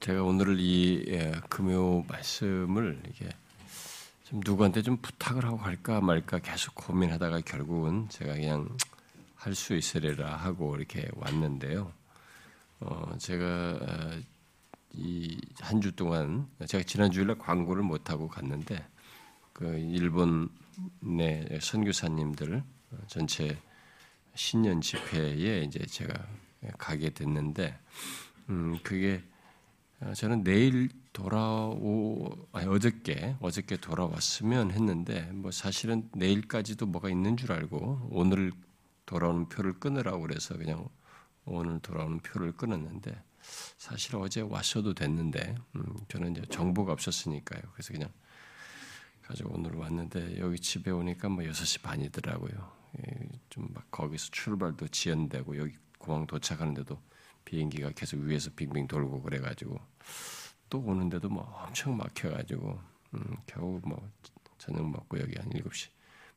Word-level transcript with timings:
제가 0.00 0.22
오늘 0.22 0.58
이 0.60 1.04
예, 1.08 1.32
금요 1.48 2.02
말씀을 2.02 3.00
이게 3.10 3.28
좀 4.24 4.40
누구한테 4.44 4.82
좀 4.82 4.96
부탁을 4.98 5.44
하고 5.44 5.56
갈까 5.58 6.00
말까 6.00 6.38
계속 6.38 6.74
고민하다가 6.74 7.40
결국은 7.40 8.08
제가 8.08 8.34
그냥 8.34 8.68
할 9.36 9.54
수 9.54 9.74
있으리라 9.76 10.36
하고 10.36 10.76
이렇게 10.76 11.08
왔는데요. 11.14 11.92
어, 12.80 13.16
제가 13.18 13.78
이 14.94 15.38
한 15.60 15.80
주 15.80 15.92
동안 15.92 16.48
제가 16.66 16.82
지난 16.84 17.10
주일날 17.10 17.38
광고를 17.38 17.82
못 17.82 18.10
하고 18.10 18.28
갔는데 18.28 18.84
그 19.52 19.64
일본 19.78 20.48
내 21.00 21.46
선교사님들 21.60 22.62
전체 23.06 23.58
신년 24.34 24.80
집회에 24.80 25.62
이제 25.62 25.84
제가 25.86 26.14
가게 26.78 27.10
됐는데 27.10 27.78
음 28.50 28.78
그게 28.82 29.22
저는 30.14 30.44
내일 30.44 30.90
돌아오 31.12 32.30
아니 32.52 32.68
어저께 32.68 33.36
어저께 33.40 33.78
돌아왔으면 33.78 34.70
했는데 34.70 35.22
뭐 35.32 35.50
사실은 35.50 36.08
내일까지도 36.14 36.86
뭐가 36.86 37.10
있는 37.10 37.36
줄 37.36 37.52
알고 37.52 38.08
오늘 38.12 38.52
돌아오는 39.06 39.48
표를 39.48 39.80
끊으라고 39.80 40.20
그래서 40.20 40.56
그냥 40.56 40.88
오늘 41.44 41.80
돌아오는 41.80 42.18
표를 42.20 42.52
끊었는데 42.52 43.20
사실 43.76 44.16
어제 44.16 44.40
왔어도 44.40 44.94
됐는데 44.94 45.56
음, 45.76 45.96
저는 46.08 46.32
이제 46.32 46.42
정보가 46.50 46.92
없었으니까요. 46.92 47.62
그래서 47.72 47.92
그냥 47.92 48.10
가지고 49.22 49.54
오늘 49.54 49.74
왔는데 49.74 50.38
여기 50.38 50.58
집에 50.58 50.90
오니까 50.90 51.28
뭐 51.28 51.42
6시 51.44 51.82
반이더라고요. 51.82 52.78
예, 52.98 53.28
좀막 53.50 53.90
거기서 53.90 54.28
출발도 54.30 54.88
지연되고 54.88 55.58
여기 55.58 55.74
공항 55.98 56.26
도착하는데도 56.26 56.98
비행기가 57.48 57.90
계속 57.92 58.20
위에서 58.20 58.50
빙빙 58.54 58.86
돌고 58.88 59.22
그래가지고 59.22 59.80
또 60.68 60.80
오는데도 60.80 61.30
뭐 61.30 61.42
엄청 61.64 61.96
막혀가지고 61.96 62.78
음, 63.14 63.36
겨우 63.46 63.80
뭐 63.84 64.06
저녁 64.58 64.86
먹고 64.90 65.18
여기 65.18 65.34
한 65.38 65.48
7시 65.48 65.88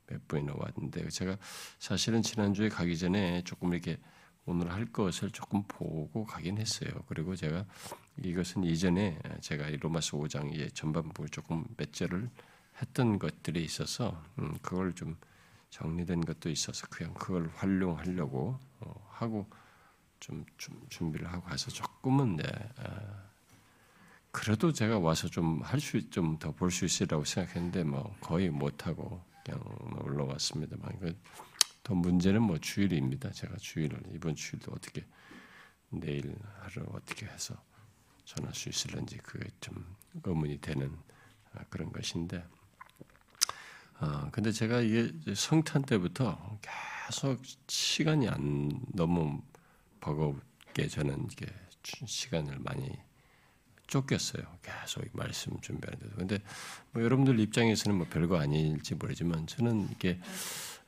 몇 0.08 0.26
분이나 0.30 0.54
왔는데 0.56 1.10
제가 1.10 1.38
사실은 1.80 2.22
지난주에 2.22 2.70
가기 2.70 2.98
전에 2.98 3.44
조금 3.44 3.74
이렇게 3.74 3.98
오늘 4.46 4.72
할 4.72 4.86
것을 4.86 5.32
조금 5.32 5.64
보고 5.68 6.26
가긴 6.26 6.58
했어요. 6.58 6.90
그리고 7.08 7.36
제가 7.36 7.66
이것은 8.24 8.64
이전에 8.64 9.20
제가 9.42 9.70
로마서 9.82 10.18
5장의 10.18 10.74
전반부 10.74 11.28
조금 11.30 11.66
몇 11.76 11.92
절을 11.92 12.30
했던 12.82 13.20
것들이 13.20 13.66
있어서 13.66 14.24
음, 14.40 14.58
그걸 14.62 14.94
좀 14.94 15.18
정리된 15.72 16.22
것도 16.22 16.50
있어서 16.50 16.88
그냥 16.90 17.14
그걸 17.16 17.50
활용하려고 17.56 18.58
어, 18.80 19.08
하고 19.10 19.50
좀, 20.22 20.46
좀, 20.58 20.82
준비를 20.90 21.28
하고 21.28 21.44
가서 21.44 21.70
조금은 21.72 22.38
네, 22.38 22.44
아, 22.78 23.24
그래도 24.32 24.72
제가 24.72 25.00
와서 25.00 25.28
좀 25.28 25.60
할 25.62 25.80
수 25.82 26.10
좀 26.10 26.38
더 26.40 26.52
볼 26.54 26.72
수 26.72 26.86
있으리라고 26.86 27.26
생각했는데 27.26 27.84
뭐 27.84 28.16
거의 28.22 28.50
못 28.50 28.88
하고 28.88 29.22
그냥 29.44 29.60
올라왔습니다만 30.06 31.18
더 31.84 31.96
문제는 31.96 32.42
뭐 32.42 32.58
주일입니다. 32.60 33.32
제가 33.32 33.58
주일을 33.58 34.02
이번 34.14 34.36
주일도 34.36 34.72
어떻게 34.72 35.06
내일 35.90 36.34
하루 36.62 36.86
어떻게 36.94 37.26
해서 37.26 37.62
전할 38.24 38.54
수 38.54 38.70
있을런지 38.70 39.18
그게 39.18 39.50
좀 39.60 39.84
의문이 40.24 40.62
되는 40.62 40.96
아, 41.54 41.64
그런 41.70 41.92
것인데. 41.92 42.46
어, 44.00 44.30
근데 44.32 44.52
제가 44.52 44.82
이게 44.82 45.12
성탄 45.36 45.82
때부터 45.84 46.60
계속 47.08 47.42
시간이 47.68 48.30
안 48.30 48.80
너무 48.94 49.42
버겁게 50.02 50.88
저는 50.88 51.28
시간을 52.06 52.60
많이 52.60 52.90
쫓겼어요. 53.88 54.44
계속 54.62 55.04
말씀 55.14 55.60
준비하는데도. 55.62 56.16
근데 56.16 56.40
뭐 56.92 57.04
여러분들 57.04 57.40
입장에서는 57.40 57.98
뭐 57.98 58.08
별거 58.10 58.40
아닐지 58.40 58.96
모르지만 58.96 59.48
저는 59.48 59.90
이게 59.92 60.20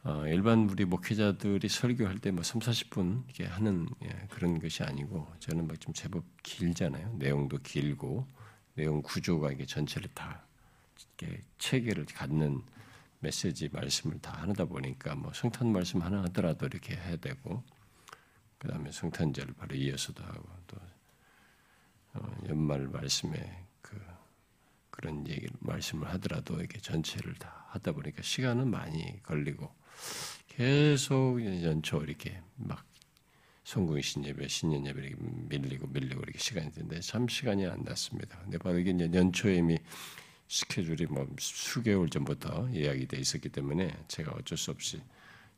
어, 0.04 0.26
일반 0.28 0.70
우리 0.70 0.84
목회자들이 0.86 1.70
설교할 1.70 2.20
때 2.20 2.32
뭐 2.32 2.44
3, 2.44 2.60
40분 2.62 3.24
이렇게 3.26 3.46
하는 3.46 3.88
예, 4.04 4.10
그런 4.30 4.60
것이 4.60 4.84
아니고 4.84 5.28
저는 5.40 5.68
막 5.68 5.80
좀 5.80 5.94
제법 5.94 6.24
길잖아요. 6.44 7.14
내용도 7.18 7.58
길고 7.60 8.28
내용 8.76 9.02
구조가 9.02 9.52
이게 9.52 9.66
전체를 9.66 10.10
다 10.14 10.46
이렇게 11.20 11.44
체계를 11.58 12.06
갖는 12.06 12.62
메시지 13.20 13.70
말씀을 13.72 14.20
다 14.20 14.34
하다 14.42 14.66
보니까 14.66 15.16
뭐 15.16 15.32
성탄 15.34 15.72
말씀 15.72 16.02
하나 16.02 16.24
하더라도 16.24 16.66
이렇게 16.68 16.96
해야 16.96 17.16
되고 17.18 17.64
그 18.64 18.70
다음에 18.70 18.94
성탄절 18.94 19.48
바로 19.58 19.76
이어서도 19.76 20.24
하고 20.24 20.50
또 20.68 20.78
어, 22.14 22.38
연말 22.48 22.88
말씀에 22.88 23.66
그 23.82 24.00
그런 24.90 25.28
얘기를 25.28 25.50
말씀을 25.60 26.08
하더라도 26.14 26.58
이렇게 26.60 26.80
전체를 26.80 27.36
다 27.36 27.66
하다 27.72 27.92
보니까 27.92 28.22
시간은 28.22 28.70
많이 28.72 29.22
걸리고 29.22 29.70
계속 30.48 31.44
연초 31.44 32.04
이렇게 32.04 32.42
막 32.56 32.86
성공신 33.66 34.24
예배, 34.24 34.48
신년 34.48 34.88
예배 34.88 35.08
이렇게 35.08 35.16
밀리고 35.20 35.88
밀리고 35.88 36.22
이렇게 36.22 36.40
시간이 36.40 36.72
되는데 36.72 37.02
참 37.02 37.28
시간이 37.28 37.66
안 37.66 37.82
났습니다. 37.84 38.40
근데 38.40 38.58
바로 38.58 38.80
이게 38.80 38.98
연초에 38.98 39.58
이미 39.58 39.78
스케줄이 40.48 41.06
뭐 41.08 41.28
수개월 41.38 42.08
전부터 42.08 42.70
예약이 42.74 43.08
돼 43.08 43.18
있었기 43.18 43.50
때문에 43.50 43.92
제가 44.08 44.32
어쩔 44.32 44.58
수 44.58 44.72
없이 44.72 45.02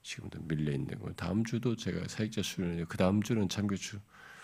지금도 0.06 0.40
밀려 0.44 0.72
있는 0.72 1.00
거. 1.00 1.12
다음 1.14 1.44
주도 1.44 1.76
제가 1.76 2.08
사역자 2.08 2.44
수련회, 2.44 2.86
그 2.88 2.96
다음 2.96 3.24
주는 3.24 3.50
참교주 3.50 4.00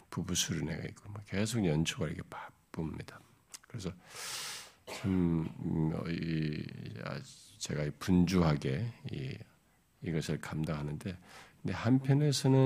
부부 0.09 0.33
수련회가 0.33 0.88
있고 0.89 1.09
뭐 1.11 1.22
계속 1.27 1.63
연초가 1.63 2.07
이렇게 2.07 2.23
바쁩니다. 2.27 3.19
그래서 3.67 3.94
참 4.88 5.47
음, 5.59 5.94
이, 6.09 6.63
아, 7.05 7.19
제가 7.59 7.91
분주하게 7.99 8.91
이, 9.11 9.38
이것을 10.01 10.41
감당하는데, 10.41 11.16
근데 11.61 11.73
한편에서는 11.75 12.59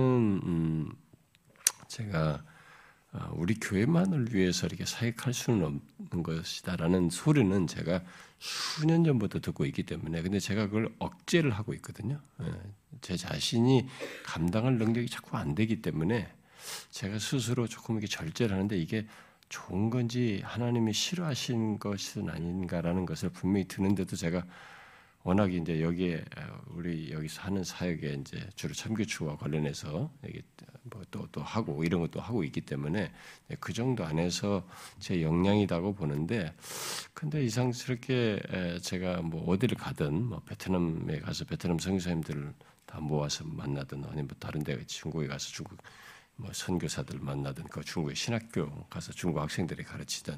음, 0.46 0.92
제가 1.90 2.18
아, 2.20 2.55
우리 3.34 3.56
교회만을 3.56 4.34
위해서 4.34 4.68
이렇게 4.68 4.86
사역할 4.86 5.34
수는 5.34 5.64
없는 5.64 6.24
것이다라는 6.24 7.10
소리는 7.10 7.68
제가 7.68 8.02
수년 8.40 9.04
전부터 9.04 9.40
듣고 9.40 9.66
있기 9.66 9.84
때문에 9.84 10.22
근데 10.22 10.40
제가 10.40 10.68
그걸 10.68 10.94
억제를 11.00 11.52
하고 11.52 11.74
있거든요. 11.76 12.20
예, 12.42 12.52
제 13.02 13.18
자신이 13.18 13.88
감당할 14.24 14.78
능력이 14.78 15.10
자꾸 15.10 15.38
안 15.38 15.56
되기 15.56 15.82
때문에 15.82 16.32
제가 16.92 17.20
스스로 17.20 17.68
조금 17.68 17.96
이렇게 17.96 18.08
절제를 18.08 18.56
하는데 18.56 18.78
이게 18.78 19.08
좋은 19.50 19.90
건지 19.90 20.42
하나님이 20.44 20.94
싫어하신 20.94 21.80
것은 21.80 22.30
아닌가라는 22.30 23.06
것을 23.06 23.30
분명히 23.30 23.68
드는데도 23.68 24.16
제가 24.16 24.46
워낙 25.26 25.52
이제 25.52 25.82
여기에 25.82 26.24
우리 26.68 27.12
여기서 27.12 27.42
하는 27.42 27.64
사역에 27.64 28.14
이제 28.22 28.48
주로 28.56 28.76
참교추와 28.76 29.38
관련해서 29.38 30.12
뭐또또 30.84 31.28
또 31.32 31.42
하고 31.42 31.84
이런 31.84 32.02
것도 32.02 32.22
하고 32.22 32.44
있기 32.44 32.62
때문에 32.62 33.12
그 33.60 33.74
정도 33.74 34.06
안에서 34.06 34.64
제 35.00 35.24
역량이라고 35.24 35.96
보는데 35.96 36.54
근데 37.16 37.44
이상스럽게 37.44 38.78
제가 38.84 39.24
뭐 39.24 39.50
어디를 39.50 39.80
가든 39.80 40.26
뭐 40.26 40.42
베트남에 40.42 41.22
가서 41.22 41.44
베트남 41.46 41.80
선교사님들을 41.80 42.54
다 42.86 43.00
모아서 43.00 43.44
만나든 43.46 44.06
아니면 44.06 44.28
뭐 44.28 44.38
다른 44.40 44.64
데 44.64 44.80
중국에 44.86 45.26
가서 45.26 45.48
중국 45.48 45.80
뭐 46.36 46.52
선교사들 46.54 47.18
만나든 47.20 47.64
그 47.64 47.84
중국의 47.84 48.16
신학교 48.16 48.70
가서 48.92 49.12
중국 49.12 49.40
학생들이 49.40 49.84
가르치든 49.84 50.38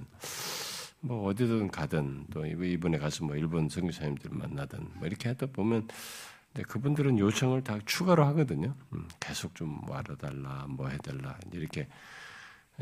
뭐 1.00 1.28
어디든 1.30 1.70
가든 1.70 2.26
또 2.32 2.46
이번에 2.46 2.98
가서 2.98 3.26
뭐 3.26 3.36
일본 3.36 3.70
선교사님들 3.70 4.32
만나든 4.32 4.88
뭐 4.96 5.08
이렇게 5.08 5.30
하다 5.30 5.48
보면 5.48 5.88
그분들은 6.68 7.20
요청을 7.20 7.64
다 7.64 7.78
추가로 7.86 8.26
하거든요. 8.28 8.76
음, 8.94 9.08
계속 9.20 9.54
좀 9.54 9.80
와달라, 9.88 10.66
뭐 10.68 10.88
해달라 10.88 11.38
이렇게 11.52 11.88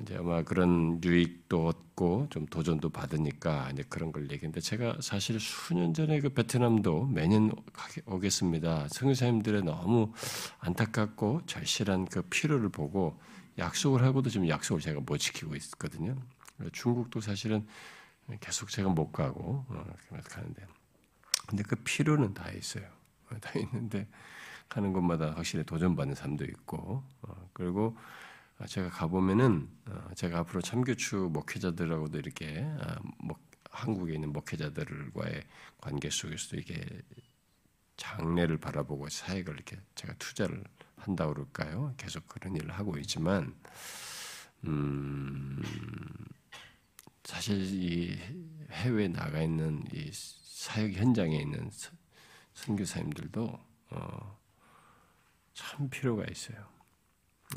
이제 0.02 0.18
아마 0.18 0.44
그런 0.44 1.02
유익도 1.04 1.68
얻고 1.68 2.28
좀 2.30 2.46
도전도 2.48 2.90
받으니까 2.90 3.70
이제 3.72 3.84
그런 3.88 4.12
걸 4.12 4.24
얘기했는데 4.24 4.60
제가 4.60 4.98
사실 5.02 5.40
수년 5.40 5.94
전에 5.94 6.20
그 6.20 6.30
베트남도 6.30 7.08
매년 7.08 7.52
오겠습니다. 8.06 8.88
선교사님들의 8.90 9.64
너무 9.64 10.12
안타깝고 10.60 11.42
절실한 11.46 12.06
그 12.06 12.22
필요를 12.24 12.70
보고 12.70 13.18
약속을 13.58 14.04
하고도 14.04 14.30
지금 14.30 14.50
약속을 14.50 14.82
제가 14.82 15.00
못 15.06 15.18
지키고 15.18 15.56
있거든요. 15.56 16.16
중국도 16.74 17.22
사실은 17.22 17.66
계속 18.40 18.70
제가 18.70 18.90
못 18.90 19.12
가고 19.12 19.66
어, 19.70 19.94
가는데 20.30 20.66
근데 21.48 21.64
그 21.64 21.76
필요는 21.76 22.34
다 22.34 22.50
있어요. 22.52 22.88
다 23.42 23.52
있는데 23.60 24.08
가는 24.70 24.94
곳마다 24.94 25.32
확실히 25.32 25.64
도전받는 25.64 26.16
삶도 26.16 26.46
있고 26.46 27.04
어, 27.22 27.50
그리고 27.54 27.96
제가 28.68 28.90
가보면은 28.90 29.70
어, 29.88 30.10
제가 30.16 30.40
앞으로 30.40 30.62
참교추 30.62 31.30
목회자들하고도 31.34 32.18
이렇게 32.18 32.66
한국에 33.70 34.14
있는 34.14 34.32
목회자들과의 34.34 35.44
관계 35.82 36.10
속에서도 36.10 36.58
이게 36.58 36.84
장래를 37.98 38.58
바라보고 38.58 39.10
사역을 39.10 39.54
이렇게 39.54 39.78
제가 39.96 40.14
투자를 40.18 40.64
한다고 40.98 41.34
그럴까요? 41.34 41.94
계속 41.98 42.28
그런 42.28 42.56
일을 42.56 42.72
하고 42.72 42.98
있지만 42.98 43.54
음 44.66 45.62
사실 47.26 47.60
이 47.60 48.18
해외에 48.72 49.08
나가 49.08 49.42
있는 49.42 49.84
이 49.92 50.10
사역 50.12 50.92
현장에 50.92 51.36
있는 51.38 51.72
선교사님들도 52.54 53.60
어, 53.90 54.40
참 55.54 55.90
필요가 55.90 56.24
있어요. 56.30 56.58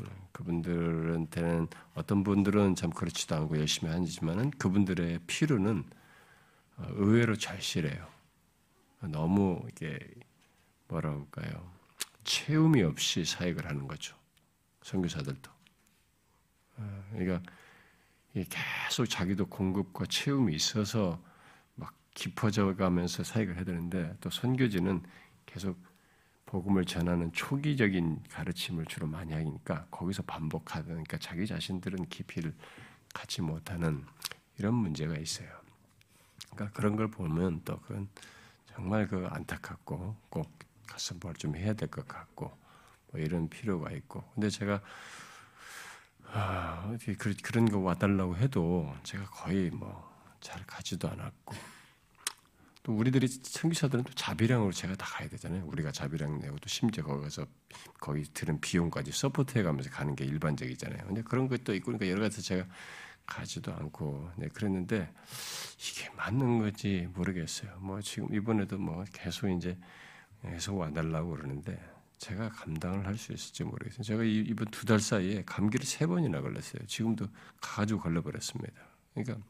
음, 0.01 0.07
그분들한테는 0.31 1.67
어떤 1.93 2.23
분들은 2.23 2.75
참 2.75 2.89
그렇지도 2.89 3.35
않고 3.35 3.59
열심히 3.59 3.91
하지만은 3.91 4.49
그분들의 4.51 5.19
필요는 5.27 5.83
어, 6.77 6.87
의외로 6.93 7.35
절실해요. 7.35 8.07
너무 9.01 9.61
이게 9.69 9.99
뭐라 10.87 11.11
할까요? 11.11 11.71
체험이 12.23 12.81
없이 12.81 13.23
사역을 13.23 13.67
하는 13.67 13.87
거죠. 13.87 14.15
선교사들도. 14.81 15.51
어, 16.77 17.03
그러니까 17.11 17.51
계속 18.33 19.05
자기도 19.07 19.45
공급과 19.47 20.05
체험이 20.05 20.55
있어서 20.55 21.21
막 21.75 21.93
깊어져 22.13 22.75
가면서 22.75 23.23
사역을 23.23 23.55
해야 23.55 23.63
되는데 23.65 24.15
또 24.21 24.29
선교지는 24.29 25.03
계속 25.45 25.77
복음을 26.45 26.85
전하는 26.85 27.31
초기적인 27.33 28.23
가르침을 28.31 28.85
주로 28.85 29.07
많이 29.07 29.33
하니까 29.33 29.85
거기서 29.91 30.23
반복하다 30.23 30.85
그러니까 30.87 31.17
자기 31.17 31.45
자신들은 31.47 32.07
깊이를 32.09 32.55
갖지 33.13 33.41
못하는 33.41 34.05
이런 34.57 34.73
문제가 34.75 35.15
있어요. 35.17 35.49
그러니까 36.51 36.75
그런 36.77 36.95
걸 36.95 37.09
보면 37.09 37.61
또 37.65 37.79
그건 37.81 38.09
정말 38.73 39.07
그 39.07 39.27
안타깝고 39.29 40.15
꼭 40.29 40.51
가서 40.87 41.15
뭘 41.21 41.33
좀 41.37 41.55
해야 41.55 41.73
될 41.73 41.89
것 41.89 42.07
같고 42.07 42.51
뭐 43.11 43.21
이런 43.21 43.49
필요가 43.49 43.91
있고 43.91 44.23
근데 44.33 44.49
제가 44.49 44.81
아, 46.31 46.95
그런 47.43 47.69
거 47.69 47.79
와달라고 47.79 48.37
해도 48.37 48.93
제가 49.03 49.25
거의 49.25 49.69
뭐 49.69 50.09
잘 50.41 50.63
가지도 50.65 51.09
않았고 51.09 51.55
또 52.83 52.93
우리들이 52.93 53.27
선교사들은 53.27 54.05
또 54.05 54.13
자비량으로 54.13 54.71
제가 54.71 54.95
다 54.95 55.05
가야 55.05 55.27
되잖아요. 55.29 55.65
우리가 55.65 55.91
자비량 55.91 56.39
내고 56.39 56.57
또 56.57 56.69
심지어 56.69 57.03
거기 57.03 57.23
가서 57.23 57.45
거기 57.99 58.23
들은 58.23 58.59
비용까지 58.61 59.11
서포트해 59.11 59.63
가면서 59.63 59.89
가는 59.89 60.15
게 60.15 60.25
일반적이잖아요. 60.25 61.05
근데 61.07 61.21
그런 61.21 61.47
것도 61.47 61.75
있고 61.75 61.87
그러니까 61.87 62.09
여러 62.09 62.21
가지 62.21 62.41
제가 62.41 62.65
가지도 63.25 63.73
않고 63.73 64.31
네 64.37 64.47
그랬는데 64.47 65.11
이게 65.77 66.09
맞는 66.15 66.59
건지 66.59 67.07
모르겠어요. 67.13 67.77
뭐 67.79 68.01
지금 68.01 68.33
이번에도 68.33 68.77
뭐 68.77 69.03
계속 69.11 69.49
이제 69.49 69.77
계속 70.41 70.77
와달라고 70.77 71.31
그러는데 71.31 71.79
제가 72.19 72.49
감당을 72.49 73.05
할 73.07 73.17
수 73.17 73.33
있을지 73.33 73.63
모르겠어요. 73.63 74.03
제가 74.03 74.23
이번 74.23 74.67
두 74.71 74.85
달 74.85 74.99
사이에 74.99 75.43
감기를 75.45 75.85
세 75.85 76.05
번이나 76.05 76.41
걸렸어요. 76.41 76.85
지금도 76.87 77.27
가지고 77.61 78.01
걸려버렸습니다. 78.01 78.73
그러니까 79.13 79.45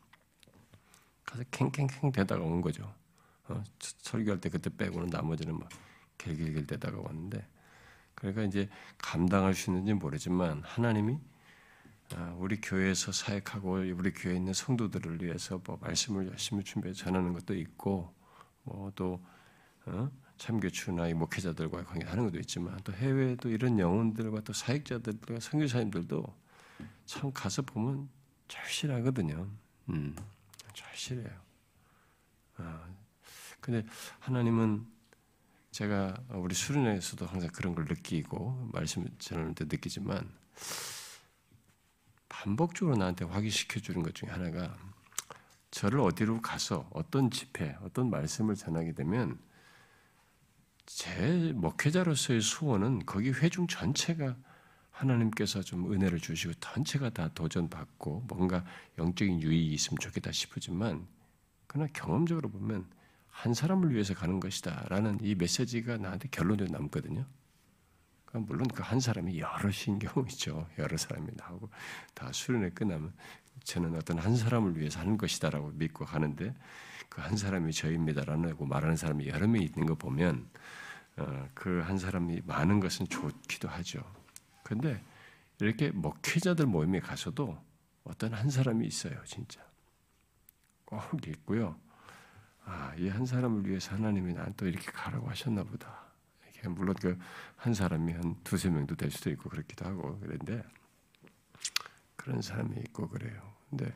가서 1.26 1.44
캥캥캥 1.52 2.12
대다가 2.12 2.44
온 2.44 2.62
거죠. 2.62 2.94
어, 3.48 3.64
설교할 3.80 4.40
때 4.42 4.50
그때 4.50 4.70
빼고는 4.76 5.10
나머지는 5.10 5.58
막 5.60 5.70
길길길 6.18 6.68
대다가 6.68 7.00
왔는데 7.00 7.48
그러니까 8.16 8.44
이제 8.44 8.70
감당할 8.98 9.54
수 9.56 9.72
있는지 9.72 9.94
모르지만 9.94 10.62
하나님이 10.64 11.20
아, 12.16 12.36
우리 12.40 12.60
교회에서 12.62 13.12
사역하고 13.12 13.74
우리 13.96 14.12
교회에 14.14 14.38
있는 14.38 14.54
성도들을 14.54 15.22
위해서 15.24 15.62
뭐 15.66 15.78
말씀을 15.82 16.28
열심히 16.28 16.64
준비해 16.64 16.94
전하는 16.94 17.34
것도 17.34 17.56
있고 17.56 18.14
뭐또 18.64 19.24
어? 19.86 20.12
참교추나 20.40 21.14
목회자들과 21.14 21.84
관계하는 21.84 22.24
것도 22.24 22.40
있지만 22.40 22.80
또 22.84 22.94
해외에도 22.94 23.50
이런 23.50 23.78
영혼들과 23.78 24.42
또 24.42 24.54
사역자들과 24.54 25.40
선교사님들도 25.40 26.36
참 27.06 27.32
가서 27.34 27.62
보면 27.62 28.10
절실하거든요. 28.48 29.48
음, 29.90 30.16
절실해요. 30.74 31.30
아, 32.56 32.88
근데 33.60 33.86
하나님은 34.20 34.88
제가 35.72 36.24
우리 36.30 36.56
수련회에서도 36.56 37.26
항상 37.26 37.50
그런 37.52 37.76
걸 37.76 37.86
느끼고 37.86 38.70
말씀 38.74 39.06
전할 39.20 39.54
때 39.54 39.66
느끼지만 39.66 40.28
반복적으로 42.30 42.96
나한테 42.96 43.26
확인시켜 43.26 43.82
주는 43.82 44.02
것 44.02 44.16
중에 44.16 44.30
하나가 44.30 44.78
저를 45.70 46.00
어디로 46.00 46.42
가서 46.42 46.90
어떤 46.92 47.30
집회, 47.30 47.78
어떤 47.82 48.10
말씀을 48.10 48.56
전하게 48.56 48.94
되면 48.94 49.38
제 50.92 51.54
목회자로서의 51.54 52.42
소원은 52.42 53.06
거기 53.06 53.30
회중 53.30 53.68
전체가 53.68 54.36
하나님께서 54.90 55.62
좀 55.62 55.94
은혜를 55.94 56.20
주시고 56.20 56.56
전체가 56.56 57.12
다 57.12 57.30
도전받고 57.36 58.26
뭔가 58.28 58.66
영적인 58.98 59.40
유익이 59.40 59.72
있으면 59.76 60.00
좋겠다 60.00 60.32
싶으지만 60.32 61.08
그러나 61.68 61.88
경험적으로 61.94 62.50
보면 62.50 62.88
한 63.30 63.54
사람을 63.54 63.94
위해서 63.94 64.16
가는 64.16 64.40
것이다 64.40 64.88
라는 64.90 65.20
이 65.22 65.36
메시지가 65.36 65.98
나한테 65.98 66.28
결론으로 66.32 66.72
남거든요. 66.72 67.24
그러니까 68.26 68.52
물론 68.52 68.68
그 68.68 68.82
한 68.82 69.00
사람이 69.00 69.40
여럿인 69.40 70.00
경우 70.00 70.26
있죠. 70.30 70.68
여러 70.80 70.98
사람이 70.98 71.28
나오고 71.36 71.70
다 72.16 72.32
수련회 72.34 72.72
끝나면 72.72 73.14
저는 73.64 73.96
어떤 73.96 74.18
한 74.18 74.36
사람을 74.36 74.76
위해서 74.78 75.00
하는 75.00 75.20
것이다라고 75.20 75.70
믿고 75.76 76.06
가는데 76.06 76.56
그 77.10 77.22
한 77.22 77.36
사람이 77.38 77.74
저입니다라고 77.74 78.66
말하는 78.66 78.96
사람이 78.96 79.28
여러 79.28 79.48
명 79.48 79.62
있는 79.62 79.86
거 79.86 79.96
보면 79.96 80.50
어, 81.18 81.50
그한 81.54 81.98
사람이 81.98 82.42
많은 82.46 82.80
것은 82.80 83.08
좋기도 83.08 83.68
하죠. 83.68 84.00
그런데 84.64 85.04
이렇게 85.60 85.92
목회자들 85.92 86.66
모임에 86.68 87.00
가서도 87.02 87.62
어떤 88.04 88.34
한 88.34 88.50
사람이 88.50 88.88
있어요, 88.88 89.22
진짜. 89.26 89.62
꼭 90.86 91.02
있고요. 91.28 91.76
아, 92.66 92.94
이 92.98 93.10
한 93.10 93.26
사람을 93.26 93.68
위해서 93.68 93.96
하나님이 93.96 94.34
난 94.34 94.54
또 94.56 94.68
이렇게 94.68 94.92
가라고 94.92 95.30
하셨나 95.30 95.64
보다. 95.64 96.06
물론 96.66 96.94
그 96.96 97.18
한 97.58 97.74
사람이 97.74 98.14
한 98.14 98.36
두세 98.44 98.70
명도 98.70 98.96
될 98.96 99.12
수도 99.12 99.30
있고 99.32 99.50
그렇기도 99.50 99.86
하고 99.86 100.18
그런데 100.22 100.64
그런 102.16 102.42
사람이 102.42 102.78
있고 102.88 103.08
그래요. 103.10 103.42
근데 103.70 103.94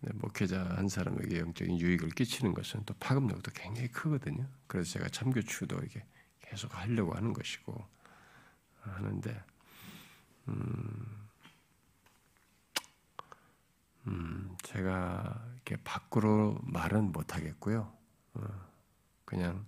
목회자 0.00 0.76
한 0.76 0.88
사람에게 0.88 1.38
영적인 1.38 1.80
유익을 1.80 2.10
끼치는 2.10 2.52
것은 2.54 2.84
또 2.84 2.94
파급력도 3.00 3.52
굉장히 3.52 3.88
크거든요. 3.88 4.46
그래서 4.66 4.92
제가 4.92 5.08
참교추도 5.08 5.82
이게 5.84 6.04
계속 6.40 6.76
하려고 6.76 7.14
하는 7.14 7.32
것이고 7.32 7.84
하는데 8.80 9.44
음, 10.48 11.28
음, 14.06 14.56
제가 14.62 15.42
이렇게 15.54 15.76
밖으로 15.82 16.58
말은 16.62 17.12
못 17.12 17.34
하겠고요. 17.34 17.90
어, 18.34 18.70
그냥 19.24 19.66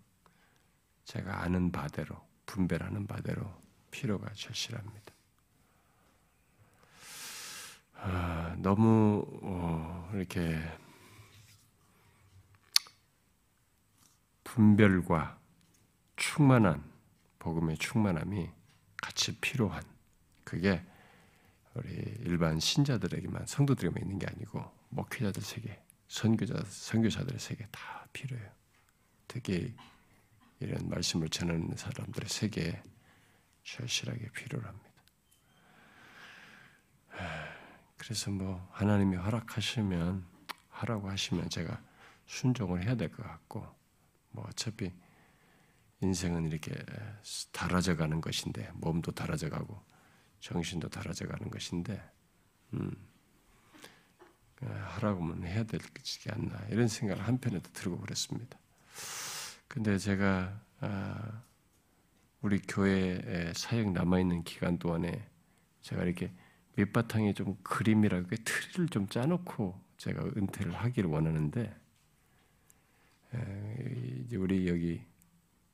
제가 1.05 1.43
아는 1.43 1.73
바대로 1.73 2.21
분별하는 2.45 3.07
바대로 3.07 3.51
필요가 3.91 4.31
절실합니다. 4.35 5.16
아, 7.99 8.55
너무 8.59 9.25
어, 9.43 10.11
이렇게 10.15 10.61
분별과 14.45 15.39
충만한 16.17 16.83
복음의 17.39 17.79
충만함이 17.79 18.51
같이 19.03 19.39
필요한 19.39 19.83
그게 20.45 20.83
우리 21.75 21.91
일반 22.21 22.59
신자들에게만 22.59 23.47
성도들에게만 23.47 24.03
있는 24.03 24.19
게 24.19 24.27
아니고 24.27 24.65
목회자들 24.89 25.43
세계, 25.43 25.83
선교자 26.09 26.65
선교사들의 26.65 27.39
세계 27.39 27.67
다 27.71 28.07
필요해요. 28.13 28.51
특히 29.29 29.75
이런 30.61 30.89
말씀을 30.89 31.29
전하는 31.29 31.77
사람들의 31.77 32.29
세계에 32.29 32.83
절실하게 33.63 34.31
필요합니다. 34.31 34.87
그래서 37.97 38.31
뭐 38.31 38.69
하나님이 38.73 39.17
허락하시면 39.17 40.25
하라고 40.71 41.09
하시면 41.11 41.49
제가 41.51 41.81
순종을 42.27 42.85
해야 42.85 42.95
될 42.95 43.11
것 43.11 43.23
같고 43.23 43.67
뭐 44.31 44.45
어차피 44.49 44.93
인생은 46.01 46.47
이렇게 46.47 46.75
달아져 47.53 47.97
가는 47.97 48.21
것인데 48.21 48.71
몸도 48.75 49.13
달아져 49.13 49.49
가고 49.49 49.83
정신도 50.41 50.89
달아져 50.89 51.27
가는 51.27 51.51
것인데 51.51 52.03
음, 52.75 52.91
하라고만 54.61 55.45
해야 55.45 55.65
될지 55.65 56.31
않나 56.31 56.67
이런 56.71 56.89
생각을 56.89 57.27
한편에도 57.27 57.71
들고 57.73 57.99
그랬습니다. 58.01 58.59
근데 59.69 59.99
제가 59.99 60.61
아, 60.81 61.43
우리 62.43 62.61
교회에 62.61 63.53
사역 63.55 63.93
남아 63.93 64.21
있는 64.21 64.45
기간 64.45 64.79
동안에 64.79 65.29
제가 65.81 66.05
이렇게 66.05 66.33
밑바탕에 66.77 67.33
좀 67.33 67.57
그림이라고 67.63 68.29
틀을 68.45 68.89
좀 68.89 69.09
짜놓고 69.09 69.81
제가 69.97 70.25
은퇴를 70.37 70.75
하기를 70.75 71.11
원하는데 71.11 71.75
이제 74.25 74.37
우리 74.37 74.69
여기 74.69 75.03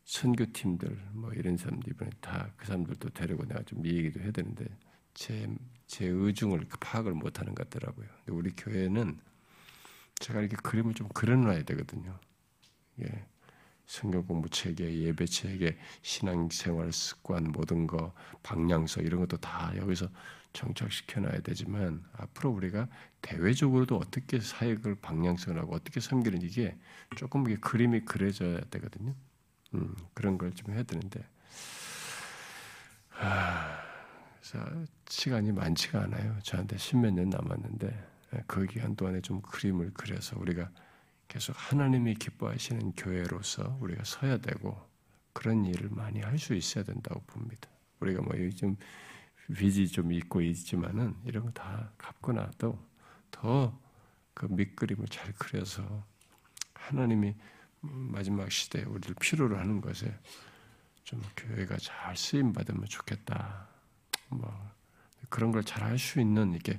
선교팀들 0.04 1.11
뭐 1.12 1.32
이런 1.32 1.56
사람들 1.56 1.92
이번에 1.92 2.11
다 2.21 2.52
그 2.62 2.68
사람들도 2.68 3.09
데리고 3.11 3.44
내가 3.44 3.61
좀 3.64 3.85
얘기도 3.85 4.21
해야 4.21 4.30
되는데 4.30 4.64
제, 5.14 5.49
제 5.88 6.06
의중을 6.06 6.68
파악을 6.78 7.12
못하는 7.12 7.56
것 7.56 7.68
같더라고요. 7.68 8.06
우리 8.28 8.52
교회는 8.52 9.18
제가 10.21 10.40
이렇게 10.40 10.56
그림을 10.62 10.94
좀 10.94 11.09
그려놔야 11.09 11.64
되거든요. 11.64 12.21
예. 13.00 13.26
성경 13.92 14.25
공부 14.26 14.49
체계, 14.49 14.90
예배 14.90 15.26
체계, 15.26 15.76
신앙생활 16.00 16.94
습관 16.94 17.44
모든 17.52 17.87
거, 17.87 18.14
방향성 18.42 19.04
이런 19.04 19.20
것도 19.20 19.37
다 19.37 19.70
여기서 19.76 20.08
정착시켜 20.54 21.20
놔야 21.20 21.40
되지만 21.40 22.02
앞으로 22.14 22.52
우리가 22.52 22.88
대외적으로도 23.20 23.99
어떻게 23.99 24.40
사역을 24.40 24.94
방향성을 24.94 25.61
하고 25.61 25.75
어떻게 25.75 26.00
섬기는 26.00 26.40
이게 26.40 26.75
조금 27.16 27.46
이게 27.46 27.56
그림이 27.56 28.06
그려져야 28.06 28.61
되거든요. 28.70 29.14
음, 29.75 29.94
그런 30.14 30.38
걸 30.38 30.50
좀 30.54 30.72
해야 30.72 30.82
되는데 30.84 31.22
아, 33.18 33.78
시간이 35.06 35.52
많지가 35.52 36.04
않아요. 36.04 36.38
저한테 36.42 36.78
십몇 36.78 37.12
년 37.12 37.28
남았는데 37.28 38.08
그 38.46 38.64
기간 38.64 38.96
동안에 38.96 39.20
좀 39.20 39.42
그림을 39.42 39.90
그려서 39.92 40.38
우리가 40.38 40.70
계속 41.33 41.55
하나님이 41.57 42.17
기뻐하시는 42.17 42.93
교회로서 42.93 43.79
우리가 43.81 44.05
서야 44.05 44.37
되고 44.37 44.79
그런 45.33 45.65
일을 45.65 45.89
많이 45.89 46.21
할 46.21 46.39
수 46.39 46.53
있어야 46.55 46.85
된다고 46.85 47.23
봅니다. 47.23 47.71
우리가 48.01 48.21
뭐 48.21 48.37
요즘 48.37 48.77
빚이 49.57 49.89
좀 49.89 50.12
있고 50.12 50.43
있지만은 50.43 51.17
이런 51.25 51.45
거 51.45 51.51
다 51.53 51.91
갚고 51.97 52.33
나도 52.35 52.79
더 53.31 53.73
그 54.35 54.45
밑그림을 54.47 55.07
잘 55.09 55.33
그려서 55.35 56.07
하나님이 56.75 57.35
마지막 57.81 58.51
시대에 58.53 58.85
우리를 58.85 59.15
필요로 59.19 59.57
하는 59.57 59.81
것에 59.81 60.15
좀 61.05 61.23
교회가 61.37 61.79
잘 61.79 62.15
쓰임 62.15 62.53
받으면 62.53 62.85
좋겠다. 62.87 63.69
뭐 64.29 64.71
그런 65.31 65.51
걸 65.51 65.62
잘 65.62 65.83
할 65.83 65.99
수 65.99 66.21
있는 66.21 66.53
이게 66.55 66.79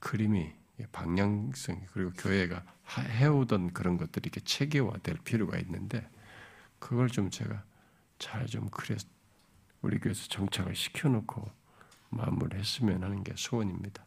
그림이 0.00 0.52
방향성 0.92 1.86
그리고 1.92 2.12
교회가 2.12 2.64
해오던 2.88 3.72
그런 3.72 3.96
것들이 3.96 4.28
이렇게 4.28 4.40
체계화될 4.40 5.18
필요가 5.24 5.58
있는데 5.58 6.08
그걸 6.78 7.08
좀 7.08 7.30
제가 7.30 7.64
잘 8.18 8.46
좀 8.46 8.68
그래 8.70 8.96
우리 9.82 9.98
교회에서 9.98 10.28
정착을 10.28 10.74
시켜놓고 10.74 11.50
마무리했으면 12.10 13.02
하는 13.02 13.22
게 13.22 13.32
소원입니다. 13.36 14.04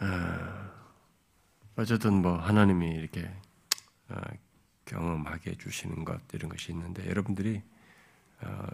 아, 0.00 0.70
어쨌든 1.76 2.14
뭐 2.22 2.36
하나님이 2.38 2.90
이렇게 2.90 3.30
아, 4.08 4.22
경험하게 4.84 5.52
해주시는 5.52 6.04
것 6.04 6.20
이런 6.32 6.48
것이 6.48 6.72
있는데 6.72 7.06
여러분들이 7.08 7.62
아, 8.40 8.68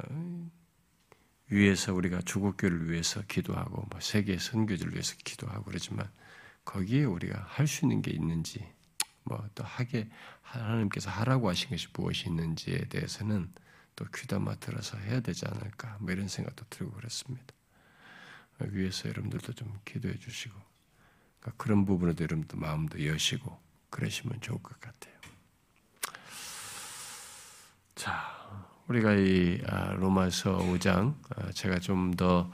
위해서 1.49 1.95
우리가 1.95 2.23
주국교를 2.23 2.91
위해서 2.91 3.23
기도하고 3.23 3.87
뭐 3.91 4.01
세계 4.01 4.39
선교지를 4.39 4.93
위해서 4.95 5.15
기도하고 5.25 5.65
그러지만 5.65 6.11
거기에 6.65 7.05
우리가 7.05 7.45
할 7.49 7.67
수 7.67 7.85
있는 7.85 8.03
게 8.03 8.11
있는지 8.11 8.67
뭐 9.25 9.49
또 9.55 9.65
하게 9.65 10.09
하나님께서 10.43 11.11
하라고 11.11 11.49
하신 11.49 11.71
것이 11.71 11.89
무엇이 11.95 12.29
있는지에 12.29 12.89
대해서는 12.89 13.53
또 13.97 14.05
귀담아 14.15 14.57
들어서 14.57 14.99
해야 14.99 15.21
되지 15.21 15.47
않을까 15.47 15.99
뭐 16.01 16.13
이런 16.13 16.29
생각도 16.29 16.65
들고 16.71 16.93
그렇습니다. 16.93 17.55
위에서 18.61 19.09
여러분들도 19.09 19.53
좀 19.55 19.79
기도해 19.85 20.19
주시고 20.19 20.55
그러니까 21.41 21.63
그런 21.63 21.85
부분에도 21.85 22.23
여러분도 22.25 22.57
마음도 22.57 23.05
여시고 23.05 23.61
그러시면 23.91 24.41
좋을 24.41 24.63
것 24.63 24.79
같아요. 24.81 25.15
자, 27.95 28.64
우리가 28.89 29.15
이 29.15 29.61
아, 29.67 29.93
로마서 29.95 30.59
5장 30.59 31.15
아, 31.37 31.51
제가 31.53 31.79
좀더 31.79 32.51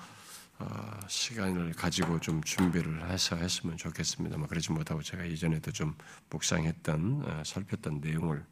아, 0.58 1.00
시간을 1.08 1.72
가지고 1.72 2.20
좀 2.20 2.42
준비를 2.42 3.10
해서 3.10 3.34
했으면 3.34 3.76
좋겠습니다만 3.76 4.46
그러지 4.46 4.70
못하고 4.72 5.02
제가 5.02 5.25
이전에도 5.25 5.72
좀 5.72 5.96
묵상했던 6.30 7.42
살폈던 7.44 8.00
내용을 8.00 8.44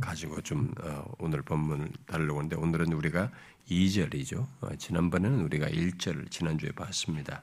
가지고 0.00 0.40
좀 0.42 0.72
어, 0.82 1.04
오늘 1.18 1.42
본문을 1.42 1.90
다루려고 2.06 2.38
하는데 2.38 2.56
오늘은 2.56 2.92
우리가 2.92 3.30
2절이죠. 3.68 4.46
어, 4.60 4.76
지난번에는 4.76 5.40
우리가 5.40 5.66
1절을 5.68 6.30
지난주에 6.30 6.70
봤습니다. 6.72 7.42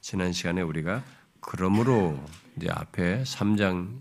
지난 0.00 0.32
시간에 0.32 0.62
우리가 0.62 1.02
그러므로 1.40 2.22
이제 2.56 2.68
앞에 2.70 3.22
3장 3.22 4.00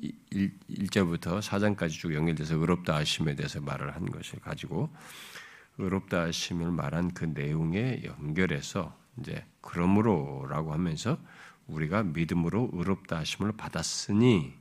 21절부터 0.00 1.40
4장까지 1.40 1.90
쭉 1.90 2.14
연결돼서 2.14 2.56
의롭다 2.56 2.96
하심에 2.96 3.34
대해서 3.34 3.60
말을 3.60 3.94
한 3.94 4.06
것을 4.10 4.40
가지고 4.40 4.90
의롭다 5.78 6.22
하심을 6.22 6.70
말한 6.70 7.14
그 7.14 7.24
내용에 7.24 8.02
연결해서 8.04 8.96
이제 9.18 9.44
그러므로라고 9.60 10.72
하면서 10.72 11.18
우리가 11.66 12.02
믿음으로 12.02 12.70
의롭다 12.72 13.18
하심을 13.18 13.52
받았으니 13.52 14.54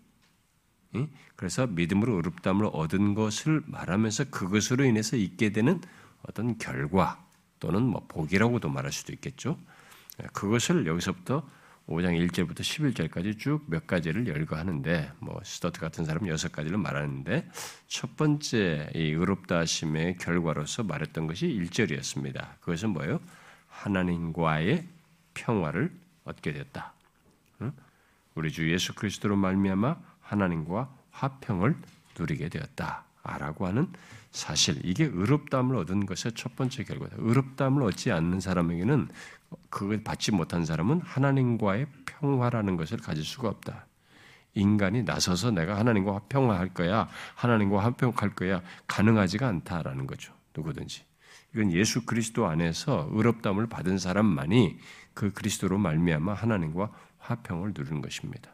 그래서 1.35 1.67
믿음으로 1.67 2.15
의롭다함을 2.15 2.69
얻은 2.73 3.13
것을 3.13 3.61
말하면서 3.67 4.25
그것으로 4.31 4.85
인해서 4.85 5.15
있게 5.15 5.51
되는 5.51 5.81
어떤 6.23 6.57
결과 6.57 7.23
또는 7.59 7.83
뭐 7.83 8.05
복이라고도 8.07 8.69
말할 8.69 8.91
수도 8.91 9.13
있겠죠. 9.13 9.59
그것을 10.33 10.87
여기서부터 10.87 11.47
5장 11.89 12.29
1절부터 12.29 12.59
11절까지 12.59 13.39
쭉 13.39 13.63
몇 13.65 13.87
가지를 13.87 14.27
열거하는데 14.27 15.11
뭐 15.19 15.41
스터트 15.43 15.79
같은 15.79 16.05
사람은 16.05 16.27
여섯 16.29 16.51
가지를 16.51 16.77
말하는데 16.77 17.49
첫 17.87 18.15
번째 18.15 18.91
이 18.93 19.09
의롭다 19.09 19.57
하심의 19.59 20.17
결과로서 20.17 20.83
말했던 20.83 21.25
것이 21.25 21.47
1절이었습니다. 21.47 22.59
그것은 22.59 22.91
뭐예요? 22.91 23.19
하나님과의 23.69 24.85
평화를 25.33 25.91
얻게 26.25 26.53
됐다. 26.53 26.93
우리 28.35 28.51
주 28.51 28.71
예수 28.71 28.93
그리스도로 28.93 29.35
말미암아 29.35 29.95
하나님과 30.21 30.95
화평을 31.11 31.75
누리게 32.17 32.49
되었다라고 32.49 33.65
하는 33.65 33.87
사실 34.31 34.79
이게 34.83 35.05
의롭다함을 35.05 35.75
얻은 35.77 36.05
것의 36.05 36.33
첫 36.35 36.55
번째 36.55 36.83
결과다. 36.83 37.15
의롭다함을 37.17 37.81
얻지 37.81 38.11
않는 38.11 38.39
사람에게는 38.39 39.09
그걸 39.69 40.03
받지 40.03 40.31
못한 40.31 40.65
사람은 40.65 41.01
하나님과의 41.01 41.87
평화라는 42.05 42.75
것을 42.75 42.97
가질 42.97 43.23
수가 43.23 43.49
없다. 43.49 43.85
인간이 44.53 45.03
나서서 45.03 45.51
내가 45.51 45.77
하나님과 45.77 46.15
화평할 46.15 46.73
거야, 46.73 47.07
하나님과 47.35 47.83
화평할 47.83 48.35
거야 48.35 48.61
가능하지가 48.87 49.47
않다라는 49.47 50.07
거죠. 50.07 50.33
누구든지. 50.55 51.03
이건 51.53 51.71
예수 51.71 52.05
그리스도 52.05 52.47
안에서 52.47 53.09
의롭다함을 53.11 53.67
받은 53.67 53.97
사람만이 53.97 54.77
그 55.13 55.33
그리스도로 55.33 55.77
말미암아 55.77 56.33
하나님과 56.33 56.91
화평을 57.19 57.73
누리는 57.75 58.01
것입니다. 58.01 58.51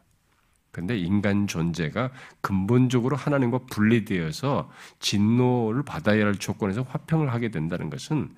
근데 0.71 0.97
인간 0.97 1.47
존재가 1.47 2.11
근본적으로 2.41 3.15
하나님과 3.15 3.59
분리되어서 3.69 4.69
진노를 4.99 5.83
받아야 5.83 6.25
할 6.25 6.35
조건에서 6.35 6.81
화평을 6.81 7.31
하게 7.33 7.49
된다는 7.49 7.89
것은 7.89 8.35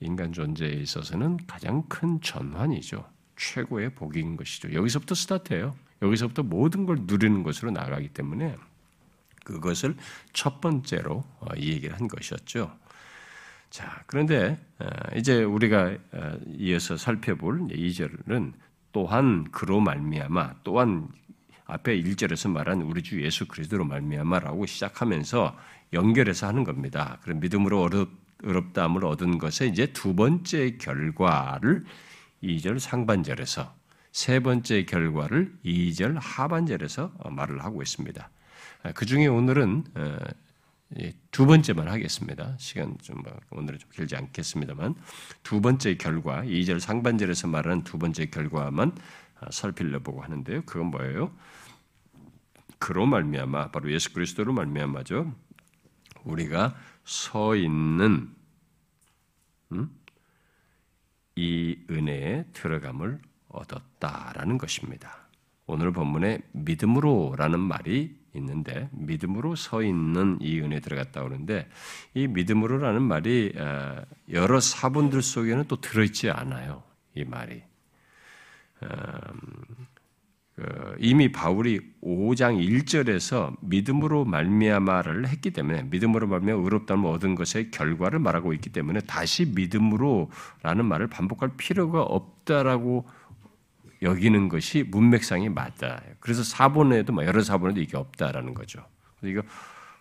인간 0.00 0.32
존재에 0.32 0.70
있어서는 0.70 1.38
가장 1.46 1.82
큰 1.88 2.20
전환이죠. 2.20 3.04
최고의 3.36 3.94
복인 3.94 4.36
것이죠. 4.36 4.72
여기서부터 4.72 5.14
스타트예요. 5.14 5.74
여기서부터 6.02 6.42
모든 6.42 6.86
걸 6.86 6.98
누리는 7.02 7.42
것으로 7.42 7.70
나가기 7.70 8.08
때문에 8.08 8.56
그것을 9.44 9.96
첫 10.32 10.60
번째로 10.60 11.24
어, 11.40 11.46
이 11.56 11.72
얘기를 11.72 11.98
한 11.98 12.08
것이었죠. 12.08 12.74
자, 13.70 14.02
그런데 14.06 14.58
어, 14.78 14.86
이제 15.16 15.42
우리가 15.42 15.96
어, 16.12 16.38
이어서 16.58 16.96
살펴볼 16.96 17.68
2절은 17.68 18.52
또한 18.92 19.50
그로 19.50 19.80
말미암아 19.80 20.54
또한 20.62 21.08
앞에 21.66 22.00
1절에서 22.02 22.50
말한 22.50 22.82
우리 22.82 23.02
주 23.02 23.22
예수 23.22 23.46
그리스도로 23.46 23.84
말미암아라고 23.84 24.66
시작하면서 24.66 25.56
연결해서 25.92 26.46
하는 26.46 26.64
겁니다. 26.64 27.18
그럼 27.22 27.40
믿음으로 27.40 27.82
어렵, 27.82 28.08
어렵다함을 28.44 29.04
얻은 29.04 29.38
것의 29.38 29.70
이제 29.70 29.86
두 29.92 30.14
번째 30.14 30.76
결과를 30.78 31.84
2절 32.42 32.78
상반절에서 32.78 33.74
세 34.12 34.40
번째 34.40 34.84
결과를 34.84 35.52
2절 35.64 36.16
하반절에서 36.20 37.12
말을 37.30 37.64
하고 37.64 37.82
있습니다. 37.82 38.30
그 38.94 39.06
중에 39.06 39.26
오늘은 39.26 39.84
어, 39.94 40.16
두 41.30 41.46
번째만 41.46 41.88
하겠습니다. 41.88 42.54
시간 42.58 42.96
좀뭐 43.02 43.24
오늘은 43.50 43.78
좀 43.78 43.90
길지 43.90 44.14
않겠습니다만 44.16 44.94
두 45.42 45.60
번째 45.60 45.96
결과 45.96 46.42
2절 46.44 46.78
상반절에서 46.78 47.48
말하는 47.48 47.82
두 47.82 47.98
번째 47.98 48.26
결과만 48.26 48.92
아, 49.40 49.50
살필려 49.50 50.00
보고 50.00 50.22
하는데요. 50.22 50.62
그건 50.62 50.86
뭐예요? 50.88 51.32
그로 52.78 53.06
말미암아 53.06 53.70
바로 53.70 53.90
예수 53.90 54.12
그리스도로 54.12 54.52
말미암아죠. 54.52 55.34
우리가 56.24 56.76
서 57.04 57.56
있는 57.56 58.33
음? 59.74 59.90
이 61.36 61.78
은혜에 61.90 62.46
들어감을 62.52 63.20
얻었다라는 63.48 64.58
것입니다. 64.58 65.28
오늘 65.66 65.92
본문에 65.92 66.40
믿음으로라는 66.52 67.58
말이 67.58 68.16
있는데 68.34 68.88
믿음으로 68.92 69.54
서 69.54 69.82
있는 69.82 70.38
이 70.40 70.60
은혜에 70.60 70.80
들어갔다 70.80 71.22
오는데 71.22 71.68
이 72.14 72.26
믿음으로라는 72.26 73.02
말이 73.02 73.54
아, 73.58 74.04
여러 74.30 74.60
사본들 74.60 75.22
속에는 75.22 75.64
또 75.68 75.80
들어있지 75.80 76.30
않아요. 76.30 76.82
이 77.14 77.24
말이 77.24 77.62
그 78.78 78.86
이미 80.98 81.32
바울이 81.32 81.80
5장 82.02 82.64
1절에서 82.64 83.56
믿음으로 83.60 84.24
말미암아를 84.24 85.26
했기 85.26 85.50
때문에 85.50 85.82
믿음으로 85.84 86.28
말미암아 86.28 86.62
의롭다함을 86.62 87.10
얻은 87.10 87.34
것의 87.34 87.70
결과를 87.72 88.20
말하고 88.20 88.52
있기 88.52 88.70
때문에 88.70 89.00
다시 89.00 89.46
믿음으로라는 89.46 90.84
말을 90.84 91.08
반복할 91.08 91.50
필요가 91.56 92.02
없다라고 92.02 93.04
여기는 94.02 94.48
것이 94.48 94.84
문맥상이 94.84 95.48
맞다. 95.48 96.02
그래서 96.20 96.44
사본에도 96.44 97.12
뭐 97.12 97.24
여러 97.24 97.42
사본에도 97.42 97.80
이게 97.80 97.96
없다라는 97.96 98.54
거죠. 98.54 98.84
이거 99.22 99.42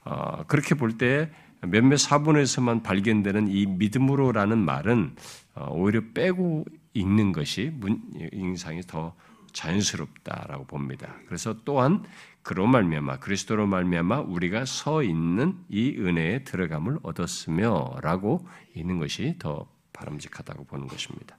어, 0.04 0.44
그렇게 0.48 0.76
볼 0.76 0.98
때 0.98 1.32
몇몇 1.62 1.98
사본에서만 1.98 2.84
발견되는 2.84 3.48
이 3.48 3.66
믿음으로라는 3.66 4.58
말은 4.58 5.16
어, 5.56 5.70
오히려 5.72 6.02
빼고 6.14 6.66
읽는 6.94 7.32
것이 7.32 7.72
문, 7.74 8.02
인상이 8.32 8.82
더 8.82 9.16
자연스럽다라고 9.54 10.66
봅니다. 10.66 11.16
그래서 11.28 11.56
또한 11.64 12.04
그로 12.42 12.68
말미암아 12.68 13.20
그리스도로 13.20 13.66
말미암아 13.68 14.22
우리가 14.22 14.66
서 14.66 15.02
있는 15.02 15.58
이 15.70 15.96
은혜에 15.98 16.44
들어감을 16.44 17.00
얻었으며라고 17.02 18.48
있는 18.76 19.00
것이 19.00 19.36
더 19.40 19.68
바람직하다고 19.94 20.66
보는 20.66 20.88
것입니다. 20.88 21.38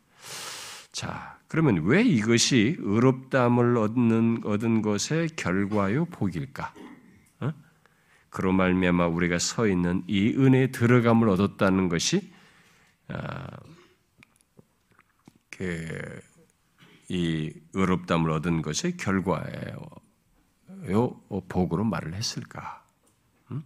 자, 0.93 1.39
그러면 1.49 1.85
왜 1.85 2.03
이것이 2.03 2.77
의롭다함을 2.79 3.77
얻는 3.77 4.43
얻은 4.45 4.81
것의 4.81 5.29
결과요 5.37 6.07
복일까? 6.07 6.73
어? 7.41 7.53
그로 8.31 8.53
말미암아 8.53 9.09
우리가 9.09 9.39
서 9.39 9.67
있는 9.67 10.05
이 10.07 10.35
은혜에 10.37 10.69
들어감을 10.69 11.29
얻었다는 11.29 11.89
것이 11.89 12.33
아, 13.09 13.47
그 15.51 16.21
이 17.09 17.53
의롭담을 17.73 18.31
얻은 18.31 18.63
것의 18.63 18.97
결과예요. 18.97 19.77
복으로 21.49 21.85
말을 21.85 22.15
했을까? 22.15 22.85
음? 23.51 23.63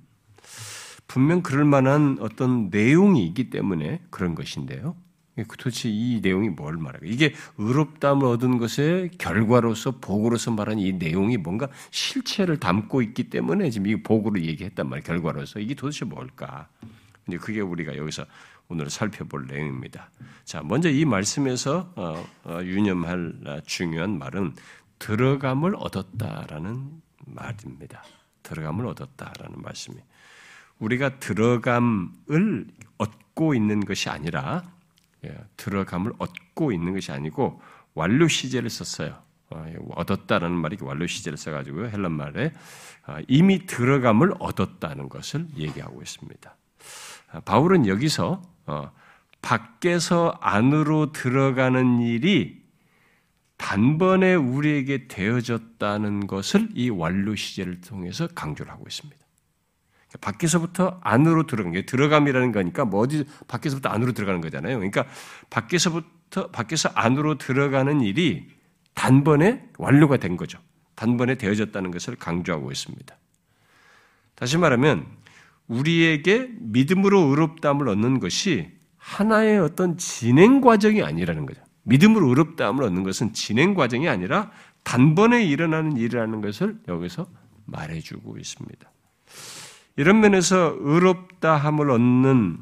분명 1.06 1.42
그럴 1.42 1.64
만한 1.64 2.18
어떤 2.20 2.70
내용이 2.70 3.26
있기 3.26 3.50
때문에 3.50 4.02
그런 4.10 4.34
것인데요. 4.34 4.96
도대체 5.46 5.88
이 5.88 6.20
내용이 6.20 6.48
뭘 6.48 6.76
말할까? 6.76 7.06
이게 7.06 7.32
의롭담을 7.58 8.26
얻은 8.26 8.58
것의 8.58 9.10
결과로서 9.18 9.98
복으로서 10.00 10.50
말하는 10.50 10.82
이 10.82 10.92
내용이 10.92 11.36
뭔가 11.36 11.68
실체를 11.90 12.58
담고 12.58 13.02
있기 13.02 13.30
때문에 13.30 13.70
지금 13.70 13.86
이 13.86 14.02
복으로 14.02 14.40
얘기했단 14.40 14.88
말이에요. 14.88 15.04
결과로서 15.04 15.60
이게 15.60 15.74
도대체 15.74 16.04
뭘까? 16.04 16.68
이제 17.28 17.36
그게 17.36 17.60
우리가 17.60 17.96
여기서 17.96 18.24
오늘 18.70 18.90
살펴볼 18.90 19.46
내용입니다. 19.46 20.10
자, 20.44 20.62
먼저 20.62 20.90
이 20.90 21.04
말씀에서 21.06 21.90
어, 21.96 22.24
어, 22.44 22.60
유념할 22.62 23.62
중요한 23.64 24.18
말은 24.18 24.54
들어감을 24.98 25.74
얻었다라는 25.76 27.00
말입니다. 27.24 28.02
들어감을 28.42 28.86
얻었다라는 28.86 29.62
말씀이 29.62 29.96
우리가 30.80 31.18
들어감을 31.18 32.66
얻고 32.98 33.54
있는 33.54 33.80
것이 33.80 34.10
아니라 34.10 34.70
예, 35.24 35.36
들어감을 35.56 36.12
얻고 36.18 36.72
있는 36.72 36.92
것이 36.92 37.10
아니고 37.10 37.62
완료 37.94 38.28
시제를 38.28 38.68
썼어요. 38.68 39.22
어, 39.50 39.72
얻었다라는 39.92 40.54
말이 40.54 40.76
완료 40.82 41.06
시제를 41.06 41.38
써가지고 41.38 41.88
헬란 41.88 42.12
말에 42.12 42.52
이미 43.28 43.64
들어감을 43.64 44.34
얻었다는 44.38 45.08
것을 45.08 45.46
얘기하고 45.56 46.02
있습니다. 46.02 46.54
바울은 47.46 47.86
여기서 47.86 48.42
어, 48.68 48.92
밖에서 49.40 50.38
안으로 50.40 51.12
들어가는 51.12 52.00
일이 52.00 52.62
단번에 53.56 54.34
우리에게 54.34 55.08
되어졌다는 55.08 56.26
것을 56.26 56.68
이 56.74 56.90
완료 56.90 57.34
시제를 57.34 57.80
통해서 57.80 58.28
강조를 58.28 58.70
하고 58.70 58.84
있습니다. 58.86 59.18
그러니까 60.08 60.30
밖에서부터 60.32 61.00
안으로 61.02 61.46
들어간 61.46 61.72
게 61.72 61.84
들어감이라는 61.84 62.52
거니까 62.52 62.84
뭐 62.84 63.00
어디 63.00 63.24
밖에서부터 63.48 63.88
안으로 63.88 64.12
들어가는 64.12 64.40
거잖아요. 64.40 64.76
그러니까 64.76 65.06
밖에서부터 65.50 66.50
밖에서 66.50 66.90
안으로 66.94 67.36
들어가는 67.36 68.00
일이 68.00 68.48
단번에 68.94 69.64
완료가 69.78 70.18
된 70.18 70.36
거죠. 70.36 70.58
단번에 70.94 71.36
되어졌다는 71.36 71.90
것을 71.90 72.16
강조하고 72.16 72.70
있습니다. 72.70 73.16
다시 74.34 74.56
말하면 74.56 75.06
우리에게 75.68 76.50
믿음으로 76.58 77.20
의롭다함을 77.20 77.88
얻는 77.88 78.20
것이 78.20 78.72
하나의 78.96 79.58
어떤 79.60 79.96
진행 79.96 80.60
과정이 80.60 81.02
아니라는 81.02 81.46
거죠. 81.46 81.62
믿음으로 81.84 82.28
의롭다함을 82.28 82.84
얻는 82.84 83.02
것은 83.02 83.32
진행 83.32 83.74
과정이 83.74 84.08
아니라 84.08 84.50
단번에 84.84 85.44
일어나는 85.44 85.96
일이라는 85.96 86.40
것을 86.40 86.78
여기서 86.88 87.30
말해주고 87.66 88.38
있습니다. 88.38 88.90
이런 89.96 90.20
면에서 90.20 90.76
의롭다함을 90.78 91.90
얻는 91.90 92.58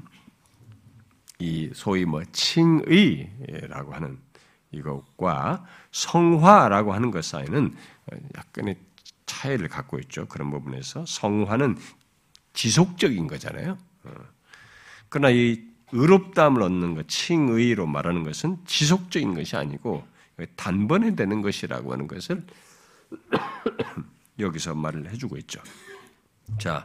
이 1.39 1.71
소위 1.75 2.05
뭐 2.05 2.23
칭의라고 2.33 3.95
하는 3.95 4.19
이것과 4.73 5.65
성화라고 5.93 6.95
하는 6.95 7.11
것 7.11 7.25
사이는 7.25 7.75
약간의 8.37 8.77
차이를 9.27 9.69
갖고 9.69 9.99
있죠. 9.99 10.27
그런 10.27 10.51
부분에서 10.51 11.05
성화는 11.07 11.77
지속적인 12.57 13.29
거잖아요. 13.29 13.79
어. 14.05 14.11
그러나 15.09 15.31
이 15.31 15.63
의롭다함을 15.93 16.63
얻는 16.63 16.95
것, 16.95 17.07
칭의로 17.07 17.87
말하는 17.87 18.25
것은 18.25 18.59
지속적인 18.67 19.35
것이 19.35 19.57
아니고 19.57 20.05
단번에 20.57 21.15
되는 21.15 21.43
것이라고 21.43 21.93
하는 21.93 22.09
것을 22.09 22.43
여기서 24.41 24.75
말을 24.75 25.09
해주고 25.11 25.37
있죠. 25.39 25.61
자, 26.59 26.85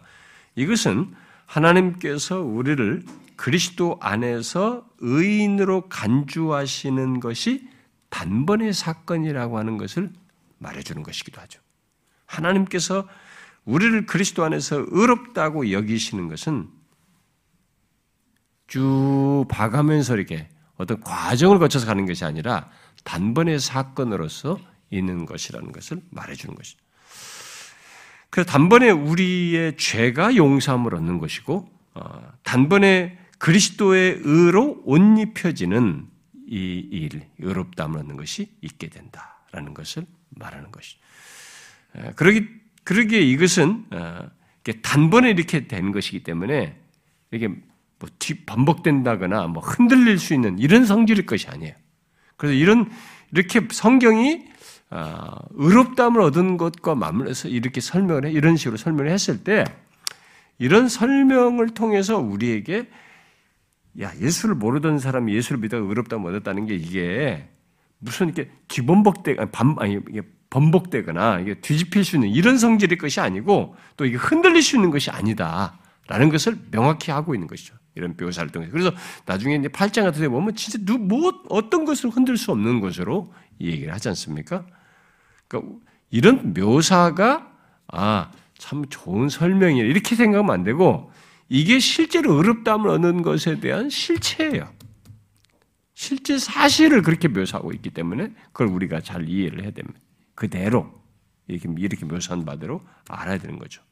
이것은 0.55 1.13
하나님께서 1.45 2.41
우리를 2.41 3.03
그리스도 3.35 3.97
안에서 4.01 4.85
의인으로 4.99 5.89
간주하시는 5.89 7.19
것이 7.19 7.67
단번의 8.09 8.73
사건이라고 8.73 9.57
하는 9.57 9.77
것을 9.77 10.11
말해주는 10.59 11.01
것이기도 11.01 11.41
하죠. 11.41 11.59
하나님께서 12.27 13.07
우리를 13.65 14.05
그리스도 14.05 14.43
안에서 14.43 14.85
의롭다고 14.87 15.71
여기시는 15.71 16.29
것은 16.29 16.69
쭉 18.67 19.45
봐가면서 19.49 20.15
이렇게 20.15 20.49
어떤 20.77 20.99
과정을 21.01 21.59
거쳐서 21.59 21.85
가는 21.85 22.05
것이 22.05 22.25
아니라 22.25 22.69
단번의 23.03 23.59
사건으로서 23.59 24.59
있는 24.89 25.25
것이라는 25.25 25.71
것을 25.71 26.01
말해주는 26.09 26.55
것이죠. 26.55 26.79
그래서 28.29 28.49
단번에 28.49 28.89
우리의 28.89 29.75
죄가 29.77 30.35
용서함을 30.35 30.95
얻는 30.95 31.19
것이고, 31.19 31.69
어, 31.95 32.33
단번에 32.43 33.17
그리스도의 33.37 34.21
의로 34.23 34.81
옷 34.85 35.01
입혀지는 35.19 36.07
이 36.47 36.87
일, 36.91 37.27
의롭다함을 37.39 37.99
얻는 37.99 38.15
것이 38.17 38.55
있게 38.61 38.87
된다라는 38.87 39.73
것을 39.73 40.05
말하는 40.29 40.71
것이죠. 40.71 40.99
그러기 42.15 42.60
그러기에 42.83 43.19
이것은 43.21 43.85
어, 43.91 44.29
단번에 44.81 45.29
이렇게 45.31 45.67
된 45.67 45.91
것이기 45.91 46.23
때문에 46.23 46.77
이게 47.31 47.47
뭐 47.47 48.09
반복된다거나 48.45 49.47
뭐 49.47 49.61
흔들릴 49.61 50.17
수 50.17 50.33
있는 50.33 50.57
이런 50.59 50.85
성질일 50.85 51.25
것이 51.25 51.47
아니에요. 51.47 51.73
그래서 52.37 52.55
이런 52.55 52.89
이렇게 53.31 53.61
성경이 53.69 54.45
어, 54.89 55.35
의롭다함을 55.51 56.19
얻은 56.21 56.57
것과 56.57 56.95
맞물려서 56.95 57.47
이렇게 57.47 57.79
설명을 57.79 58.25
해 58.25 58.31
이런 58.31 58.57
식으로 58.57 58.77
설명을 58.77 59.09
했을 59.09 59.43
때 59.43 59.63
이런 60.57 60.89
설명을 60.89 61.69
통해서 61.69 62.17
우리에게 62.17 62.89
야 64.01 64.11
예수를 64.19 64.55
모르던 64.55 64.99
사람이 64.99 65.33
예수를 65.33 65.59
믿어 65.59 65.77
의롭다함을 65.77 66.31
얻었다는 66.31 66.65
게 66.65 66.75
이게 66.75 67.47
무슨 67.99 68.27
이렇게 68.27 68.51
뒤범벅대 68.67 69.35
아니 69.37 69.51
반 69.51 69.75
아니 69.79 69.99
이게 70.09 70.21
번복되거나 70.51 71.39
이게 71.39 71.55
뒤집힐 71.55 72.05
수 72.05 72.17
있는 72.17 72.29
이런 72.29 72.59
성질의 72.59 72.99
것이 72.99 73.19
아니고 73.19 73.75
또 73.97 74.05
이게 74.05 74.17
흔들릴 74.17 74.61
수 74.61 74.75
있는 74.75 74.91
것이 74.91 75.09
아니다라는 75.09 76.29
것을 76.29 76.59
명확히 76.69 77.09
하고 77.09 77.33
있는 77.33 77.47
것이죠. 77.47 77.73
이런 77.95 78.15
묘사를 78.19 78.49
통해서. 78.51 78.71
그래서 78.71 78.91
나중에 79.25 79.55
이제 79.55 79.67
8장 79.67 80.03
같은 80.03 80.21
데 80.21 80.29
보면 80.29 80.55
진짜 80.55 80.77
누, 80.83 80.97
뭐, 80.97 81.43
어떤 81.49 81.85
것을 81.85 82.09
흔들 82.09 82.37
수 82.37 82.51
없는 82.51 82.79
것으로 82.79 83.33
이 83.59 83.69
얘기를 83.69 83.93
하지 83.93 84.09
않습니까? 84.09 84.65
그러니까 85.47 85.73
이런 86.09 86.53
묘사가 86.53 87.51
아, 87.87 88.31
참 88.57 88.85
좋은 88.89 89.29
설명이야. 89.29 89.83
이렇게 89.83 90.15
생각하면 90.15 90.53
안 90.53 90.63
되고 90.63 91.11
이게 91.49 91.79
실제로 91.79 92.37
어렵다함을 92.37 92.89
얻는 92.89 93.21
것에 93.23 93.59
대한 93.59 93.89
실체예요. 93.89 94.69
실제 95.93 96.37
사실을 96.37 97.01
그렇게 97.01 97.27
묘사하고 97.27 97.73
있기 97.73 97.89
때문에 97.89 98.31
그걸 98.53 98.67
우리가 98.67 99.01
잘 99.01 99.27
이해를 99.27 99.63
해야 99.63 99.71
됩니다. 99.71 99.99
그대로 100.41 100.91
이렇게, 101.47 101.69
이렇게 101.77 102.03
묘사한 102.03 102.45
바대로 102.45 102.81
알아야 103.07 103.37
되는 103.37 103.59
거죠. 103.59 103.83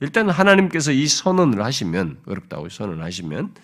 일단 0.00 0.28
하나님께서 0.28 0.92
이 0.92 1.06
선언을 1.06 1.64
하시면 1.64 2.20
어렵다고 2.26 2.68
선언 2.68 3.00
하시면 3.00 3.54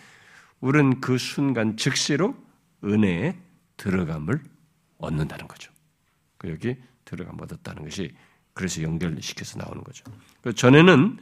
우리는 0.61 1.03
그 1.03 1.19
순간 1.19 1.77
즉시로 1.77 2.35
은혜에 2.83 3.37
들어감을 3.77 4.41
얻는다는 4.97 5.47
거죠. 5.47 5.71
그 6.39 6.49
여기 6.49 6.77
들어감 7.05 7.39
얻었다는 7.39 7.85
것이 7.85 8.15
그래서 8.55 8.81
연결시켜서 8.83 9.59
나오는 9.59 9.85
거죠. 9.85 10.03
그 10.41 10.55
전에는 10.55 11.19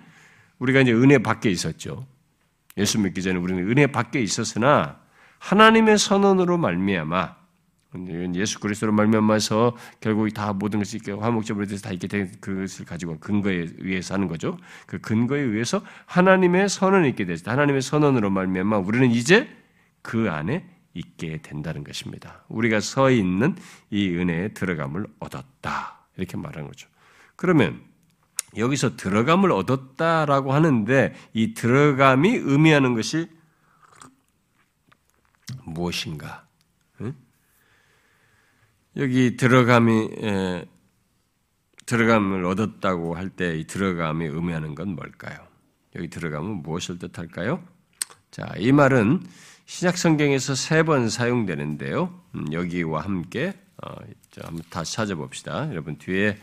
우리가 0.61 0.83
이제 0.83 0.93
은혜 0.93 1.19
밖에 1.19 1.51
있었죠. 1.51 2.07
예수 2.77 3.01
믿기 3.01 3.21
전에 3.21 3.37
우리는 3.37 3.69
은혜 3.69 3.89
밖에 3.89 4.23
있었으나 4.23 5.01
하나님의 5.41 5.99
선언으로 5.99 6.57
말미암아 6.57 7.44
예수 8.35 8.61
그리스도로 8.61 8.93
말미암아서 8.93 9.77
결국 10.01 10.33
다 10.35 10.53
모든 10.53 10.81
것이 10.81 10.97
이렇게 10.97 11.13
화목제물에 11.13 11.67
대해서 11.67 11.85
다 11.85 11.93
있게 11.93 12.09
된 12.09 12.33
그것을 12.41 12.85
가지고 12.85 13.19
근거에 13.19 13.69
의해서 13.79 14.15
하는 14.15 14.29
거죠. 14.29 14.59
그 14.87 15.01
근거에 15.01 15.41
의해서 15.41 15.83
하나님의 16.07 16.69
선언이 16.69 17.09
있게 17.11 17.25
됐다. 17.25 17.53
하나님의 17.53 17.83
선언으로 17.83 18.31
말미암아 18.31 18.79
우리는 18.79 19.11
이제 19.11 19.49
그 20.03 20.31
안에 20.31 20.69
있게 20.95 21.41
된다는 21.43 21.85
것입니다. 21.85 22.45
우리가 22.49 22.81
서 22.81 23.11
있는 23.11 23.57
이 23.91 24.09
은혜에 24.11 24.49
들어감을 24.49 25.07
얻었다. 25.19 26.07
이렇게 26.17 26.37
말하는 26.37 26.69
거죠. 26.69 26.89
그러면 27.37 27.83
여기서 28.57 28.97
들어감을 28.97 29.51
얻었다라고 29.51 30.53
하는데 30.53 31.15
이 31.33 31.55
들어감이 31.55 32.31
의미하는 32.37 32.95
것이 32.95 33.29
무엇인가? 35.65 36.47
응? 37.01 37.15
여기 38.97 39.37
들어감이 39.37 40.09
에, 40.23 40.65
들어감을 41.87 42.45
얻었다고 42.45 43.15
할 43.17 43.31
때 43.31 43.57
이 43.59 43.67
들어감이 43.67 44.27
의미하는 44.27 44.75
건 44.75 44.91
뭘까요? 44.95 45.39
여기 45.97 46.09
들어감은 46.09 46.63
무엇을 46.63 46.99
뜻할까요? 46.99 47.63
자, 48.31 48.53
이 48.59 48.73
말은 48.73 49.23
신약 49.67 49.97
성경에서 49.97 50.55
세 50.55 50.83
번 50.85 51.09
사용되는데요. 51.09 52.21
음, 52.35 52.53
여기와 52.53 53.03
함께 53.03 53.55
어, 53.83 53.89
한번 54.41 54.63
다시 54.71 54.95
찾아봅시다. 54.95 55.69
여러분 55.71 55.97
뒤에 55.99 56.39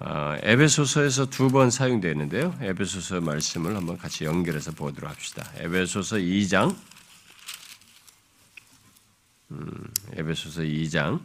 어, 0.00 0.36
에베소서에서 0.42 1.26
두 1.30 1.48
번 1.50 1.70
사용되는데요. 1.70 2.54
에베소서 2.60 3.20
말씀을 3.20 3.74
한번 3.76 3.96
같이 3.98 4.24
연결해서 4.24 4.72
보도록 4.72 5.10
합시다. 5.10 5.50
에베소서 5.56 6.16
2장, 6.16 6.74
음, 9.50 9.84
에베소서 10.12 10.62
2장 10.62 11.20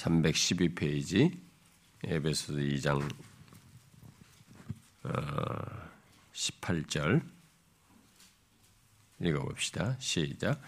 312페이지, 0.00 1.38
에베소서 2.04 2.58
2장 2.58 3.02
어, 5.02 5.10
18절 6.32 7.22
읽어봅시다. 9.20 9.96
시작. 9.98 10.60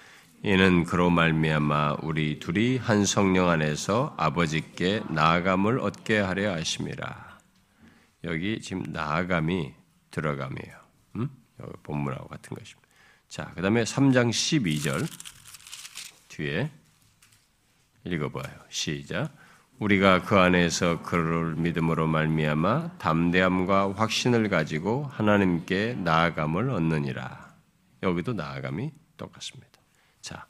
이는 0.42 0.84
그로 0.84 1.08
말미암아 1.08 1.98
우리 2.02 2.38
둘이 2.40 2.76
한 2.76 3.06
성령 3.06 3.48
안에서 3.48 4.14
아버지께 4.18 5.02
나아감을 5.08 5.78
얻게 5.80 6.18
하려 6.18 6.52
하심이라. 6.52 7.38
여기 8.24 8.60
지금 8.60 8.82
나아감이 8.88 9.72
들어감이에요. 10.10 10.76
음? 11.16 11.30
본문하고 11.82 12.28
같은 12.28 12.56
것입니다. 12.56 12.88
자, 13.28 13.52
그 13.54 13.62
다음에 13.62 13.84
3장 13.84 14.30
12절 14.30 15.08
뒤에 16.28 16.70
읽어봐요. 18.04 18.54
시작. 18.68 19.30
우리가 19.78 20.22
그 20.22 20.38
안에서 20.38 21.02
그를 21.02 21.56
믿음으로 21.56 22.06
말미암아 22.06 22.98
담대함과 22.98 23.94
확신을 23.94 24.48
가지고 24.48 25.04
하나님께 25.10 25.96
나아감을 25.98 26.70
얻느니라. 26.70 27.52
여기도 28.02 28.32
나아감이 28.32 28.92
똑같습니다. 29.16 29.68
자, 30.20 30.46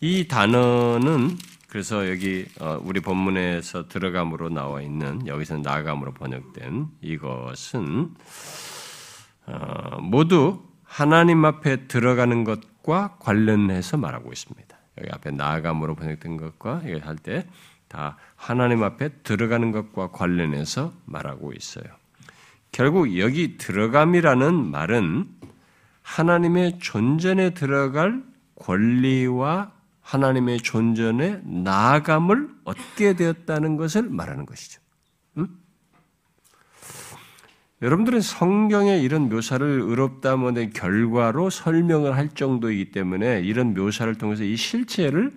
이 0.00 0.26
단어는 0.26 1.36
그래서 1.68 2.10
여기 2.10 2.46
어, 2.60 2.80
우리 2.82 3.00
본문에서 3.00 3.86
들어감으로 3.86 4.48
나와 4.48 4.82
있는 4.82 5.24
여기서는 5.26 5.62
나감으로 5.62 6.14
번역된 6.14 6.88
이것은 7.00 8.14
어, 9.46 10.00
모두 10.00 10.64
하나님 10.82 11.44
앞에 11.44 11.86
들어가는 11.86 12.42
것과 12.42 13.18
관련해서 13.20 13.96
말하고 13.96 14.32
있습니다. 14.32 14.79
여기 15.00 15.10
앞에 15.12 15.30
나감으로 15.30 15.94
번역된 15.94 16.36
것과 16.36 16.82
이걸 16.84 17.00
할때 17.00 17.46
다 17.88 18.16
하나님 18.36 18.84
앞에 18.84 19.08
들어가는 19.24 19.72
것과 19.72 20.12
관련해서 20.12 20.92
말하고 21.06 21.52
있어요. 21.52 21.84
결국 22.72 23.18
여기 23.18 23.58
들어감이라는 23.58 24.70
말은 24.70 25.28
하나님의 26.02 26.78
존전에 26.78 27.50
들어갈 27.50 28.22
권리와 28.54 29.72
하나님의 30.02 30.58
존전에 30.58 31.40
나아감을 31.44 32.48
얻게 32.64 33.14
되었다는 33.14 33.76
것을 33.76 34.08
말하는 34.08 34.46
것이죠. 34.46 34.80
음? 37.80 37.84
여러분들은 37.86 38.20
성경의 38.20 39.02
이런 39.02 39.28
묘사를 39.28 39.66
의롭다문의 39.66 40.70
결과로 40.70 41.50
설명을 41.50 42.16
할 42.16 42.28
정도이기 42.28 42.92
때문에 42.92 43.40
이런 43.40 43.74
묘사를 43.74 44.14
통해서 44.16 44.44
이 44.44 44.56
실체를 44.56 45.32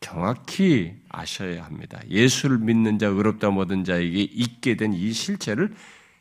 정확히 0.00 0.94
아셔야 1.08 1.64
합니다. 1.64 2.00
예수를 2.10 2.58
믿는 2.58 2.98
자, 2.98 3.06
의롭다 3.06 3.50
모든 3.50 3.84
자에게 3.84 4.20
있게 4.20 4.76
된 4.76 4.92
이 4.92 5.12
실체를 5.12 5.74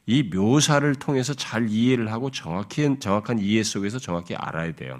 이 0.05 0.23
묘사를 0.23 0.93
통해서 0.95 1.33
잘 1.33 1.69
이해를 1.69 2.11
하고 2.11 2.29
정확히, 2.29 2.99
정확한 2.99 3.39
이해 3.39 3.63
속에서 3.63 3.99
정확히 3.99 4.35
알아야 4.35 4.73
돼요. 4.73 4.99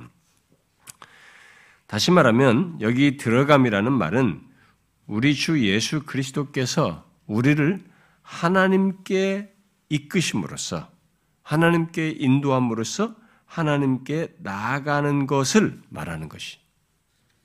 다시 1.88 2.12
말하면 2.12 2.78
여기 2.82 3.18
들어감이라는 3.18 3.92
말은 3.92 4.42
우리 5.08 5.36
주 5.36 5.62
예수 5.66 6.04
그리스도께서 6.04 7.06
우리를 7.28 7.84
하나님께 8.22 9.53
이끄심으로써 9.94 10.90
하나님께 11.44 12.16
인도함으로써 12.18 13.16
하나님께 13.46 14.36
나아가는 14.40 15.28
것을 15.28 15.82
말하는 15.90 16.30
것이 16.30 16.58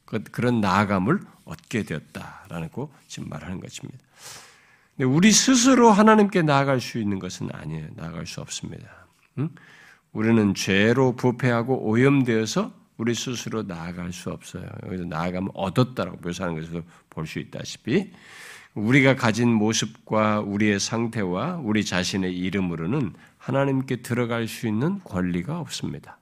그, 0.05 0.23
그런 0.23 0.61
나아감을 0.61 1.21
얻게 1.45 1.83
되었다라는 1.83 2.71
거 2.71 2.91
지금 3.07 3.29
말하는 3.29 3.61
것입니다. 3.61 3.99
근데 4.97 5.05
우리 5.05 5.31
스스로 5.33 5.91
하나님께 5.91 6.43
나아갈 6.43 6.81
수 6.81 6.99
있는 6.99 7.19
것은 7.19 7.51
아니에요. 7.53 7.89
나아갈 7.95 8.27
수 8.27 8.41
없습니다. 8.41 8.89
응? 9.39 9.51
우리는 10.13 10.55
죄로 10.55 11.15
부패하고 11.15 11.89
오염되어서 11.89 12.73
우리 12.97 13.15
스스로 13.15 13.63
나아갈 13.63 14.13
수 14.13 14.31
없어요. 14.31 14.67
여기서 14.87 15.05
나아가면 15.05 15.51
얻었다라고 15.55 16.19
묘사하는 16.23 16.61
것에서 16.61 16.83
볼 17.11 17.27
수 17.27 17.39
있다시피 17.39 18.13
우리가 18.75 19.17
가진 19.17 19.53
모습과 19.53 20.41
우리의 20.41 20.79
상태와 20.79 21.57
우리 21.57 21.85
자신의 21.85 22.37
이름으로는 22.37 23.15
하나님께 23.39 23.97
들어갈 24.03 24.47
수 24.47 24.67
있는 24.67 25.01
권리가 25.01 25.59
없습니다. 25.61 26.19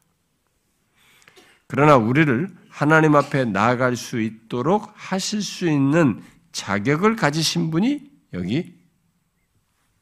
그러나 1.66 1.96
우리를 1.96 2.48
하나님 2.68 3.16
앞에 3.16 3.44
나아갈 3.44 3.96
수 3.96 4.20
있도록 4.20 4.92
하실 4.94 5.42
수 5.42 5.68
있는 5.68 6.22
자격을 6.52 7.16
가지신 7.16 7.70
분이 7.70 8.10
여기 8.32 8.78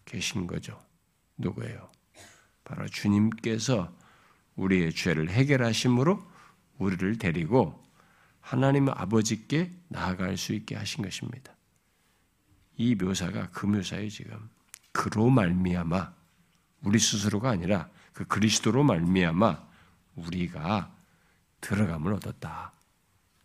계신 0.04 0.46
거죠. 0.46 0.78
누구예요? 1.38 1.90
바로 2.62 2.86
주님께서 2.86 3.92
우리의 4.56 4.92
죄를 4.92 5.30
해결하심으로 5.30 6.22
우리를 6.78 7.18
데리고 7.18 7.82
하나님 8.40 8.88
아버지께 8.88 9.70
나아갈 9.88 10.36
수 10.36 10.52
있게 10.52 10.76
하신 10.76 11.02
것입니다. 11.02 11.53
이 12.76 12.94
묘사가 12.94 13.48
그 13.50 13.66
묘사예요 13.66 14.08
지금. 14.08 14.48
그로 14.92 15.30
말미암아 15.30 16.12
우리 16.82 16.98
스스로가 16.98 17.50
아니라 17.50 17.88
그 18.12 18.24
그리스도로 18.24 18.84
말미암아 18.84 19.62
우리가 20.16 20.90
들어감을 21.60 22.12
얻었다. 22.14 22.72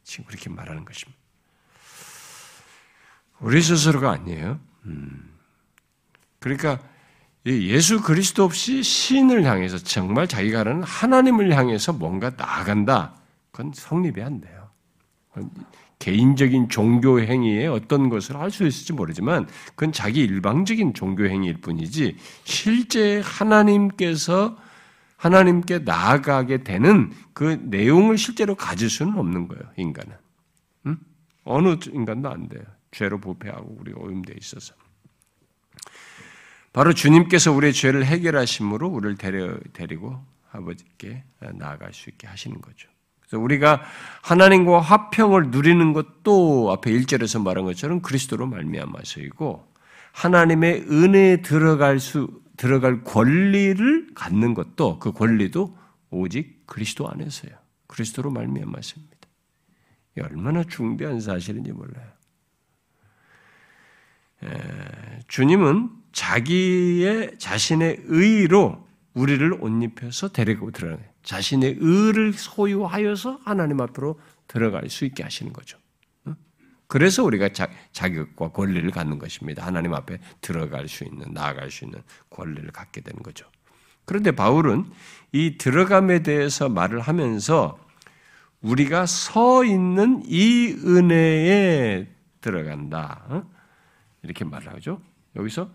지금 0.03 0.25
그렇게 0.25 0.49
말하는 0.49 0.85
것입니다. 0.85 1.19
우리 3.39 3.61
스스로가 3.61 4.11
아니에요. 4.11 4.59
음. 4.85 5.33
그러니까 6.39 6.79
예수 7.45 8.01
그리스도 8.01 8.43
없이 8.43 8.83
신을 8.83 9.43
향해서 9.43 9.77
정말 9.79 10.27
자기가 10.27 10.59
하는 10.59 10.83
하나님을 10.83 11.55
향해서 11.55 11.93
뭔가 11.93 12.31
나아간다. 12.31 13.15
그건 13.51 13.71
성립이 13.73 14.21
안 14.21 14.41
돼요. 14.41 14.69
개인적인 15.99 16.69
종교 16.69 17.19
행위에 17.19 17.67
어떤 17.67 18.09
것을 18.09 18.37
할 18.37 18.49
수 18.51 18.65
있을지 18.65 18.93
모르지만 18.93 19.47
그건 19.75 19.91
자기 19.91 20.21
일방적인 20.21 20.93
종교 20.93 21.25
행위일 21.25 21.61
뿐이지 21.61 22.15
실제 22.45 23.21
하나님께서 23.23 24.57
하나님께 25.17 25.79
나아가게 25.79 26.63
되는 26.63 27.11
그 27.33 27.59
내용을 27.63 28.17
실제로 28.17 28.55
가질 28.55 28.89
수는 28.89 29.17
없는 29.17 29.49
거예요, 29.49 29.63
인간은. 29.75 30.15
응? 30.87 30.97
어느 31.43 31.75
인간도 31.85 32.29
안 32.29 32.47
돼요. 32.47 32.63
죄로 32.91 33.19
부패하고 33.19 33.77
우리 33.79 33.91
오염되어 33.93 34.35
있어서. 34.39 34.73
바로 36.71 36.93
주님께서 36.93 37.51
우리의 37.51 37.73
죄를 37.73 38.05
해결하심으로 38.05 38.87
우리를 38.87 39.17
데려, 39.17 39.59
데리고 39.73 40.23
아버지께 40.51 41.23
나아갈 41.55 41.93
수 41.93 42.09
있게 42.09 42.25
하시는 42.25 42.59
거죠. 42.61 42.88
그래서 43.29 43.43
우리가 43.43 43.81
하나님과 44.23 44.81
화평을 44.81 45.51
누리는 45.51 45.93
것도 45.93 46.71
앞에 46.71 46.91
1절에서 46.91 47.43
말한 47.43 47.65
것처럼 47.65 48.01
그리스도로 48.01 48.47
말미암아서이고 48.47 49.71
하나님의 50.11 50.87
은혜에 50.89 51.41
들어갈 51.43 51.99
수 51.99 52.41
들어갈 52.57 53.03
권리를 53.03 54.13
갖는 54.15 54.53
것도 54.53 54.99
그 54.99 55.13
권리도 55.13 55.77
오직 56.09 56.65
그리스도 56.65 57.09
안에서요. 57.09 57.51
그리스도로 57.87 58.31
말미암았습니다. 58.31 59.17
얼마나 60.21 60.63
중대한 60.65 61.21
사실인지 61.21 61.71
몰라요. 61.71 62.07
에, 64.43 65.19
주님은 65.27 65.89
자기의 66.11 67.37
자신의 67.37 68.01
의로 68.05 68.85
우리를 69.13 69.53
옷 69.61 69.83
입혀서 69.83 70.29
데리고 70.29 70.71
들어가요. 70.71 71.08
자신의 71.23 71.77
의를 71.79 72.33
소유하여서 72.33 73.41
하나님 73.43 73.81
앞으로 73.81 74.19
들어갈 74.47 74.89
수 74.89 75.05
있게 75.05 75.23
하시는 75.23 75.53
거죠. 75.53 75.77
그래서 76.89 77.23
우리가 77.23 77.49
자, 77.49 77.69
자격과 77.91 78.49
권리를 78.49 78.89
갖는 78.89 79.19
것입니다. 79.19 79.63
하나님 79.63 79.93
앞에 79.93 80.17
들어갈 80.41 80.87
수 80.87 81.03
있는, 81.03 81.31
나아갈 81.33 81.69
수 81.69 81.85
있는 81.85 82.01
권리를 82.31 82.67
갖게 82.71 83.01
되는 83.01 83.21
거죠. 83.21 83.45
그런데 84.05 84.31
바울은 84.31 84.85
이 85.31 85.59
들어감에 85.59 86.23
대해서 86.23 86.67
말을 86.67 86.99
하면서 86.99 87.77
우리가 88.61 89.05
서 89.05 89.63
있는 89.63 90.23
이 90.25 90.75
은혜에 90.83 92.07
들어간다. 92.41 93.23
어? 93.27 93.43
이렇게 94.23 94.43
말을 94.43 94.73
하죠. 94.73 94.99
여기서 95.35 95.69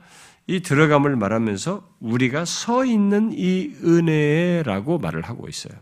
이 0.47 0.61
들어감을 0.61 1.17
말하면서 1.17 1.97
우리가 2.01 2.45
서 2.45 2.85
있는 2.85 3.33
이 3.33 3.75
은혜라고 3.83 4.99
말을 4.99 5.23
하고 5.23 5.49
있어요. 5.49 5.75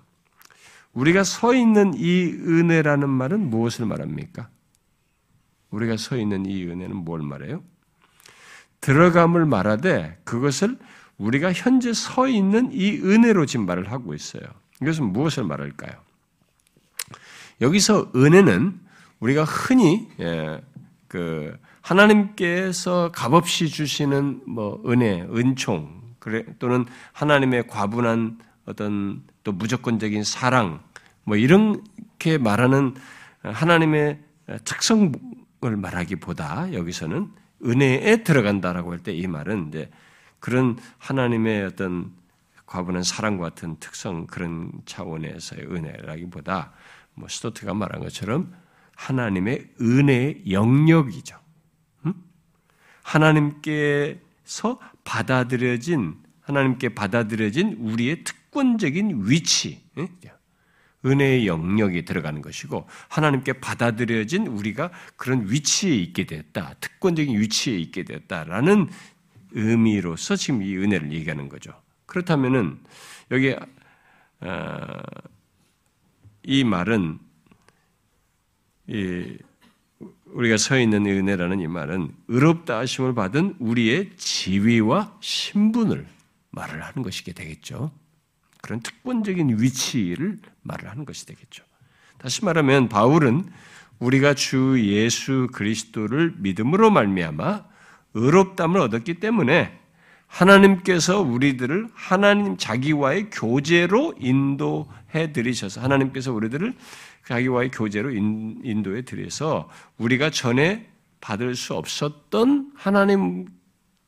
우리가 0.92 1.24
서 1.24 1.54
있는 1.54 1.94
이 1.94 2.24
은혜라는 2.26 3.08
말은 3.08 3.50
무엇을 3.50 3.86
말합니까? 3.86 4.48
우리가 5.70 5.96
서 5.96 6.16
있는 6.16 6.46
이 6.46 6.64
은혜는 6.64 6.96
뭘 6.96 7.22
말해요? 7.22 7.64
들어감을 8.80 9.46
말하되 9.46 10.20
그것을 10.24 10.78
우리가 11.16 11.52
현재 11.52 11.92
서 11.92 12.28
있는 12.28 12.70
이 12.72 12.98
은혜로 12.98 13.46
지금 13.46 13.66
말을 13.66 13.90
하고 13.90 14.14
있어요. 14.14 14.42
이것은 14.80 15.12
무엇을 15.12 15.44
말할까요? 15.44 15.92
여기서 17.60 18.12
은혜는 18.14 18.80
우리가 19.20 19.44
흔히 19.44 20.08
예, 20.20 20.60
그 21.06 21.56
하나님께서 21.82 23.10
값없이 23.12 23.68
주시는 23.68 24.42
뭐 24.46 24.82
은혜, 24.86 25.22
은총, 25.22 26.00
또는 26.58 26.86
하나님의 27.12 27.66
과분한 27.66 28.38
어떤 28.66 29.22
또 29.44 29.52
무조건적인 29.52 30.24
사랑, 30.24 30.80
뭐 31.24 31.36
이렇게 31.36 32.38
말하는 32.38 32.94
하나님의 33.42 34.20
특성 34.64 35.12
을 35.64 35.76
말하기보다 35.76 36.72
여기서는 36.72 37.30
은혜에 37.64 38.24
들어간다라고 38.24 38.90
할 38.90 38.98
때 38.98 39.12
이 39.14 39.28
말은 39.28 39.68
이제 39.68 39.88
그런 40.40 40.76
하나님의 40.98 41.66
어떤 41.66 42.10
과분한 42.66 43.04
사랑 43.04 43.38
같은 43.38 43.76
특성 43.78 44.26
그런 44.26 44.72
차원에서의 44.86 45.66
은혜라기보다 45.66 46.72
뭐 47.14 47.28
스토트가 47.28 47.74
말한 47.74 48.00
것처럼 48.02 48.52
하나님의 48.96 49.68
은혜의 49.80 50.50
영역이죠. 50.50 51.41
음? 53.02 53.04
하나님께서 53.04 54.78
받아들여진 55.04 56.16
하나님께 56.40 56.90
받아들여진 56.90 57.76
우리의 57.80 58.24
특권적인 58.24 59.28
위치. 59.28 59.82
은혜의 61.04 61.46
영역이 61.46 62.04
들어가는 62.04 62.42
것이고 62.42 62.86
하나님께 63.08 63.54
받아들여진 63.54 64.46
우리가 64.46 64.90
그런 65.16 65.50
위치에 65.50 65.94
있게 65.96 66.24
되었다. 66.24 66.74
특권적인 66.80 67.38
위치에 67.40 67.76
있게 67.76 68.04
되었다라는 68.04 68.88
의미로서 69.50 70.36
지금 70.36 70.62
이 70.62 70.76
은혜를 70.76 71.12
얘기하는 71.12 71.48
거죠. 71.48 71.72
그렇다면은 72.06 72.78
여기 73.30 73.56
어, 74.40 74.86
이 76.42 76.64
말은 76.64 77.18
이 78.88 79.38
우리가 80.32 80.56
서 80.56 80.78
있는 80.78 81.06
은혜라는 81.06 81.60
이 81.60 81.66
말은 81.66 82.10
의롭다 82.28 82.78
하심을 82.78 83.14
받은 83.14 83.56
우리의 83.58 84.10
지위와 84.16 85.16
신분을 85.20 86.06
말을 86.50 86.82
하는 86.82 87.02
것이게 87.02 87.32
되겠죠. 87.32 87.90
그런 88.62 88.80
특권적인 88.80 89.60
위치를 89.60 90.38
말을 90.62 90.88
하는 90.88 91.04
것이 91.04 91.26
되겠죠. 91.26 91.64
다시 92.18 92.44
말하면 92.44 92.88
바울은 92.88 93.44
우리가 93.98 94.34
주 94.34 94.80
예수 94.80 95.48
그리스도를 95.52 96.34
믿음으로 96.38 96.90
말미암아 96.90 97.64
의롭담을 98.14 98.80
얻었기 98.80 99.14
때문에 99.14 99.78
하나님께서 100.26 101.20
우리들을 101.20 101.88
하나님 101.92 102.56
자기와의 102.56 103.28
교제로 103.30 104.14
인도해 104.18 105.32
드리셔서 105.32 105.82
하나님께서 105.82 106.32
우리들을 106.32 106.74
자기와의 107.26 107.70
교제로 107.70 108.10
인도해 108.10 109.02
드려서 109.02 109.68
우리가 109.98 110.30
전에 110.30 110.88
받을 111.20 111.54
수 111.54 111.74
없었던 111.74 112.72
하나님 112.74 113.46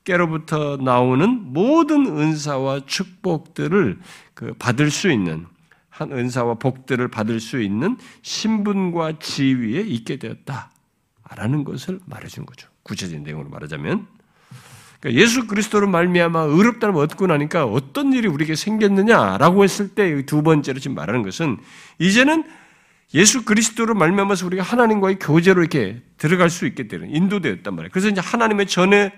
깨로부터 0.02 0.76
나오는 0.76 1.52
모든 1.52 2.06
은사와 2.06 2.80
축복들을 2.86 3.98
그 4.34 4.54
받을 4.58 4.90
수 4.90 5.10
있는 5.10 5.46
한 5.88 6.12
은사와 6.12 6.54
복들을 6.54 7.06
받을 7.08 7.40
수 7.40 7.62
있는 7.62 7.96
신분과 8.22 9.18
지위에 9.20 9.80
있게 9.80 10.18
되었다라는 10.18 11.64
것을 11.64 12.00
말해준 12.04 12.46
거죠. 12.46 12.68
구체적인 12.82 13.22
내용으로 13.22 13.48
말하자면 13.48 14.06
그러니까 15.00 15.22
예수 15.22 15.46
그리스도로 15.46 15.86
말미암아 15.86 16.40
의롭다를 16.40 16.96
얻고 16.96 17.28
나니까 17.28 17.64
어떤 17.66 18.12
일이 18.12 18.26
우리에게 18.26 18.56
생겼느냐라고 18.56 19.62
했을 19.62 19.88
때 19.88 20.22
두 20.26 20.42
번째로 20.42 20.80
지금 20.80 20.96
말하는 20.96 21.22
것은 21.22 21.58
이제는 21.98 22.44
예수 23.14 23.44
그리스도로 23.44 23.94
말미암아서 23.94 24.44
우리가 24.46 24.62
하나님과의 24.64 25.18
교제로 25.20 25.60
이렇게 25.60 26.02
들어갈 26.18 26.50
수 26.50 26.66
있게 26.66 26.88
되는 26.88 27.14
인도되었단 27.14 27.74
말이에요. 27.74 27.90
그래서 27.92 28.08
이제 28.08 28.20
하나님의 28.20 28.66
전에 28.66 29.12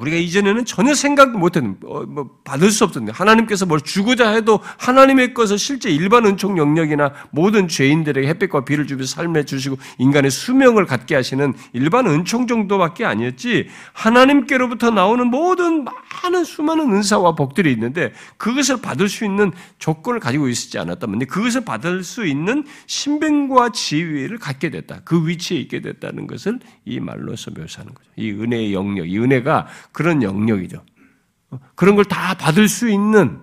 우리가 0.00 0.16
이전에는 0.16 0.64
전혀 0.64 0.94
생각도 0.94 1.38
못했는, 1.38 1.76
어, 1.84 2.02
뭐, 2.02 2.28
받을 2.42 2.70
수 2.70 2.84
없었는데, 2.84 3.16
하나님께서 3.16 3.64
뭘 3.64 3.80
주고자 3.80 4.30
해도 4.30 4.60
하나님의 4.78 5.34
것을 5.34 5.58
실제 5.58 5.90
일반 5.90 6.26
은총 6.26 6.58
영역이나 6.58 7.12
모든 7.30 7.68
죄인들에게 7.68 8.26
햇빛과 8.26 8.64
비를 8.64 8.86
주면서 8.86 9.14
삶에 9.14 9.44
주시고 9.44 9.76
인간의 9.98 10.30
수명을 10.30 10.86
갖게 10.86 11.14
하시는 11.14 11.54
일반 11.72 12.06
은총 12.06 12.46
정도밖에 12.46 13.04
아니었지, 13.04 13.68
하나님께로부터 13.92 14.90
나오는 14.90 15.26
모든 15.28 15.84
많은 15.84 16.44
수많은 16.44 16.92
은사와 16.92 17.36
복들이 17.36 17.70
있는데, 17.72 18.12
그것을 18.36 18.80
받을 18.80 19.08
수 19.08 19.24
있는 19.24 19.52
조건을 19.78 20.18
가지고 20.18 20.48
있지 20.48 20.78
않았다면, 20.78 21.26
그것을 21.26 21.64
받을 21.64 22.02
수 22.02 22.26
있는 22.26 22.64
신병과 22.86 23.70
지위를 23.70 24.38
갖게 24.38 24.70
됐다. 24.70 25.00
그 25.04 25.26
위치에 25.26 25.58
있게 25.58 25.80
됐다는 25.80 26.26
것을 26.26 26.58
이 26.84 26.98
말로서 26.98 27.52
묘사하는 27.52 27.94
거죠. 27.94 28.08
이 28.16 28.30
은혜의 28.30 28.74
영역, 28.74 29.08
이 29.08 29.18
은혜가 29.18 29.66
그런 29.92 30.22
영역이죠. 30.22 30.84
그런 31.74 31.94
걸 31.96 32.04
다 32.04 32.34
받을 32.34 32.68
수 32.68 32.88
있는 32.88 33.42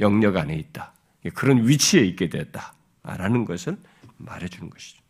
영역 0.00 0.36
안에 0.36 0.54
있다. 0.54 0.92
그런 1.34 1.66
위치에 1.66 2.02
있게 2.02 2.28
됐다라는 2.28 3.44
것을 3.44 3.76
말해주는 4.18 4.70
것이죠. 4.70 5.02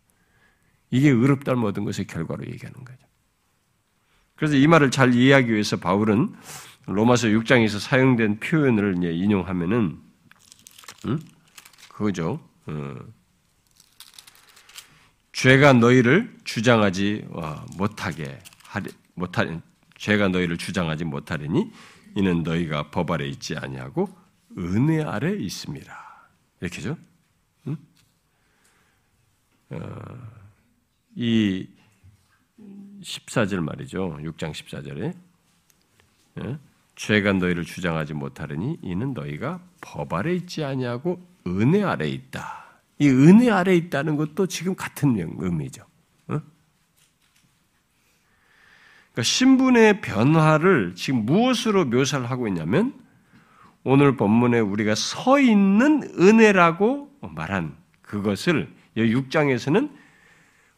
이게 0.90 1.10
의롭다를 1.10 1.62
얻은 1.64 1.84
것의 1.84 2.06
결과로 2.06 2.46
얘기하는 2.46 2.84
거죠. 2.84 2.98
그래서 4.36 4.54
이 4.54 4.66
말을 4.66 4.90
잘 4.90 5.14
이해하기 5.14 5.50
위해서 5.50 5.76
바울은 5.78 6.34
로마서 6.86 7.28
6장에서 7.28 7.80
사용된 7.80 8.38
표현을 8.38 9.02
인용하면은, 9.02 10.00
음? 11.06 11.20
그거죠. 11.88 12.40
어. 12.66 12.94
죄가 15.32 15.74
너희를 15.74 16.34
주장하지 16.44 17.26
못하게 17.76 18.38
하리, 18.62 18.90
못하, 19.14 19.44
죄가 19.98 20.28
너희를 20.28 20.56
주장하지 20.56 21.04
못하리니 21.04 21.70
이는 22.16 22.42
너희가 22.42 22.90
법 22.90 23.10
아래 23.10 23.26
있지 23.26 23.56
아니하고 23.56 24.08
은혜 24.58 25.02
아래 25.02 25.32
있습니다. 25.32 26.06
이렇게죠? 26.60 26.96
응? 27.66 27.76
어, 29.70 29.78
이 31.14 31.68
14절 33.02 33.60
말이죠. 33.60 34.18
6장 34.18 34.52
14절에 34.52 35.14
예? 36.42 36.58
죄가 36.94 37.34
너희를 37.34 37.64
주장하지 37.64 38.14
못하리니 38.14 38.78
이는 38.82 39.12
너희가 39.12 39.60
법 39.80 40.12
아래 40.14 40.34
있지 40.34 40.64
아니하고 40.64 41.20
은혜 41.46 41.82
아래 41.82 42.08
있다. 42.08 42.64
이 42.98 43.08
은혜 43.08 43.50
아래 43.50 43.74
있다는 43.76 44.16
것도 44.16 44.46
지금 44.46 44.74
같은 44.74 45.16
의미죠. 45.16 45.85
그러니까 49.16 49.22
신분의 49.22 50.00
변화를 50.02 50.94
지금 50.94 51.24
무엇으로 51.24 51.86
묘사를 51.86 52.30
하고 52.30 52.46
있냐면 52.48 52.92
오늘 53.82 54.14
본문에 54.14 54.60
우리가 54.60 54.94
서 54.94 55.40
있는 55.40 56.02
은혜라고 56.18 57.10
말한 57.22 57.74
그것을 58.02 58.68
6장에서는 58.94 59.90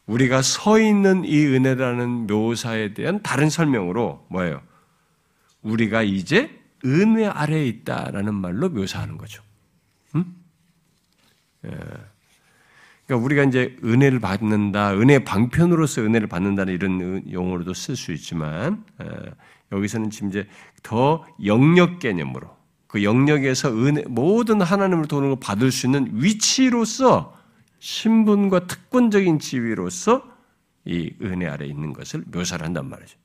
우리가 0.05 0.41
서 0.41 0.79
있는 0.79 1.25
이 1.25 1.45
은혜라는 1.47 2.27
묘사에 2.27 2.93
대한 2.93 3.21
다른 3.21 3.49
설명으로 3.49 4.25
뭐예요? 4.29 4.61
우리가 5.61 6.03
이제 6.03 6.61
은혜 6.85 7.25
아래에 7.27 7.67
있다라는 7.67 8.33
말로 8.35 8.69
묘사하는 8.69 9.17
거죠. 9.17 9.43
음? 10.15 10.33
예. 11.65 11.71
그러니까 13.09 13.25
우리가 13.25 13.43
이제 13.45 13.75
은혜를 13.83 14.19
받는다, 14.19 14.93
은혜 14.93 15.23
방편으로서 15.23 16.03
은혜를 16.03 16.27
받는다는 16.27 16.71
이런 16.71 17.31
용어로도 17.31 17.73
쓸 17.73 17.95
수 17.95 18.11
있지만 18.13 18.85
예. 19.01 19.07
여기서는 19.71 20.11
지금 20.11 20.29
이제 20.29 20.47
더 20.83 21.25
영역 21.43 21.97
개념으로 21.97 22.55
그 22.85 23.03
영역에서 23.03 23.73
은혜, 23.73 24.03
모든 24.07 24.61
하나님을 24.61 25.07
도는 25.07 25.29
걸 25.29 25.39
받을 25.39 25.71
수 25.71 25.87
있는 25.87 26.07
위치로서 26.13 27.35
신분과 27.79 28.67
특권적인 28.67 29.39
지위로서 29.39 30.23
이 30.85 31.11
은혜 31.23 31.47
아래 31.47 31.65
있는 31.65 31.93
것을 31.93 32.23
묘사를 32.27 32.63
한단 32.63 32.89
말이죠. 32.89 33.17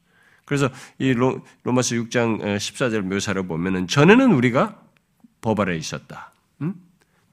그래서 0.46 0.70
이 0.98 1.12
로, 1.12 1.42
마서 1.62 1.94
6장 1.94 2.40
14절 2.56 3.02
묘사를 3.02 3.46
보면은 3.46 3.86
전에는 3.86 4.32
우리가 4.32 4.80
법 5.42 5.60
아래 5.60 5.76
있었다. 5.76 6.32
응? 6.62 6.74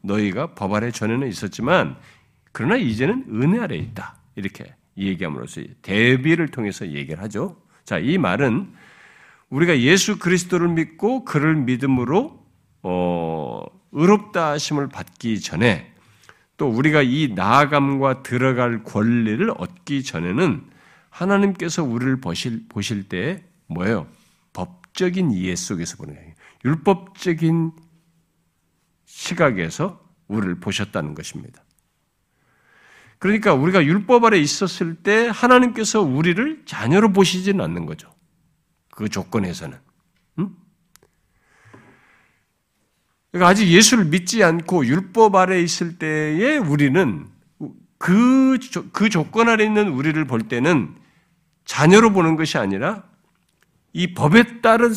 너희가 0.02 0.54
법 0.54 0.74
아래 0.74 0.92
전에는 0.92 1.30
있었지만 1.30 1.96
그러나 2.52 2.76
이제는 2.76 3.26
은혜 3.30 3.60
아래 3.60 3.76
있다. 3.78 4.16
이렇게 4.36 4.74
얘기함으로써 4.98 5.62
대비를 5.82 6.50
통해서 6.50 6.88
얘기를 6.88 7.22
하죠. 7.24 7.62
자, 7.84 7.98
이 7.98 8.18
말은 8.18 8.74
우리가 9.50 9.80
예수 9.80 10.20
그리스도를 10.20 10.70
믿고 10.70 11.26
그를 11.26 11.56
믿음으로 11.56 12.46
어, 12.84 13.64
의롭다 13.92 14.52
하심을 14.52 14.90
받기 14.90 15.40
전에 15.42 15.94
또 16.58 16.68
우리가 16.68 17.02
이 17.02 17.30
나아감과 17.36 18.24
들어갈 18.24 18.84
권리를 18.84 19.52
얻기 19.58 20.04
전에는 20.04 20.64
하나님께서 21.10 21.84
우리를 21.84 22.22
보실, 22.22 22.68
보실 22.70 23.10
때 23.10 23.44
뭐예요? 23.68 24.08
법적인 24.54 25.32
이해 25.32 25.56
속에서 25.56 25.98
보는 25.98 26.16
거예요. 26.16 26.34
율법적인 26.64 27.72
시각에서 29.06 30.02
우리를 30.28 30.60
보셨다는 30.60 31.16
것입니다. 31.16 31.64
그러니까 33.21 33.53
우리가 33.53 33.86
율법 33.86 34.25
아래 34.25 34.39
있었을 34.39 34.95
때 34.95 35.29
하나님께서 35.31 36.01
우리를 36.01 36.63
자녀로 36.65 37.13
보시지는 37.13 37.63
않는 37.63 37.86
거죠. 37.86 38.12
그 38.89 39.10
조건에서는. 39.10 39.77
음? 40.39 40.55
그러니까 43.31 43.47
아직 43.47 43.67
예수를 43.67 44.05
믿지 44.05 44.43
않고 44.43 44.88
율법 44.88 45.36
아래 45.36 45.62
있을 45.62 45.99
때에 45.99 46.57
우리는 46.57 47.27
그, 47.99 48.57
그 48.91 49.10
조건 49.10 49.49
아래 49.49 49.65
있는 49.65 49.89
우리를 49.89 50.25
볼 50.25 50.41
때는 50.47 50.95
자녀로 51.65 52.13
보는 52.13 52.38
것이 52.38 52.57
아니라 52.57 53.03
이 53.93 54.15
법에 54.15 54.62
따른 54.62 54.95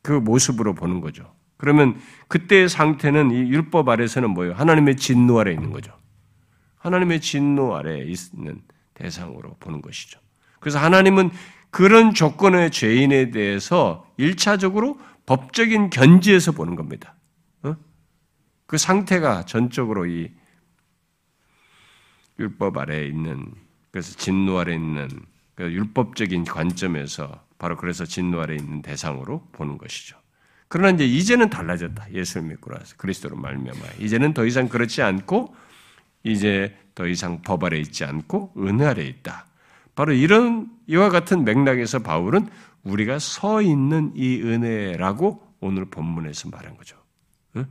그 0.00 0.12
모습으로 0.12 0.74
보는 0.74 1.02
거죠. 1.02 1.34
그러면 1.58 2.00
그때의 2.28 2.70
상태는 2.70 3.30
이 3.30 3.50
율법 3.50 3.90
아래서는 3.90 4.30
뭐예요? 4.30 4.54
하나님의 4.54 4.96
진노 4.96 5.38
아래 5.38 5.52
있는 5.52 5.70
거죠. 5.70 5.92
하나님의 6.84 7.20
진노 7.20 7.74
아래 7.74 7.98
있는 7.98 8.62
대상으로 8.92 9.56
보는 9.58 9.80
것이죠. 9.80 10.20
그래서 10.60 10.78
하나님은 10.78 11.30
그런 11.70 12.14
조건의 12.14 12.70
죄인에 12.70 13.30
대해서 13.30 14.06
일차적으로 14.18 15.00
법적인 15.26 15.90
견지에서 15.90 16.52
보는 16.52 16.76
겁니다. 16.76 17.14
어? 17.62 17.76
그 18.66 18.78
상태가 18.78 19.44
전적으로 19.46 20.06
이 20.06 20.30
율법 22.38 22.76
아래에 22.76 23.06
있는 23.06 23.46
그래서 23.90 24.14
진노 24.16 24.58
아래 24.58 24.74
있는 24.74 25.08
그 25.54 25.72
율법적인 25.72 26.44
관점에서 26.44 27.44
바로 27.58 27.76
그래서 27.76 28.04
진노 28.04 28.40
아래 28.40 28.56
있는 28.56 28.82
대상으로 28.82 29.48
보는 29.52 29.78
것이죠. 29.78 30.18
그러나 30.68 30.90
이제 30.90 31.06
이제는 31.06 31.48
달라졌다. 31.50 32.12
예수를 32.12 32.48
믿고 32.48 32.72
나서 32.72 32.94
그리스도로 32.96 33.36
말미암아 33.36 33.80
이제는 34.00 34.34
더 34.34 34.44
이상 34.44 34.68
그렇지 34.68 35.02
않고 35.02 35.54
이제 36.24 36.76
더 36.94 37.06
이상 37.06 37.42
법 37.42 37.62
아래 37.64 37.78
있지 37.78 38.04
않고 38.04 38.54
은혜 38.58 38.86
아래 38.86 39.04
있다. 39.04 39.46
바로 39.94 40.12
이런 40.12 40.68
이와 40.86 41.10
같은 41.10 41.44
맥락에서 41.44 42.00
바울은 42.00 42.48
우리가 42.82 43.18
서 43.18 43.62
있는 43.62 44.12
이 44.16 44.40
은혜라고 44.42 45.42
오늘 45.60 45.84
본문에서 45.86 46.48
말한 46.50 46.76
거죠. 46.76 46.96
응? 47.56 47.66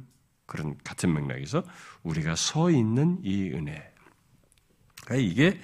그런 0.46 0.78
같은 0.84 1.14
맥락에서 1.14 1.64
우리가 2.04 2.36
서 2.36 2.72
있는 2.72 3.20
이 3.24 3.52
은혜. 3.52 3.92
그러니까 5.04 5.30
이게 5.30 5.60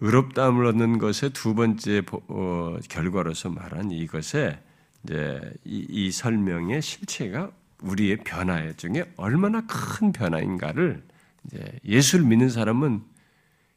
의롭다함을 0.00 0.66
얻는 0.66 0.98
것의 0.98 1.30
두 1.32 1.54
번째 1.54 2.02
어, 2.28 2.76
결과로서 2.88 3.50
말한 3.50 3.90
이것에 3.92 4.60
이제 5.04 5.40
이, 5.64 5.86
이 5.88 6.10
설명의 6.10 6.82
실체가 6.82 7.50
우리의 7.82 8.18
변화 8.18 8.72
중에 8.72 9.12
얼마나 9.16 9.62
큰 9.66 10.12
변화인가를 10.12 11.02
이제 11.46 11.78
예수를 11.84 12.24
믿는 12.24 12.48
사람은 12.48 13.02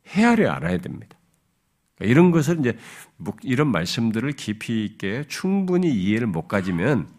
헤아려 0.08 0.52
알아야 0.52 0.78
됩니다. 0.80 1.18
이런 2.02 2.32
것을 2.32 2.60
이제 2.60 2.78
이런 3.44 3.72
말씀들을 3.72 4.32
깊이 4.34 4.86
있게 4.86 5.26
충분히 5.28 5.94
이해를 5.94 6.28
못 6.28 6.48
가지면 6.48 7.10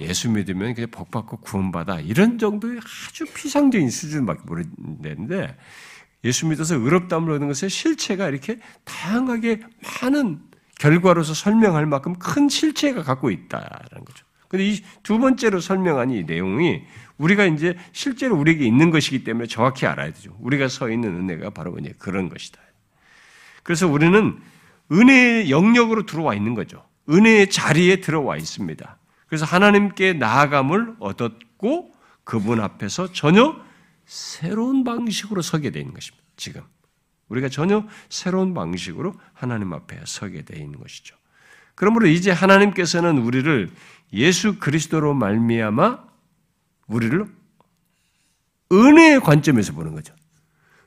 예수 0.00 0.30
믿으면 0.30 0.74
그냥 0.74 0.90
복 0.90 1.10
받고 1.10 1.38
구원받아 1.38 2.00
이런 2.00 2.38
정도의 2.38 2.78
아주 2.78 3.24
피상적인 3.32 3.90
수준밖에 3.90 4.42
모르는데 4.44 5.56
예수 6.24 6.46
믿어서 6.46 6.76
의롭다함을 6.76 7.32
얻는 7.32 7.52
것의 7.52 7.70
실체가 7.70 8.28
이렇게 8.28 8.58
다양하게 8.84 9.60
많은 10.02 10.40
결과로서 10.78 11.34
설명할 11.34 11.86
만큼 11.86 12.14
큰 12.14 12.48
실체가 12.48 13.02
갖고 13.02 13.30
있다라는 13.30 14.04
거죠. 14.04 14.24
근데 14.48 14.66
이 14.66 14.82
두 15.02 15.18
번째로 15.18 15.60
설명한 15.60 16.10
이 16.10 16.24
내용이 16.24 16.82
우리가 17.18 17.44
이제 17.44 17.76
실제로 17.92 18.36
우리에게 18.36 18.64
있는 18.64 18.90
것이기 18.90 19.24
때문에 19.24 19.46
정확히 19.46 19.86
알아야 19.86 20.12
되죠. 20.12 20.36
우리가 20.40 20.68
서 20.68 20.90
있는 20.90 21.14
은혜가 21.14 21.50
바로 21.50 21.76
이제 21.78 21.94
그런 21.98 22.28
것이다. 22.28 22.60
그래서 23.62 23.86
우리는 23.88 24.38
은혜의 24.92 25.50
영역으로 25.50 26.06
들어와 26.06 26.34
있는 26.34 26.54
거죠. 26.54 26.84
은혜의 27.08 27.50
자리에 27.50 28.00
들어와 28.00 28.36
있습니다. 28.36 28.98
그래서 29.26 29.44
하나님께 29.44 30.14
나아감을 30.14 30.96
얻었고 30.98 31.92
그분 32.24 32.60
앞에서 32.60 33.12
전혀 33.12 33.56
새로운 34.06 34.84
방식으로 34.84 35.42
서게 35.42 35.70
되는 35.70 35.92
것입니다. 35.92 36.24
지금 36.36 36.62
우리가 37.28 37.48
전혀 37.48 37.86
새로운 38.08 38.54
방식으로 38.54 39.14
하나님 39.32 39.72
앞에 39.72 40.00
서게 40.04 40.42
되어 40.42 40.58
있는 40.62 40.78
것이죠. 40.78 41.16
그러므로 41.74 42.06
이제 42.06 42.30
하나님께서는 42.30 43.18
우리를 43.18 43.70
예수 44.12 44.58
그리스도로 44.58 45.14
말미암아 45.14 46.04
우리를 46.86 47.26
은혜의 48.72 49.20
관점에서 49.20 49.72
보는 49.72 49.94
거죠. 49.94 50.14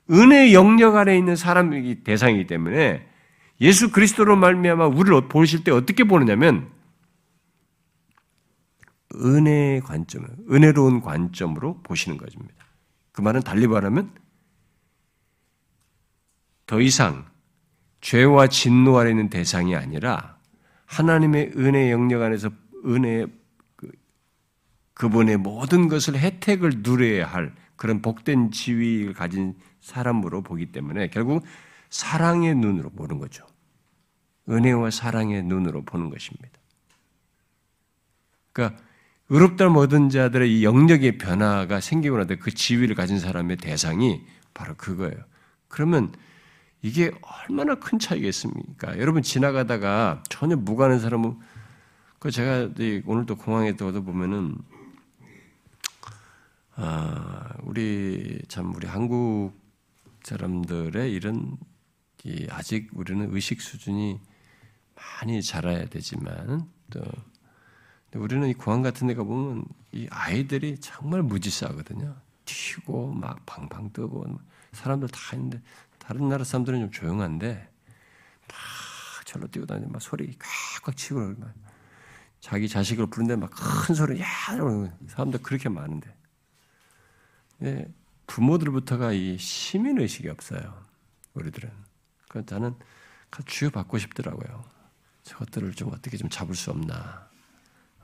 은혜 0.09 0.53
영역 0.53 0.95
아래 0.95 1.17
있는 1.17 1.35
사람이 1.35 2.03
대상이기 2.03 2.47
때문에 2.47 3.07
예수 3.59 3.91
그리스도로 3.91 4.35
말미암아 4.35 4.87
우리를 4.87 5.27
보실 5.27 5.63
때 5.63 5.71
어떻게 5.71 6.03
보느냐면 6.03 6.69
은혜의 9.15 9.81
관점, 9.81 10.27
은혜로운 10.51 11.01
관점으로 11.01 11.81
보시는 11.81 12.17
것입니다. 12.17 12.65
그 13.11 13.21
말은 13.21 13.41
달리 13.41 13.67
말하면 13.67 14.11
더 16.67 16.81
이상 16.81 17.25
죄와 18.01 18.47
진노 18.47 18.97
아래 18.99 19.09
있는 19.09 19.29
대상이 19.29 19.75
아니라 19.75 20.37
하나님의 20.85 21.53
은혜 21.57 21.91
영역 21.91 22.21
안에서 22.21 22.51
은혜 22.85 23.25
그, 23.75 23.91
그분의 24.93 25.37
모든 25.37 25.87
것을 25.87 26.17
혜택을 26.17 26.81
누려야 26.83 27.27
할 27.27 27.53
그런 27.75 28.01
복된 28.01 28.51
지위를 28.51 29.13
가진 29.13 29.55
사람으로 29.81 30.41
보기 30.41 30.71
때문에 30.71 31.09
결국 31.09 31.43
사랑의 31.89 32.55
눈으로 32.55 32.89
보는 32.89 33.19
거죠. 33.19 33.45
은혜와 34.49 34.91
사랑의 34.91 35.43
눈으로 35.43 35.83
보는 35.83 36.09
것입니다. 36.09 36.49
그러니까 38.51 38.81
의롭다 39.29 39.67
얻은 39.67 40.09
자들의 40.09 40.59
이 40.59 40.63
영역의 40.63 41.17
변화가 41.17 41.81
생기고 41.81 42.17
나서 42.17 42.35
그 42.39 42.51
지위를 42.51 42.95
가진 42.95 43.19
사람의 43.19 43.57
대상이 43.57 44.21
바로 44.53 44.73
그거예요. 44.75 45.17
그러면 45.67 46.13
이게 46.81 47.11
얼마나 47.21 47.75
큰 47.75 47.99
차이겠습니까? 47.99 48.99
여러분 48.99 49.21
지나가다가 49.21 50.23
전혀 50.29 50.55
무관한 50.55 50.99
사람은 50.99 51.37
그 52.27 52.31
제가 52.31 52.71
오늘도 53.05 53.37
공항에 53.37 53.77
도 53.77 54.03
보면은 54.03 54.57
아, 56.75 57.53
우리 57.63 58.41
참 58.49 58.75
우리 58.75 58.85
한국 58.85 59.53
사람들의 60.23 61.09
이런 61.13 61.57
아직 62.49 62.89
우리는 62.91 63.33
의식 63.33 63.61
수준이 63.61 64.19
많이 64.93 65.41
자라야 65.41 65.85
되지만 65.85 66.69
또 66.89 66.99
우리는 68.13 68.45
이 68.49 68.53
공항 68.53 68.81
같은 68.81 69.07
데 69.07 69.13
가 69.13 69.23
보면 69.23 69.63
이 69.93 70.09
아이들이 70.11 70.81
정말 70.81 71.23
무지싸거든요. 71.23 72.13
튀고 72.43 73.13
막 73.13 73.45
방방 73.45 73.93
뜨고 73.93 74.25
사람들 74.73 75.07
다 75.07 75.19
있는데 75.37 75.61
다른 75.97 76.27
나라 76.27 76.43
사람들은 76.43 76.81
좀 76.81 76.91
조용한데 76.91 77.69
막 78.49 79.25
절로 79.25 79.47
뛰고 79.47 79.65
다니고 79.65 79.91
막 79.91 80.01
소리 80.01 80.37
꽉꽉 80.83 80.97
치고 80.97 81.35
막 81.37 81.66
자기 82.39 82.69
자식을 82.69 83.07
부른데 83.07 83.35
막 83.35 83.49
큰 83.51 83.95
소리 83.95 84.19
야 84.21 84.25
사람들 85.07 85.41
그렇게 85.41 85.69
많은데 85.69 86.15
예, 87.63 87.87
부모들부터가 88.27 89.13
이 89.13 89.37
시민 89.37 89.99
의식이 89.99 90.29
없어요. 90.29 90.83
우리들은. 91.33 91.71
그 92.29 92.43
나는 92.47 92.75
주여 93.45 93.69
받고 93.71 93.97
싶더라고요. 93.97 94.63
저것들을 95.23 95.73
좀 95.73 95.91
어떻게 95.93 96.17
좀 96.17 96.29
잡을 96.29 96.55
수 96.55 96.71
없나. 96.71 97.27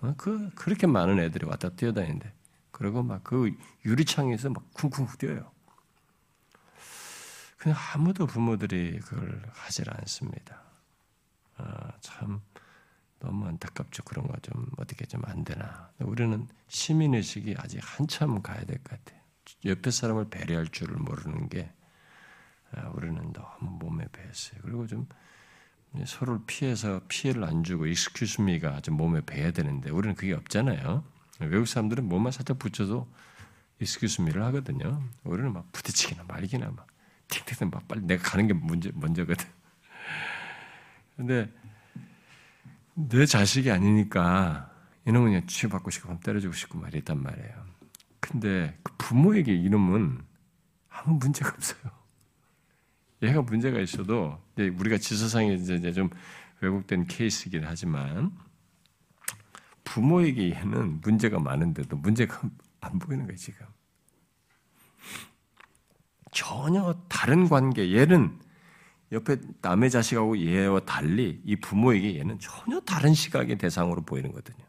어? 0.02 0.14
그 0.18 0.50
그렇게 0.56 0.88
많은 0.88 1.20
애들이 1.20 1.46
왔다 1.46 1.70
뛰어다니는데 1.70 2.34
그리고 2.72 3.04
막 3.04 3.24
그 3.24 3.52
유리창에서 3.86 4.50
막 4.50 4.74
쿵쿵 4.74 5.08
뛰어요. 5.18 5.52
그냥 7.58 7.78
아무도 7.94 8.26
부모들이 8.28 9.00
그걸 9.00 9.42
하질 9.54 9.90
않습니다. 9.90 10.62
아, 11.58 11.92
참 12.02 12.42
너무 13.24 13.48
안타깝죠. 13.48 14.04
그런 14.04 14.28
거 14.28 14.34
좀 14.42 14.68
어떻게 14.78 15.06
좀 15.06 15.22
안 15.26 15.44
되나. 15.44 15.90
우리는 16.00 16.48
시민 16.68 17.14
의식이 17.16 17.56
아직 17.58 17.80
한참 17.84 18.42
가야 18.42 18.64
될 18.66 18.78
것 18.84 18.92
같아요. 19.04 19.22
옆에 19.66 19.92
사람을 19.92 20.30
배려할 20.30 20.68
줄을 20.68 20.96
모르는 20.98 21.50
게 21.50 21.72
아, 22.72 22.90
우리는 22.96 23.34
너무 23.34 23.78
몸에 23.80 24.06
배었어요. 24.12 24.62
그리고 24.64 24.88
좀 24.88 25.08
서로를 26.06 26.42
피해서 26.48 27.02
피해를 27.08 27.44
안 27.44 27.64
주고 27.64 27.86
excuse 27.86 28.41
me가 28.41 28.82
좀 28.82 28.98
몸에 28.98 29.22
배야 29.22 29.52
되는데 29.52 29.92
우리는 29.92 30.16
그게 30.16 30.34
없잖아요. 30.34 31.04
외국 31.40 31.68
사람들은 31.68 32.08
몸만 32.10 32.32
살짝 32.32 32.60
붙여도 32.60 33.08
excuse 33.80 34.22
me를 34.22 34.44
하거든요. 34.46 35.04
우리는 35.24 35.54
막 35.54 35.72
부딪히기나 35.72 36.24
말기나 36.24 36.72
막 36.72 36.88
틱틱 37.30 37.70
막 37.70 37.88
빨리 37.88 38.02
내가 38.04 38.24
가는 38.24 38.48
게 38.48 38.54
문제 38.54 38.92
먼저거든. 38.96 39.46
근데 41.16 41.52
내 42.96 43.26
자식이 43.26 43.72
아니니까 43.72 44.72
이놈은 45.06 45.26
그냥 45.28 45.48
쥐어박고 45.48 45.89
싶고 45.89 46.20
때려주고 46.20 46.54
싶고 46.54 46.78
말이단 46.80 47.22
말이에요. 47.22 47.66
근데 48.20 48.78
그 48.84 48.94
부모에게 48.98 49.54
이놈은 49.54 50.22
아무 50.89 51.18
문제가 51.18 51.50
없어요. 51.50 51.91
얘가 53.22 53.41
문제가 53.41 53.80
있어도 53.80 54.39
우리가 54.58 54.98
지서상에 54.98 55.54
이제 55.54 55.91
좀 55.91 56.10
왜곡된 56.62 57.08
케이스이긴 57.08 57.64
하지만 57.66 58.32
부모에게 59.84 60.52
얘는 60.52 61.02
문제가 61.02 61.39
많은데도 61.39 61.98
문제가 61.98 62.41
안 62.80 63.00
보이는 63.00 63.26
거예요 63.26 63.38
지금. 63.38 63.66
전혀 66.32 66.94
다른 67.10 67.48
관계. 67.48 67.94
얘는 67.96 68.39
옆에 69.14 69.38
남의 69.61 69.91
자식하고 69.91 70.39
얘와 70.39 70.80
달리 70.82 71.41
이 71.45 71.55
부모에게 71.55 72.18
얘는 72.18 72.39
전혀 72.39 72.80
다른 72.82 73.14
시각의 73.14 73.57
대상으로 73.57 74.01
보이는 74.01 74.32
거거든요. 74.32 74.66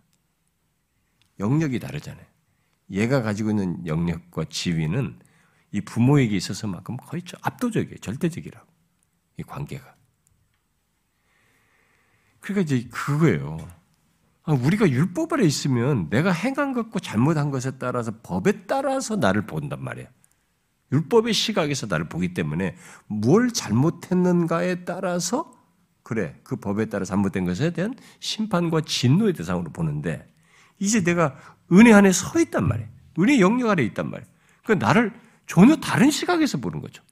영역이 1.41 1.81
다르잖아요. 1.81 2.27
얘가 2.91 3.23
가지고 3.23 3.51
있는 3.51 3.87
영역과 3.87 4.45
지위는 4.51 5.19
이 5.73 5.81
부모에게 5.81 6.37
있어서만큼 6.37 6.99
거의 6.99 7.23
압도적이에요. 7.41 7.97
절대적이라고. 7.99 8.67
이 9.39 9.43
관계가. 9.43 9.97
그러니까 12.41 12.61
이제 12.61 12.89
그거예요. 12.91 13.57
아, 14.45 14.53
우리가 14.53 14.89
율법 14.89 15.33
아래 15.33 15.45
있으면 15.47 16.11
내가 16.11 16.31
행한 16.31 16.75
것과 16.75 17.01
잘못한 17.01 17.51
것에 17.51 17.79
따라서 17.79 18.13
법에 18.23 18.67
따라서 18.67 19.17
나를 19.17 19.47
본단 19.47 19.83
말이에요. 19.83 20.09
율법의 20.95 21.33
시각에서 21.33 21.87
나를 21.87 22.09
보기 22.09 22.35
때문에 22.35 22.77
뭘 23.07 23.51
잘못했는가에 23.51 24.85
따라서 24.85 25.53
그래 26.03 26.39
그 26.45 26.57
법에 26.57 26.87
따라 26.87 27.05
잘못된 27.05 27.45
것에 27.45 27.73
대한 27.73 27.95
심판과 28.21 28.83
진노의 28.83 29.33
대상으로 29.33 29.73
보는데 29.73 30.27
이제 30.79 31.03
내가 31.03 31.37
은혜 31.73 31.93
안에 31.93 32.13
서 32.13 32.39
있단 32.41 32.69
말이에요. 32.69 32.89
은혜 33.19 33.41
영역 33.41 33.71
아래 33.71 33.83
있단 33.85 34.11
말이에요. 34.11 34.31
그 34.65 34.73
나를 34.73 35.13
전혀 35.47 35.77
다른 35.77 36.11
시각에서 36.11 36.59
보는 36.59 36.81
거죠. 36.81 37.03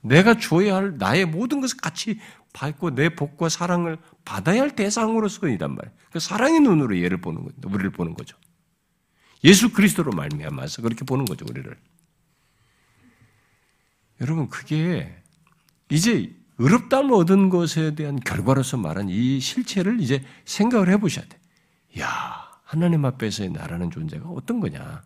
내가 0.00 0.38
줘야 0.38 0.76
할 0.76 0.98
나의 0.98 1.26
모든 1.26 1.60
것을 1.60 1.76
같이 1.78 2.18
받고 2.52 2.94
내 2.94 3.14
복과 3.14 3.48
사랑을 3.48 3.98
받아야 4.24 4.62
할 4.62 4.74
대상으로서이단 4.74 5.74
말이에요. 5.74 5.96
그 6.10 6.20
사랑의 6.20 6.60
눈으로 6.60 7.00
얘를 7.00 7.20
보는 7.20 7.44
거죠. 7.44 7.56
우리를 7.64 7.90
보는 7.90 8.14
거죠. 8.14 8.36
예수 9.44 9.72
그리스도로 9.72 10.12
말미암아서 10.12 10.82
그렇게 10.82 11.04
보는 11.04 11.24
거죠, 11.24 11.44
우리를. 11.48 11.76
여러분 14.22 14.48
그게 14.48 15.14
이제 15.90 16.32
의롭다함을 16.58 17.12
얻은 17.12 17.50
것에 17.50 17.94
대한 17.96 18.18
결과로서 18.20 18.76
말한 18.76 19.08
이 19.08 19.40
실체를 19.40 20.00
이제 20.00 20.22
생각을 20.44 20.88
해보셔야 20.90 21.26
돼. 21.26 21.38
야 22.00 22.48
하나님 22.62 23.04
앞에서의 23.04 23.50
나라는 23.50 23.90
존재가 23.90 24.28
어떤 24.28 24.60
거냐? 24.60 25.02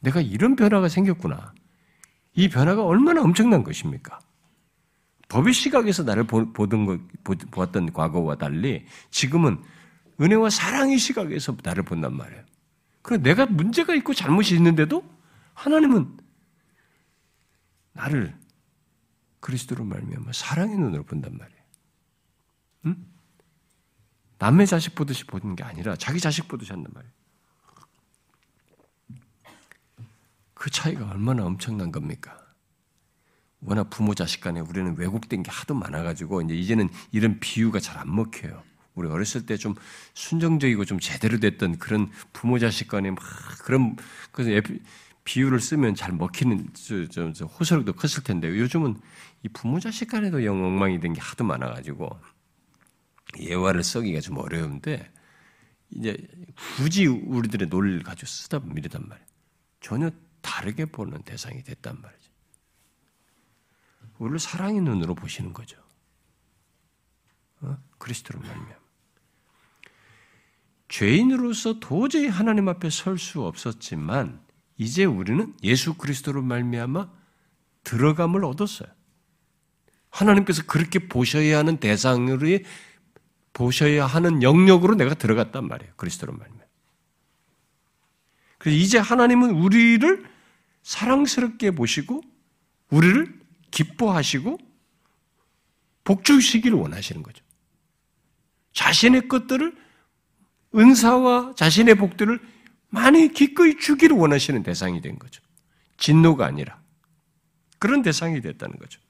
내가 0.00 0.20
이런 0.20 0.56
변화가 0.56 0.88
생겼구나. 0.88 1.52
이 2.34 2.48
변화가 2.48 2.84
얼마나 2.84 3.22
엄청난 3.22 3.62
것입니까? 3.62 4.18
법의 5.28 5.52
시각에서 5.52 6.02
나를 6.02 6.24
보던 6.24 6.86
것, 6.86 7.00
보았던 7.50 7.92
과거와 7.92 8.36
달리 8.36 8.84
지금은 9.10 9.62
은혜와 10.20 10.50
사랑의 10.50 10.98
시각에서 10.98 11.56
나를 11.62 11.82
본단 11.84 12.16
말이에요. 12.16 12.42
그럼 13.02 13.22
내가 13.22 13.46
문제가 13.46 13.94
있고 13.94 14.14
잘못이 14.14 14.54
있는데도 14.56 15.04
하나님은 15.54 16.21
나를 17.92 18.36
그리스도로 19.40 19.84
말미암아 19.84 20.32
사랑의 20.32 20.76
눈으로 20.78 21.04
본단 21.04 21.36
말이에요. 21.36 21.62
응? 22.86 23.06
남의 24.38 24.66
자식 24.66 24.94
보듯이 24.94 25.24
보는 25.24 25.56
게 25.56 25.62
아니라 25.64 25.96
자기 25.96 26.20
자식 26.20 26.48
보듯이 26.48 26.72
한단 26.72 26.92
말이에요. 26.94 27.12
그 30.54 30.70
차이가 30.70 31.10
얼마나 31.10 31.44
엄청난 31.44 31.90
겁니까? 31.90 32.38
워낙 33.60 33.90
부모 33.90 34.14
자식 34.14 34.40
간에 34.40 34.60
우리는 34.60 34.96
왜곡된 34.96 35.42
게 35.42 35.50
하도 35.50 35.74
많아가지고 35.74 36.42
이제 36.42 36.54
이제는 36.54 36.88
이런 37.12 37.38
비유가 37.40 37.78
잘 37.80 37.98
안 37.98 38.14
먹혀요. 38.14 38.62
우리 38.94 39.08
어렸을 39.08 39.46
때 39.46 39.56
좀 39.56 39.74
순정적이고 40.14 40.84
좀 40.84 40.98
제대로 41.00 41.38
됐던 41.38 41.78
그런 41.78 42.10
부모 42.32 42.58
자식 42.58 42.88
간에 42.88 43.10
막 43.10 43.18
그런 43.64 43.96
그래서 44.32 44.50
비유를 45.24 45.60
쓰면 45.60 45.94
잘 45.94 46.12
먹히는 46.12 46.72
호소력도 47.58 47.92
컸을 47.94 48.24
텐데 48.24 48.48
요즘은 48.48 49.00
이 49.44 49.48
부모 49.48 49.78
자식 49.80 50.06
간에도 50.08 50.44
영 50.44 50.64
엉망이 50.64 50.98
된 51.00 51.12
게 51.12 51.20
하도 51.20 51.44
많아가지고 51.44 52.18
예화를 53.38 53.82
쓰기가 53.82 54.20
좀 54.20 54.38
어려운데 54.38 55.10
이제 55.90 56.16
굳이 56.76 57.06
우리들의 57.06 57.68
논리를 57.68 58.02
가지고 58.02 58.26
쓰다 58.26 58.58
이단 58.58 59.08
말이에요. 59.08 59.26
전혀 59.80 60.10
다르게 60.40 60.86
보는 60.86 61.22
대상이 61.22 61.62
됐단 61.62 62.00
말이죠. 62.00 62.30
우리를 64.18 64.38
사랑의 64.38 64.80
눈으로 64.80 65.14
보시는 65.14 65.52
거죠. 65.52 65.80
어? 67.60 67.76
그리스도로 67.98 68.40
말미암. 68.40 68.82
죄인으로서 70.88 71.80
도저히 71.80 72.26
하나님 72.28 72.68
앞에 72.68 72.90
설 72.90 73.18
수 73.18 73.42
없었지만 73.44 74.40
이제 74.82 75.04
우리는 75.04 75.54
예수 75.62 75.94
그리스도로 75.94 76.42
말미암아 76.42 77.08
들어감을 77.84 78.44
얻었어요. 78.44 78.88
하나님께서 80.10 80.64
그렇게 80.66 80.98
보셔야 81.08 81.58
하는 81.58 81.78
대상으로 81.78 82.58
보셔야 83.52 84.06
하는 84.06 84.42
영역으로 84.42 84.94
내가 84.94 85.14
들어갔단 85.14 85.66
말이에요. 85.68 85.92
그리스도로 85.96 86.32
말미암아. 86.32 86.62
그래서 88.58 88.76
이제 88.76 88.98
하나님은 88.98 89.50
우리를 89.50 90.30
사랑스럽게 90.82 91.72
보시고 91.72 92.22
우리를 92.90 93.40
기뻐하시고 93.70 94.58
복주시기를 96.04 96.76
원하시는 96.76 97.22
거죠. 97.22 97.44
자신의 98.72 99.28
것들을 99.28 99.76
은사와 100.74 101.54
자신의 101.56 101.94
복들을 101.96 102.40
많이 102.92 103.32
기꺼이 103.32 103.78
주기를 103.78 104.14
원하시는 104.16 104.62
대상이 104.62 105.00
된 105.00 105.18
거죠. 105.18 105.42
진노가 105.96 106.44
아니라 106.44 106.78
그런 107.78 108.02
대상이 108.02 108.42
됐다는 108.42 108.78
거죠. 108.78 109.00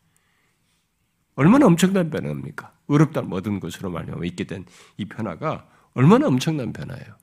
얼마나 1.34 1.66
엄청난 1.66 2.08
변화입니까? 2.08 2.72
의롭다 2.88 3.22
얻은 3.22 3.58
것으로 3.58 3.90
말미암아 3.90 4.24
있게 4.26 4.44
된 4.44 4.64
이 4.98 5.04
변화가 5.04 5.68
얼마나 5.94 6.28
엄청난 6.28 6.72
변화예요. 6.72 7.16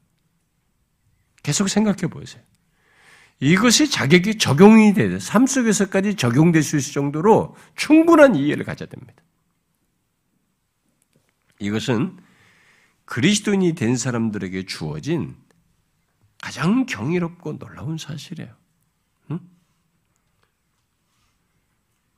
계속 1.43 1.69
생각해 1.69 2.07
보세요. 2.07 2.43
이것이 3.39 3.89
자격이 3.89 4.37
적용이 4.37 4.93
돼, 4.93 5.17
삶 5.19 5.47
속에서까지 5.47 6.15
적용될 6.15 6.61
수 6.61 6.75
있을 6.75 6.91
정도로 6.91 7.55
충분한 7.77 8.35
이해를 8.35 8.65
가져야 8.65 8.89
됩니다. 8.89 9.23
이것은 11.59 12.17
그리스도인이 13.05 13.75
된 13.75 13.95
사람들에게 13.95 14.65
주어진 14.65 15.37
가장 16.41 16.85
경이롭고 16.85 17.57
놀라운 17.59 17.97
사실이에요. 17.97 18.53
응? 19.31 19.39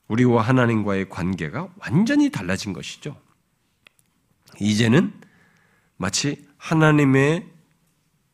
우리와 0.08 0.44
하나님과의 0.44 1.10
관계가 1.10 1.70
완전히 1.80 2.30
달라진 2.30 2.74
것이죠. 2.74 3.20
이제는 4.60 5.14
마치 5.98 6.48
하나님의 6.58 7.48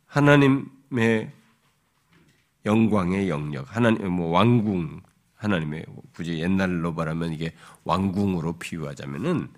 하나님의 0.07 1.31
영광의 2.65 3.29
영역, 3.29 3.75
하나님 3.75 4.11
뭐 4.11 4.29
왕궁 4.31 5.01
하나님의 5.35 5.85
굳이 6.13 6.39
옛날로 6.39 6.91
말하면 6.93 7.31
이게 7.31 7.53
왕궁으로 7.83 8.57
비유하자면은 8.57 9.49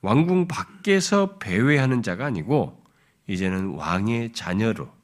왕궁 0.00 0.48
밖에서 0.48 1.38
배회하는 1.38 2.02
자가 2.02 2.26
아니고 2.26 2.84
이제는 3.26 3.74
왕의 3.74 4.32
자녀로 4.32 4.95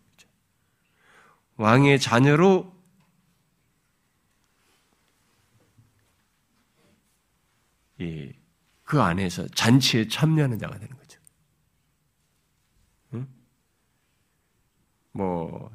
왕의 1.62 2.00
자녀로 2.00 2.72
그 8.82 9.00
안에서 9.00 9.46
잔치에 9.54 10.08
참여하는 10.08 10.58
자가 10.58 10.76
되는 10.76 10.94
거죠. 10.96 11.20
응? 13.14 13.28
뭐 15.12 15.70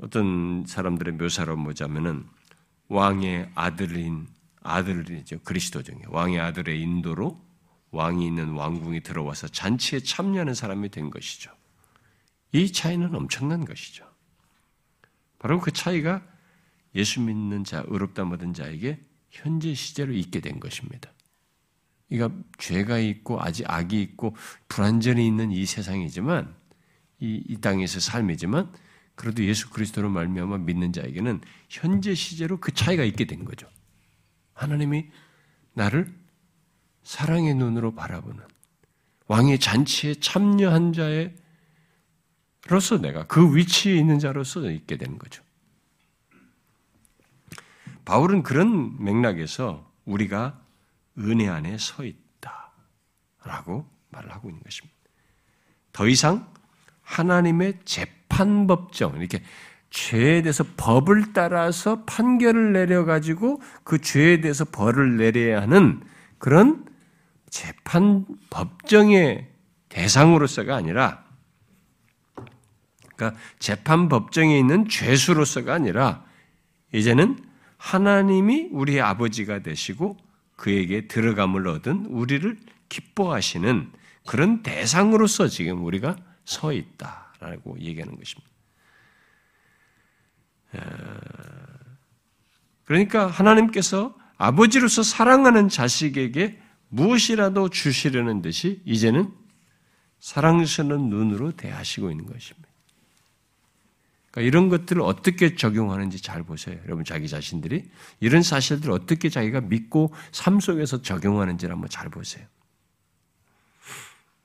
어떤 0.00 0.64
사람들의 0.66 1.14
묘사로 1.14 1.62
보자면은 1.62 2.26
왕의 2.88 3.52
아들인 3.54 4.26
아들이죠 4.62 5.40
그리스도 5.40 5.82
중에 5.82 6.00
왕의 6.08 6.40
아들의 6.40 6.80
인도로 6.80 7.38
왕이 7.90 8.26
있는 8.26 8.54
왕궁에 8.54 9.00
들어와서 9.00 9.46
잔치에 9.46 10.00
참여하는 10.00 10.54
사람이 10.54 10.88
된 10.88 11.10
것이죠. 11.10 11.52
이 12.52 12.72
차이는 12.72 13.14
엄청난 13.14 13.66
것이죠. 13.66 14.05
바로 15.46 15.60
그 15.60 15.70
차이가 15.70 16.26
예수 16.96 17.20
믿는 17.20 17.62
자, 17.62 17.84
의롭다 17.86 18.24
모든 18.24 18.52
자에게 18.52 18.98
현재 19.30 19.74
시제로 19.74 20.12
있게 20.12 20.40
된 20.40 20.58
것입니다. 20.58 21.12
그러니까 22.08 22.42
죄가 22.58 22.98
있고 22.98 23.40
아직 23.40 23.64
악이 23.70 24.02
있고 24.02 24.34
불완전히 24.66 25.24
있는 25.24 25.52
이 25.52 25.64
세상이지만 25.64 26.52
이, 27.20 27.44
이 27.46 27.60
땅에서 27.60 28.00
삶이지만 28.00 28.72
그래도 29.14 29.44
예수 29.44 29.70
그리스도로 29.70 30.10
말미암아 30.10 30.58
믿는 30.58 30.92
자에게는 30.92 31.40
현재 31.68 32.16
시제로 32.16 32.58
그 32.58 32.72
차이가 32.74 33.04
있게 33.04 33.26
된 33.26 33.44
거죠. 33.44 33.68
하나님이 34.52 35.10
나를 35.74 36.12
사랑의 37.04 37.54
눈으로 37.54 37.94
바라보는 37.94 38.42
왕의 39.28 39.60
잔치에 39.60 40.16
참여한 40.16 40.92
자 40.92 41.04
로서 42.68 42.98
내가 42.98 43.26
그 43.26 43.54
위치에 43.56 43.94
있는 43.94 44.18
자로서 44.18 44.70
있게 44.70 44.96
되는 44.96 45.18
거죠. 45.18 45.42
바울은 48.04 48.42
그런 48.42 49.02
맥락에서 49.02 49.90
우리가 50.04 50.60
은혜 51.18 51.48
안에 51.48 51.76
서 51.78 52.04
있다라고 52.04 53.86
말을 54.10 54.32
하고 54.32 54.48
있는 54.48 54.62
것입니다. 54.62 54.96
더 55.92 56.06
이상 56.06 56.46
하나님의 57.02 57.80
재판법정 57.84 59.16
이렇게 59.16 59.42
죄에 59.90 60.42
대해서 60.42 60.64
법을 60.76 61.32
따라서 61.32 62.04
판결을 62.04 62.72
내려 62.72 63.04
가지고 63.04 63.60
그 63.82 64.00
죄에 64.00 64.40
대해서 64.40 64.64
벌을 64.64 65.16
내려야 65.16 65.62
하는 65.62 66.02
그런 66.38 66.84
재판 67.48 68.26
법정의 68.50 69.48
대상으로서가 69.88 70.76
아니라 70.76 71.25
그러니까 73.16 73.40
재판 73.58 74.08
법정에 74.08 74.58
있는 74.58 74.88
죄수로서가 74.88 75.74
아니라 75.74 76.24
이제는 76.92 77.38
하나님이 77.78 78.68
우리의 78.70 79.00
아버지가 79.00 79.60
되시고 79.60 80.16
그에게 80.56 81.08
들어감을 81.08 81.66
얻은 81.68 82.06
우리를 82.06 82.56
기뻐하시는 82.88 83.90
그런 84.26 84.62
대상으로서 84.62 85.48
지금 85.48 85.84
우리가 85.84 86.16
서 86.44 86.72
있다라고 86.72 87.78
얘기하는 87.80 88.16
것입니다. 88.16 88.50
그러니까 92.84 93.26
하나님께서 93.26 94.14
아버지로서 94.36 95.02
사랑하는 95.02 95.68
자식에게 95.68 96.60
무엇이라도 96.88 97.68
주시려는 97.70 98.42
듯이 98.42 98.80
이제는 98.84 99.32
사랑스러운 100.20 101.08
눈으로 101.08 101.52
대하시고 101.52 102.10
있는 102.10 102.26
것입니다. 102.26 102.65
그러니까 104.36 104.40
이런 104.42 104.68
것들을 104.68 105.00
어떻게 105.00 105.56
적용하는지 105.56 106.20
잘 106.20 106.42
보세요. 106.42 106.78
여러분 106.84 107.06
자기 107.06 107.26
자신들이 107.26 107.90
이런 108.20 108.42
사실들을 108.42 108.92
어떻게 108.92 109.30
자기가 109.30 109.62
믿고 109.62 110.12
삶 110.30 110.60
속에서 110.60 111.00
적용하는지를 111.00 111.72
한번 111.72 111.88
잘 111.88 112.10
보세요. 112.10 112.46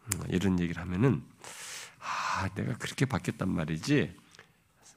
음, 0.06 0.22
이런 0.30 0.60
얘기를 0.62 0.82
하면은 0.82 1.22
아 2.00 2.48
내가 2.56 2.74
그렇게 2.78 3.06
바뀌었단 3.06 3.50
말이지. 3.50 4.16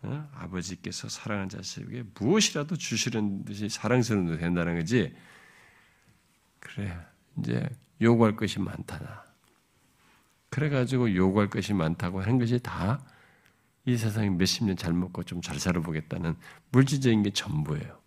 어? 0.02 0.30
아버지께서 0.36 1.08
사랑하는 1.08 1.48
자식에게 1.48 2.04
무엇이라도 2.14 2.76
주시는 2.76 3.46
듯이 3.46 3.68
사랑스러운 3.68 4.38
된다는 4.38 4.78
거지. 4.78 5.12
그래 6.60 6.96
이제 7.40 7.68
요구할 8.00 8.36
것이 8.36 8.60
많다나. 8.60 9.24
그래가지고 10.50 11.16
요구할 11.16 11.50
것이 11.50 11.72
많다고 11.72 12.22
하는 12.22 12.38
것이 12.38 12.60
다 12.60 13.04
이 13.86 13.96
세상에 13.96 14.30
몇십 14.30 14.64
년 14.64 14.76
잘 14.76 14.92
먹고 14.92 15.22
좀 15.24 15.40
잘 15.40 15.58
살아보겠다는 15.58 16.36
물질적인 16.72 17.22
게 17.22 17.30
전부예요. 17.30 18.00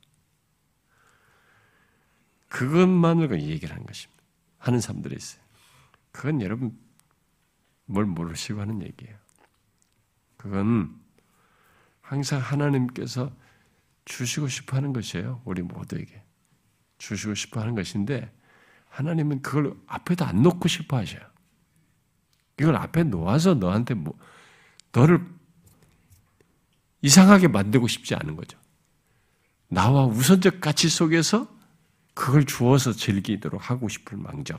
그것만으로 2.50 3.40
얘기를 3.40 3.74
하는 3.74 3.86
것입니다. 3.86 4.24
하는 4.58 4.80
사람들이 4.80 5.16
있어요. 5.16 5.42
그건 6.12 6.42
여러분 6.42 6.78
뭘 7.86 8.06
모르시고 8.06 8.60
하는 8.60 8.82
얘기예요. 8.82 9.16
그건 10.38 11.00
항상 12.02 12.40
하나님께서 12.40 13.32
주시고 14.06 14.48
싶어 14.48 14.78
하는 14.78 14.94
것이에요. 14.94 15.42
우리 15.46 15.62
모두에게. 15.62 16.24
주시고 16.98 17.36
싶어 17.36 17.62
하는 17.62 17.76
것인데 17.76 18.34
하나님은 18.90 19.42
그걸 19.42 19.76
앞에다 19.86 20.28
안 20.28 20.42
놓고 20.42 20.68
싶어 20.68 20.98
하셔요. 20.98 21.22
이걸 22.60 22.76
앞에 22.76 23.04
놓아서 23.04 23.54
너한테 23.54 23.94
뭐, 23.94 24.18
너를 24.92 25.24
이상하게 27.02 27.48
만들고 27.48 27.88
싶지 27.88 28.16
않은 28.16 28.36
거죠. 28.36 28.58
나와 29.70 30.06
우선적 30.06 30.62
가치 30.62 30.90
속에서 30.90 31.48
그걸 32.14 32.46
주어서 32.46 32.94
즐기도록 32.94 33.70
하고 33.70 33.90
싶을 33.90 34.18
망정. 34.18 34.58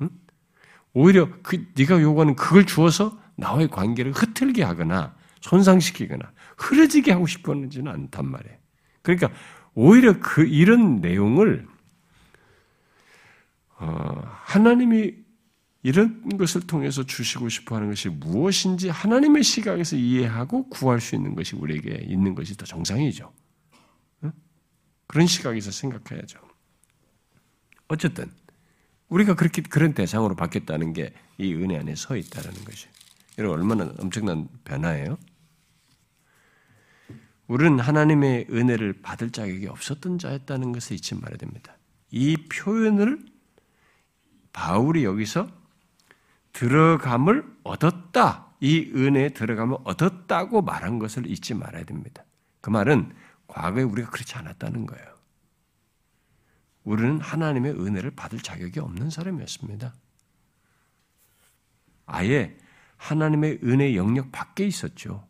응? 0.00 0.10
오히려 0.92 1.28
그 1.42 1.66
네가 1.74 2.00
요구하는 2.00 2.34
그걸 2.34 2.66
주어서 2.66 3.18
나와의 3.36 3.68
관계를 3.68 4.12
흐틀게 4.12 4.62
하거나 4.62 5.14
손상시키거나 5.40 6.32
흐려지게 6.56 7.12
하고 7.12 7.26
싶었는지는 7.26 7.90
않단 7.90 8.28
말이에요. 8.28 8.56
그러니까 9.02 9.30
오히려 9.74 10.18
그 10.20 10.44
이런 10.44 11.00
내용을 11.00 11.66
어, 13.78 14.22
하나님이 14.42 15.14
이런 15.82 16.36
것을 16.36 16.66
통해서 16.66 17.04
주시고 17.04 17.48
싶어 17.48 17.76
하는 17.76 17.88
것이 17.88 18.08
무엇인지 18.08 18.90
하나님의 18.90 19.42
시각에서 19.42 19.96
이해하고 19.96 20.68
구할 20.68 21.00
수 21.00 21.14
있는 21.14 21.34
것이 21.34 21.56
우리에게 21.56 22.04
있는 22.06 22.34
것이 22.34 22.56
더 22.56 22.66
정상이죠. 22.66 23.32
그런 25.06 25.26
시각에서 25.26 25.70
생각해야죠. 25.70 26.38
어쨌든 27.88 28.30
우리가 29.08 29.34
그렇게 29.34 29.62
그런 29.62 29.94
대상으로 29.94 30.36
바뀌었다는 30.36 30.92
게 30.92 31.12
이 31.40 31.54
은혜 31.54 31.78
안에 31.78 31.94
서 31.94 32.16
있다는 32.16 32.52
것이. 32.64 32.86
여러분 33.38 33.58
얼마나 33.58 33.90
엄청난 33.98 34.46
변화예요. 34.64 35.16
우리는 37.46 37.80
하나님의 37.80 38.48
은혜를 38.50 39.00
받을 39.00 39.30
자격이 39.30 39.66
없었던 39.66 40.18
자였다는 40.18 40.72
것을 40.72 40.96
잊지 40.96 41.14
말아야 41.14 41.38
됩니다. 41.38 41.76
이 42.10 42.36
표현을 42.36 43.24
바울이 44.52 45.04
여기서 45.04 45.48
들어감을 46.52 47.44
얻었다. 47.64 48.54
이 48.60 48.90
은혜에 48.94 49.30
들어감을 49.30 49.78
얻었다고 49.84 50.62
말한 50.62 50.98
것을 50.98 51.30
잊지 51.30 51.54
말아야 51.54 51.84
됩니다. 51.84 52.24
그 52.60 52.70
말은 52.70 53.14
과거에 53.46 53.82
우리가 53.82 54.10
그렇지 54.10 54.36
않았다는 54.36 54.86
거예요. 54.86 55.06
우리는 56.84 57.20
하나님의 57.20 57.72
은혜를 57.72 58.12
받을 58.12 58.38
자격이 58.38 58.80
없는 58.80 59.10
사람이었습니다. 59.10 59.94
아예 62.06 62.56
하나님의 62.96 63.60
은혜 63.64 63.96
영역 63.96 64.32
밖에 64.32 64.66
있었죠. 64.66 65.26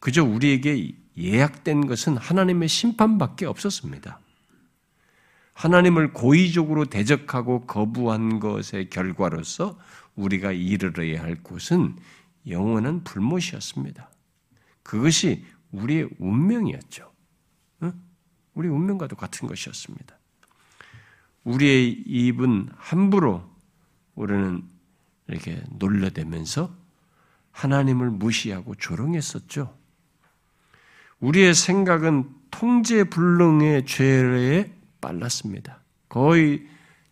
그저 0.00 0.24
우리에게 0.24 0.96
예약된 1.16 1.86
것은 1.86 2.16
하나님의 2.16 2.68
심판밖에 2.68 3.46
없었습니다. 3.46 4.20
하나님을 5.54 6.12
고의적으로 6.12 6.84
대적하고 6.84 7.66
거부한 7.66 8.40
것의 8.40 8.90
결과로서 8.90 9.78
우리가 10.16 10.52
이르러야 10.52 11.22
할 11.22 11.36
곳은 11.42 11.96
영원한 12.48 13.02
불못이었습니다. 13.04 14.10
그것이 14.82 15.44
우리의 15.72 16.08
운명이었죠. 16.18 17.10
우리 18.54 18.68
운명과도 18.68 19.16
같은 19.16 19.48
것이었습니다. 19.48 20.16
우리의 21.44 21.90
입은 22.06 22.68
함부로 22.76 23.42
우리는 24.14 24.62
이렇게 25.28 25.62
놀려대면서 25.70 26.74
하나님을 27.50 28.10
무시하고 28.10 28.74
조롱했었죠. 28.74 29.76
우리의 31.20 31.54
생각은 31.54 32.28
통제 32.50 33.04
불능의 33.04 33.86
죄에 33.86 34.72
빨랐습니다. 35.04 35.80
거의 36.08 36.66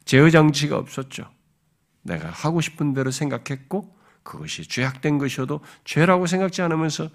제어 0.07 0.31
장치가 0.31 0.79
없었죠. 0.79 1.31
내가 2.03 2.31
하고 2.31 2.61
싶은 2.61 2.95
대로 2.95 3.11
생각했고 3.11 3.95
그것이 4.23 4.67
죄악된 4.67 5.19
것이어도 5.19 5.61
죄라고 5.85 6.27
생각지 6.27 6.63
않으면서 6.63 7.11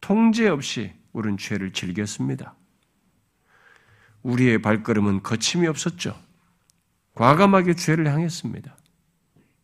통제 0.00 0.48
없이 0.48 0.92
우리는 1.12 1.36
죄를 1.36 1.72
즐겼습니다. 1.72 2.54
우리의 4.22 4.62
발걸음은 4.62 5.22
거침이 5.22 5.66
없었죠. 5.66 6.18
과감하게 7.14 7.74
죄를 7.74 8.10
향했습니다. 8.10 8.76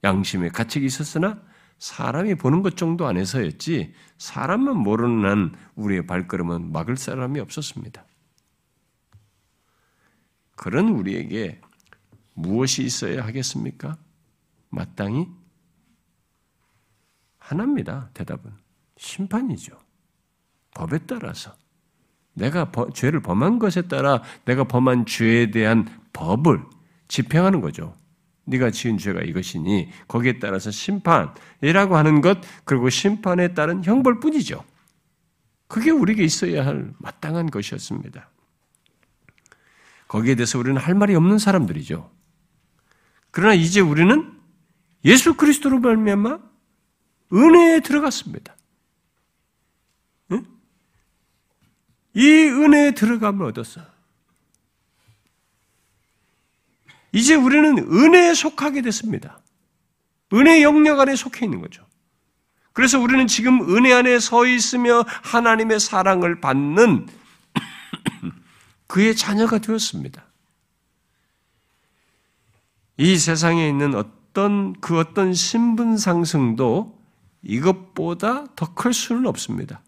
양심의 0.04 0.50
가책이 0.50 0.86
있었으나 0.86 1.40
사람이 1.78 2.34
보는 2.34 2.62
것 2.62 2.76
정도 2.76 3.06
안에서였지 3.06 3.94
사람만 4.18 4.76
모르는 4.76 5.28
한 5.28 5.54
우리의 5.76 6.06
발걸음은 6.06 6.70
막을 6.72 6.96
사람이 6.96 7.40
없었습니다. 7.40 8.04
그런 10.60 10.88
우리에게 10.90 11.58
무엇이 12.34 12.82
있어야 12.82 13.24
하겠습니까? 13.24 13.96
마땅히 14.68 15.26
하나입니다. 17.38 18.10
대답은 18.12 18.52
심판이죠. 18.98 19.78
법에 20.74 20.98
따라서 21.06 21.56
내가 22.34 22.70
죄를 22.92 23.22
범한 23.22 23.58
것에 23.58 23.88
따라 23.88 24.22
내가 24.44 24.64
범한 24.64 25.06
죄에 25.06 25.50
대한 25.50 25.88
법을 26.12 26.62
집행하는 27.08 27.62
거죠. 27.62 27.96
네가 28.44 28.70
지은 28.70 28.98
죄가 28.98 29.22
이것이니 29.22 29.88
거기에 30.08 30.40
따라서 30.40 30.70
심판이라고 30.70 31.96
하는 31.96 32.20
것 32.20 32.38
그리고 32.66 32.90
심판에 32.90 33.54
따른 33.54 33.82
형벌뿐이죠. 33.82 34.62
그게 35.68 35.90
우리에게 35.90 36.22
있어야 36.22 36.66
할 36.66 36.92
마땅한 36.98 37.46
것이었습니다. 37.46 38.29
거기에 40.10 40.34
대해서 40.34 40.58
우리는 40.58 40.76
할 40.76 40.96
말이 40.96 41.14
없는 41.14 41.38
사람들이죠. 41.38 42.10
그러나 43.30 43.54
이제 43.54 43.78
우리는 43.78 44.36
예수 45.04 45.34
그리스도로 45.34 45.78
말미암아 45.78 46.40
은혜에 47.32 47.78
들어갔습니다. 47.78 48.56
응? 50.32 50.44
이 52.14 52.28
은혜에 52.28 52.90
들어감을 52.94 53.46
얻었어. 53.46 53.82
이제 57.12 57.36
우리는 57.36 57.78
은혜에 57.78 58.34
속하게 58.34 58.82
됐습니다. 58.82 59.38
은혜 60.32 60.64
영역 60.64 60.98
안에 60.98 61.14
속해 61.14 61.46
있는 61.46 61.60
거죠. 61.60 61.86
그래서 62.72 62.98
우리는 62.98 63.28
지금 63.28 63.76
은혜 63.76 63.92
안에 63.92 64.18
서 64.18 64.44
있으며 64.44 65.04
하나님의 65.22 65.78
사랑을 65.78 66.40
받는 66.40 67.06
그의 68.90 69.14
자녀가 69.14 69.58
되었습니다. 69.58 70.26
이 72.96 73.16
세상에 73.16 73.68
있는 73.68 73.94
어떤 73.94 74.72
그 74.80 74.98
어떤 74.98 75.32
신분 75.32 75.96
상승도 75.96 76.98
이것보다 77.42 78.46
더 78.56 78.74
클 78.74 78.92
수는 78.92 79.26
없습니다. 79.26 79.80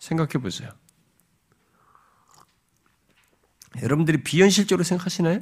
생각해 0.00 0.32
보세요. 0.42 0.68
여러분들이 3.82 4.24
비현실적으로 4.24 4.82
생각하시나요? 4.82 5.40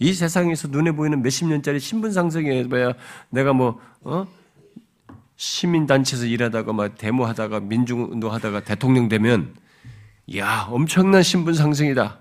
이 0.00 0.12
세상에서 0.12 0.68
눈에 0.68 0.90
보이는 0.90 1.22
몇십 1.22 1.46
년짜리 1.46 1.78
신분 1.78 2.10
상승에 2.10 2.68
봐야 2.68 2.94
내가 3.30 3.52
뭐 3.52 3.80
어? 4.00 4.26
시민 5.36 5.86
단체에서 5.86 6.26
일하다가 6.26 6.72
막 6.72 6.98
데모하다가 6.98 7.60
민중운동 7.60 8.32
하다가 8.32 8.64
대통령 8.64 9.08
되면 9.08 9.54
야 10.36 10.66
엄청난 10.70 11.22
신분 11.22 11.54
상승이다. 11.54 12.20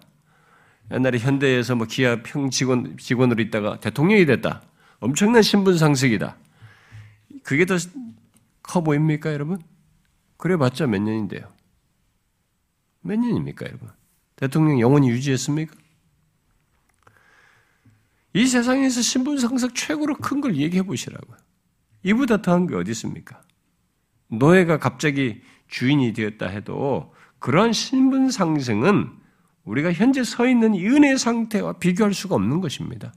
옛날에 0.91 1.17
현대에서 1.19 1.75
뭐 1.75 1.87
기아 1.87 2.21
평 2.21 2.49
직원 2.49 2.97
직원으로 2.97 3.41
있다가 3.41 3.79
대통령이 3.79 4.25
됐다. 4.25 4.61
엄청난 4.99 5.41
신분 5.41 5.77
상승이다. 5.77 6.37
그게 7.43 7.65
더 7.65 7.77
커 8.63 8.81
보입니까, 8.81 9.33
여러분? 9.33 9.61
그래 10.37 10.55
봤자 10.57 10.87
몇 10.87 11.01
년인데요. 11.01 11.51
몇 13.01 13.19
년입니까, 13.19 13.65
여러분? 13.67 13.89
대통령 14.37 14.79
영원히 14.79 15.09
유지했습니까? 15.09 15.75
이 18.33 18.47
세상에서 18.47 19.01
신분 19.01 19.37
상승 19.37 19.69
최고로 19.73 20.15
큰 20.15 20.41
걸 20.41 20.55
얘기해 20.55 20.83
보시라고요. 20.83 21.37
이보다 22.03 22.41
더한 22.41 22.67
게 22.67 22.75
어디 22.75 22.91
있습니까? 22.91 23.41
노예가 24.29 24.79
갑자기 24.79 25.41
주인이 25.67 26.13
되었다 26.13 26.47
해도 26.47 27.12
그러한 27.43 27.73
신분 27.73 28.31
상승은 28.31 29.11
우리가 29.65 29.91
현재 29.91 30.23
서 30.23 30.47
있는 30.47 30.73
이 30.75 30.87
은혜 30.87 31.17
상태와 31.17 31.73
비교할 31.73 32.13
수가 32.13 32.35
없는 32.35 32.61
것입니다. 32.61 33.13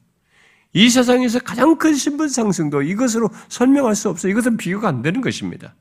이 0.72 0.90
세상에서 0.90 1.38
가장 1.38 1.78
큰 1.78 1.94
신분 1.94 2.28
상승도 2.28 2.82
이것으로 2.82 3.30
설명할 3.48 3.94
수 3.94 4.08
없어요. 4.08 4.32
이것은 4.32 4.56
비교가 4.56 4.88
안 4.88 5.00
되는 5.00 5.20
것입니다. 5.20 5.76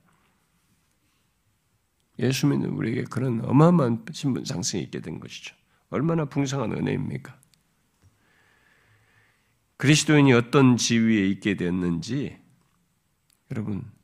예수 2.19 2.45
믿는 2.45 2.69
우리에게 2.69 3.05
그런 3.05 3.43
어마어마한 3.43 4.05
신분 4.11 4.45
상승이 4.45 4.83
있게 4.83 5.01
된 5.01 5.19
것이죠. 5.19 5.55
얼마나 5.89 6.25
풍성한 6.25 6.71
은혜입니까? 6.71 7.35
그리스도인이 9.77 10.31
어떤 10.33 10.77
지위에 10.77 11.27
있게 11.29 11.55
됐는지 11.55 12.37
여러분 13.49 13.94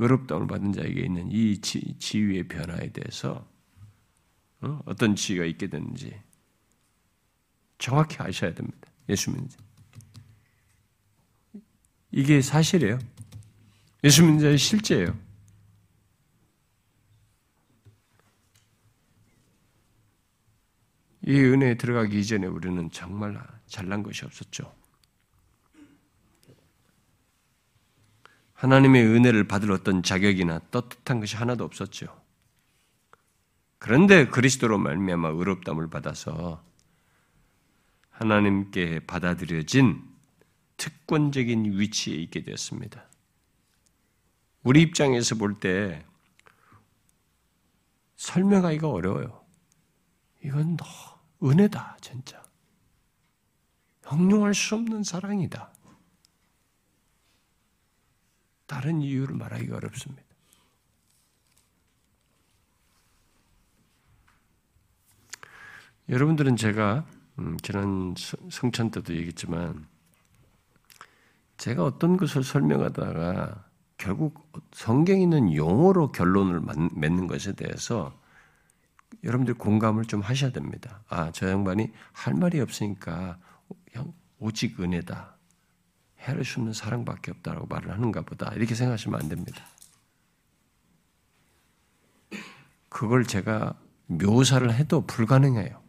의롭다움을 0.00 0.46
받은 0.46 0.72
자에게 0.72 1.02
있는 1.02 1.30
이 1.30 1.60
지, 1.60 2.18
위의 2.18 2.48
변화에 2.48 2.90
대해서 2.90 3.46
어? 4.62 4.80
떤 4.98 5.14
지위가 5.14 5.44
있게 5.44 5.68
됐는지 5.68 6.18
정확히 7.78 8.16
아셔야 8.18 8.54
됩니다. 8.54 8.90
예수 9.10 9.30
믿는 9.30 9.48
자. 9.48 9.58
이게 12.12 12.40
사실이에요. 12.40 12.98
예수 14.02 14.22
믿는 14.24 14.40
자의 14.40 14.58
실제예요. 14.58 15.16
이 21.26 21.38
은혜에 21.38 21.76
들어가기 21.76 22.18
이전에 22.18 22.46
우리는 22.46 22.90
정말 22.90 23.38
잘난 23.66 24.02
것이 24.02 24.24
없었죠. 24.24 24.79
하나님의 28.60 29.06
은혜를 29.06 29.48
받을 29.48 29.72
어떤 29.72 30.02
자격이나 30.02 30.60
떳떳한 30.70 31.20
것이 31.20 31.34
하나도 31.34 31.64
없었죠. 31.64 32.14
그런데 33.78 34.26
그리스도로 34.26 34.76
말미암아 34.76 35.30
의롭담을 35.30 35.88
받아서 35.88 36.62
하나님께 38.10 39.06
받아들여진 39.06 40.04
특권적인 40.76 41.78
위치에 41.78 42.16
있게 42.16 42.42
되었습니다. 42.42 43.02
우리 44.62 44.82
입장에서 44.82 45.36
볼 45.36 45.58
때 45.58 46.04
설명하기가 48.16 48.90
어려워요. 48.90 49.42
이건 50.44 50.76
너 50.76 50.84
은혜다, 51.42 51.96
진짜. 52.02 52.42
형용할 54.04 54.52
수 54.52 54.74
없는 54.74 55.02
사랑이다. 55.02 55.72
다른 58.70 59.02
이유를 59.02 59.34
말하기가 59.34 59.78
어렵습니다. 59.78 60.22
여러분들은 66.08 66.54
제가 66.54 67.04
음, 67.40 67.56
지난 67.64 68.14
성찬 68.48 68.92
때도 68.92 69.12
얘기했지만 69.16 69.88
제가 71.56 71.84
어떤 71.84 72.16
것을 72.16 72.44
설명하다가 72.44 73.64
결국 73.98 74.52
성경에 74.70 75.20
있는 75.20 75.52
용어로 75.52 76.12
결론을 76.12 76.60
맺는 76.94 77.26
것에 77.26 77.54
대해서 77.54 78.16
여러분들 79.24 79.54
공감을 79.54 80.04
좀 80.04 80.20
하셔야 80.20 80.52
됩니다. 80.52 81.02
아, 81.08 81.32
저 81.32 81.50
양반이 81.50 81.90
할 82.12 82.34
말이 82.34 82.60
없으니까 82.60 83.36
그냥 83.90 84.14
오직 84.38 84.78
은혜다. 84.78 85.39
해를 86.20 86.44
수 86.44 86.60
없는 86.60 86.72
사랑밖에 86.72 87.30
없다라고 87.30 87.66
말을 87.66 87.90
하는가 87.90 88.22
보다. 88.22 88.52
이렇게 88.54 88.74
생각하시면 88.74 89.20
안 89.20 89.28
됩니다. 89.28 89.64
그걸 92.88 93.24
제가 93.24 93.78
묘사를 94.06 94.72
해도 94.74 95.06
불가능해요. 95.06 95.82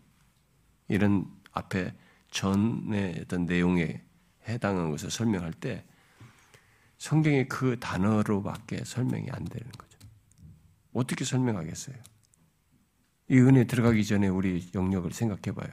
이런 0.87 1.25
앞에 1.51 1.93
전의 2.29 3.19
어떤 3.21 3.45
내용에 3.45 4.03
해당한 4.47 4.91
것을 4.91 5.11
설명할 5.11 5.53
때 5.53 5.83
성경의 6.97 7.47
그 7.47 7.79
단어로밖에 7.79 8.83
설명이 8.85 9.29
안 9.31 9.43
되는 9.45 9.69
거죠. 9.71 9.97
어떻게 10.93 11.25
설명하겠어요? 11.25 11.95
이 13.29 13.39
은혜 13.39 13.65
들어가기 13.65 14.05
전에 14.05 14.27
우리 14.27 14.69
영역을 14.75 15.11
생각해 15.11 15.55
봐요. 15.55 15.71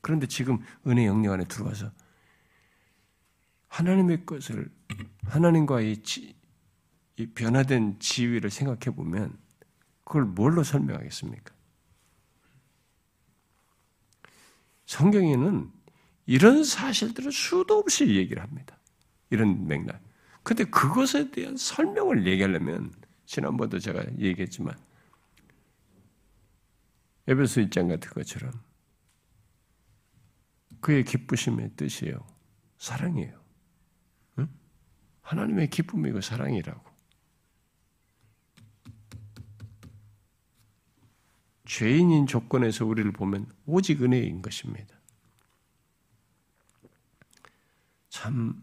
그런데 0.00 0.26
지금 0.26 0.58
은혜 0.86 1.06
영역 1.06 1.32
안에 1.32 1.44
들어와서 1.44 1.90
하나님의 3.70 4.26
것을 4.26 4.70
하나님과의 5.24 6.02
지, 6.02 6.34
이 7.16 7.26
변화된 7.26 7.98
지위를 8.00 8.50
생각해 8.50 8.94
보면 8.94 9.38
그걸 10.04 10.24
뭘로 10.24 10.64
설명하겠습니까? 10.64 11.54
성경에는 14.86 15.70
이런 16.26 16.64
사실들을 16.64 17.30
수도 17.30 17.78
없이 17.78 18.16
얘기를 18.16 18.42
합니다. 18.42 18.76
이런 19.30 19.66
맥락. 19.66 20.02
근데 20.42 20.64
그것에 20.64 21.30
대한 21.30 21.56
설명을 21.56 22.26
얘기하려면 22.26 22.92
지난번도 23.24 23.78
제가 23.78 24.04
얘기했지만 24.18 24.76
에베소 27.28 27.60
1장 27.62 27.88
같은 27.88 28.10
것처럼 28.10 28.52
그의 30.80 31.04
기쁘심의 31.04 31.72
뜻이에요. 31.76 32.26
사랑이에요. 32.78 33.40
응? 35.32 35.38
하나님의 35.38 35.70
기쁨이고 35.70 36.20
사랑이라고. 36.20 36.90
죄인인 41.66 42.26
조건에서 42.26 42.84
우리를 42.84 43.12
보면 43.12 43.46
오직 43.64 44.02
은혜인 44.02 44.42
것입니다. 44.42 44.96
참 48.08 48.60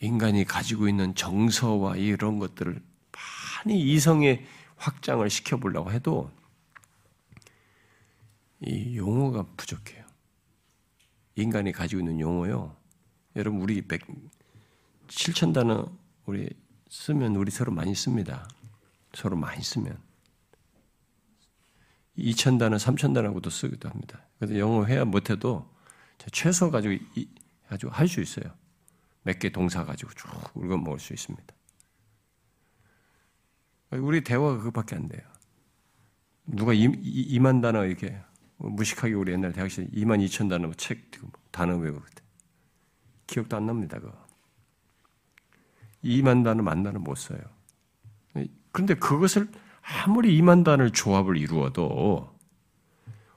인간이 0.00 0.44
가지고 0.44 0.88
있는 0.88 1.14
정서와 1.14 1.96
이런 1.96 2.38
것들을 2.38 2.82
많이 3.64 3.80
이성에 3.80 4.44
확장을 4.76 5.28
시켜보려고 5.30 5.90
해도 5.90 6.30
이 8.60 8.98
용어가 8.98 9.44
부족해요. 9.56 10.04
인간이 11.36 11.72
가지고 11.72 12.00
있는 12.00 12.20
용어요. 12.20 12.76
여러분 13.36 13.62
우리 13.62 13.76
1 13.76 13.88
7천 15.08 15.52
단어 15.54 15.86
우리 16.26 16.48
쓰면 16.90 17.36
우리 17.36 17.50
서로 17.50 17.72
많이 17.72 17.94
씁니다. 17.94 18.48
서로 19.14 19.36
많이 19.36 19.62
쓰면 19.62 19.98
2천 22.18 22.58
단어, 22.58 22.76
3천 22.76 23.14
단어하고도 23.14 23.50
쓰기도 23.50 23.88
합니다. 23.88 24.20
그래서 24.38 24.58
영어 24.58 24.84
회화 24.86 25.04
못해도 25.04 25.68
최소 26.32 26.70
가지고 26.70 27.04
가지고 27.68 27.92
할 27.92 28.08
수 28.08 28.20
있어요. 28.20 28.52
몇 29.24 29.38
개 29.38 29.50
동사 29.50 29.84
가지고 29.84 30.12
쭉 30.14 30.28
읽어 30.56 30.76
먹을 30.76 30.98
수 30.98 31.12
있습니다. 31.12 31.54
우리 33.92 34.22
대화가 34.22 34.58
그것밖에 34.58 34.96
안 34.96 35.08
돼요. 35.08 35.22
누가 36.46 36.72
2, 36.74 37.38
만 37.38 37.60
단어 37.60 37.84
이렇게 37.86 38.20
무식하게 38.58 39.14
우리 39.14 39.32
옛날 39.32 39.52
대학 39.52 39.68
시절 39.70 39.86
2만 39.90 40.24
2천 40.26 40.48
단어 40.50 40.72
책 40.74 41.10
단어 41.50 41.76
외우고 41.76 42.04
기억도 43.26 43.56
안 43.56 43.66
납니다. 43.66 43.98
그거. 43.98 44.23
2만 46.04 46.44
단어 46.44 46.62
만 46.62 46.82
단어 46.82 46.98
못 46.98 47.16
써요. 47.16 47.40
그런데 48.72 48.94
그것을 48.94 49.48
아무리 50.04 50.38
2만 50.40 50.64
단어를 50.64 50.90
조합을 50.90 51.36
이루어도 51.36 52.34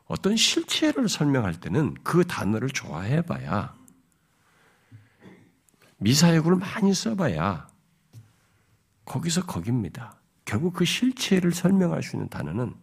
어떤 0.06 0.36
실체를 0.36 1.10
설명할 1.10 1.60
때는 1.60 1.96
그 2.04 2.26
단어를 2.26 2.70
좋아해 2.70 3.22
봐야 3.22 3.76
미사역을 5.98 6.56
많이 6.56 6.94
써봐야 6.94 7.68
거기서 9.06 9.46
거깁니다. 9.46 10.20
결국 10.46 10.74
그 10.74 10.86
실체를 10.86 11.52
설명할 11.52 12.04
수 12.04 12.16
있는 12.16 12.30
단어는 12.30 12.76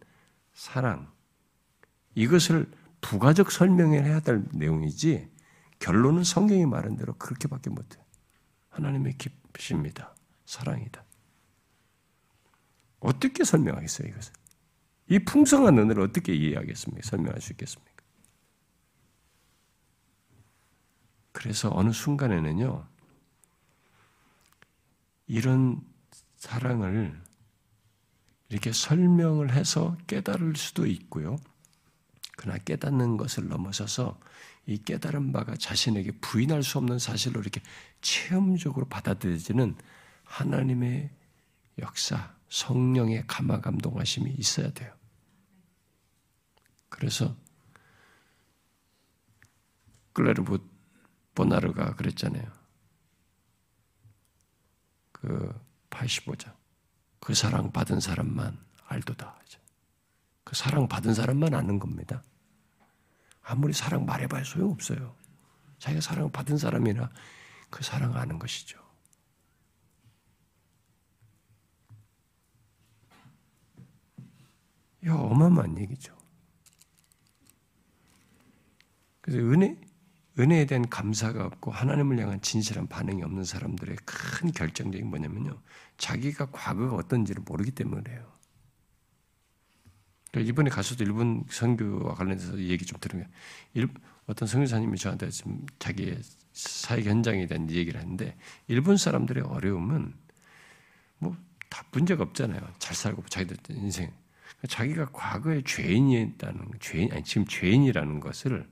사랑. 0.53 1.11
이것을 2.13 2.71
부가적 3.01 3.51
설명을 3.51 4.05
해야 4.05 4.19
될 4.19 4.43
내용이지 4.53 5.29
결론은 5.79 6.23
성경이 6.23 6.65
말한 6.65 6.95
대로 6.95 7.13
그렇게밖에 7.13 7.69
못해. 7.69 7.99
하나님의 8.69 9.17
기 9.17 9.29
쁘십니다. 9.55 10.13
사랑이다. 10.45 11.03
어떻게 12.99 13.43
설명하겠어요, 13.43 14.07
이것을? 14.09 14.33
이 15.07 15.19
풍성한 15.19 15.77
은혜를 15.77 16.01
어떻게 16.03 16.33
이해하겠습니까? 16.33 17.07
설명할 17.07 17.41
수 17.41 17.53
있겠습니까? 17.53 17.91
그래서 21.31 21.69
어느 21.73 21.91
순간에는요, 21.91 22.87
이런 25.27 25.81
사랑을 26.37 27.21
이렇게 28.49 28.71
설명을 28.71 29.53
해서 29.53 29.97
깨달을 30.07 30.55
수도 30.55 30.85
있고요. 30.85 31.37
그러나 32.37 32.59
깨닫는 32.59 33.17
것을 33.17 33.47
넘어서서 33.47 34.19
이 34.67 34.77
깨달은 34.77 35.31
바가 35.31 35.55
자신에게 35.55 36.11
부인할 36.19 36.63
수 36.63 36.77
없는 36.79 36.99
사실로 36.99 37.39
이렇게 37.39 37.61
체험적으로 38.01 38.87
받아들여지는 38.87 39.75
하나님의 40.23 41.11
역사, 41.79 42.35
성령의 42.49 43.25
감화 43.27 43.61
감동하심이 43.61 44.31
있어야 44.31 44.71
돼요. 44.71 44.93
그래서 46.89 47.35
클레르부 50.13 50.59
보나르가 51.35 51.95
그랬잖아요. 51.95 52.49
그 55.11 55.53
85장. 55.89 56.55
그 57.19 57.33
사랑 57.33 57.71
받은 57.71 57.99
사람만 57.99 58.57
알도다. 58.85 59.35
그 60.45 60.55
사랑 60.55 60.87
받은 60.87 61.13
사람만 61.13 61.53
아는 61.53 61.79
겁니다. 61.79 62.23
아무리 63.45 63.73
사랑 63.73 64.05
말해봐야 64.05 64.43
소용없어요. 64.43 65.15
자기가 65.77 66.01
사랑 66.01 66.31
받은 66.31 66.57
사람이나 66.57 67.11
그 67.69 67.83
사랑 67.83 68.15
아는 68.15 68.39
것이죠. 68.39 68.83
이 75.03 75.07
어마어마한 75.07 75.77
얘기죠. 75.77 76.17
그래서 79.21 79.39
은혜, 79.39 79.79
은혜에 80.39 80.65
대한 80.65 80.89
감사가 80.89 81.45
없고 81.45 81.69
하나님을 81.69 82.19
향한 82.19 82.41
진실한 82.41 82.87
반응이 82.87 83.21
없는 83.21 83.43
사람들의 83.43 83.97
큰 84.05 84.51
결정적인 84.51 85.07
뭐냐면요. 85.07 85.61
자기가 85.97 86.47
과거가 86.51 86.95
어떤지를 86.95 87.43
모르기 87.43 87.71
때문에요. 87.71 88.34
그러니까 90.35 90.49
이번에 90.51 90.69
가서도 90.69 91.03
일본 91.03 91.45
선교와 91.49 92.15
관련해서 92.15 92.59
얘기 92.59 92.85
좀 92.85 92.99
들으면 92.99 93.27
어떤 94.27 94.47
선교사님이 94.47 94.97
저한테 94.97 95.29
좀 95.29 95.65
자기의 95.79 96.19
사회 96.53 97.03
현장에 97.03 97.47
대한 97.47 97.69
얘기를 97.69 97.99
하는데 97.99 98.35
일본 98.67 98.97
사람들의 98.97 99.43
어려움은 99.43 100.13
뭐 101.19 101.35
다 101.75 101.83
문제가 101.91 102.23
없잖아요. 102.23 102.61
잘 102.79 102.95
살고 102.95 103.23
자기들 103.27 103.57
인생 103.75 104.09
자기가 104.69 105.07
과거에 105.11 105.61
죄인이었다는 105.63 106.71
죄인 106.79 107.11
아니 107.11 107.23
지금 107.25 107.45
죄인이라는 107.45 108.21
것을 108.21 108.65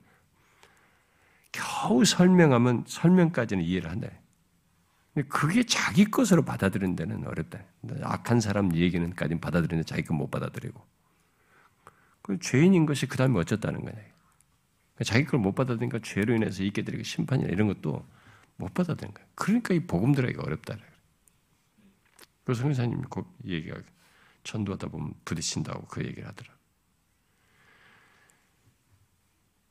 겨우 1.52 2.06
설명하면 2.06 2.86
설명까지는 2.88 3.64
이해를 3.64 3.92
한다. 3.92 4.08
근데 5.14 5.28
그게 5.28 5.64
자기 5.64 6.06
것으로 6.06 6.46
받아들이는 6.46 6.96
데는 6.96 7.28
어렵다. 7.28 7.60
악한 8.02 8.40
사람 8.40 8.74
얘기는까지 8.74 9.36
받아들이는데 9.36 9.86
자기 9.86 10.04
것못 10.04 10.32
받아들이고. 10.32 10.82
그 12.24 12.40
죄인인 12.40 12.86
것이 12.88 13.06
그 13.06 13.18
다음에 13.18 13.38
어쩌다는 13.40 13.82
거냐. 13.82 13.96
그러니까 13.96 15.04
자기 15.06 15.26
걸 15.26 15.40
못 15.40 15.54
받아들이니까 15.54 16.00
죄로 16.04 16.34
인해서 16.36 16.64
있게 16.64 16.84
되는 16.84 17.04
심판이나 17.04 17.50
이런 17.50 17.68
것도 17.68 18.08
못 18.56 18.74
받아들이는 18.74 19.14
거야. 19.14 19.26
그러니까 19.36 19.74
이 19.74 19.82
복음 19.82 20.14
들어기가 20.14 20.42
어렵다. 20.44 20.78
그래서 22.46 22.62
성사님이 22.62 23.04
그 23.10 23.24
얘기가 23.46 23.78
전도하다 24.44 24.88
보면 24.88 25.14
부딪힌다고 25.26 25.88
그 25.88 26.04
얘기를 26.04 26.28
하더라. 26.28 26.52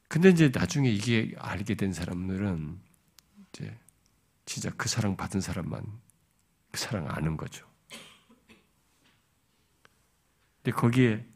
근데 0.08 0.28
이제 0.28 0.50
나중에 0.54 0.90
이게 0.90 1.34
알게 1.38 1.74
된 1.74 1.94
사람들은 1.94 2.78
이제 3.48 3.78
진짜 4.44 4.70
그 4.76 4.88
사랑 4.88 5.16
받은 5.16 5.40
사람만 5.40 5.84
그 6.70 6.78
사랑 6.78 7.08
아는 7.08 7.38
거죠. 7.38 7.66
근데 10.62 10.76
거기에 10.76 11.31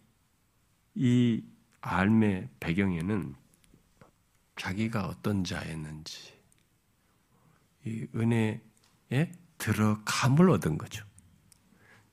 이 0.97 1.45
알의 1.83 2.49
배경에는 2.59 3.35
자기가 4.57 5.07
어떤 5.07 5.45
자였는지 5.45 6.33
이 7.85 8.07
은혜에 8.15 9.33
들어감을 9.59 10.51
얻은 10.51 10.79
거죠. 10.79 11.05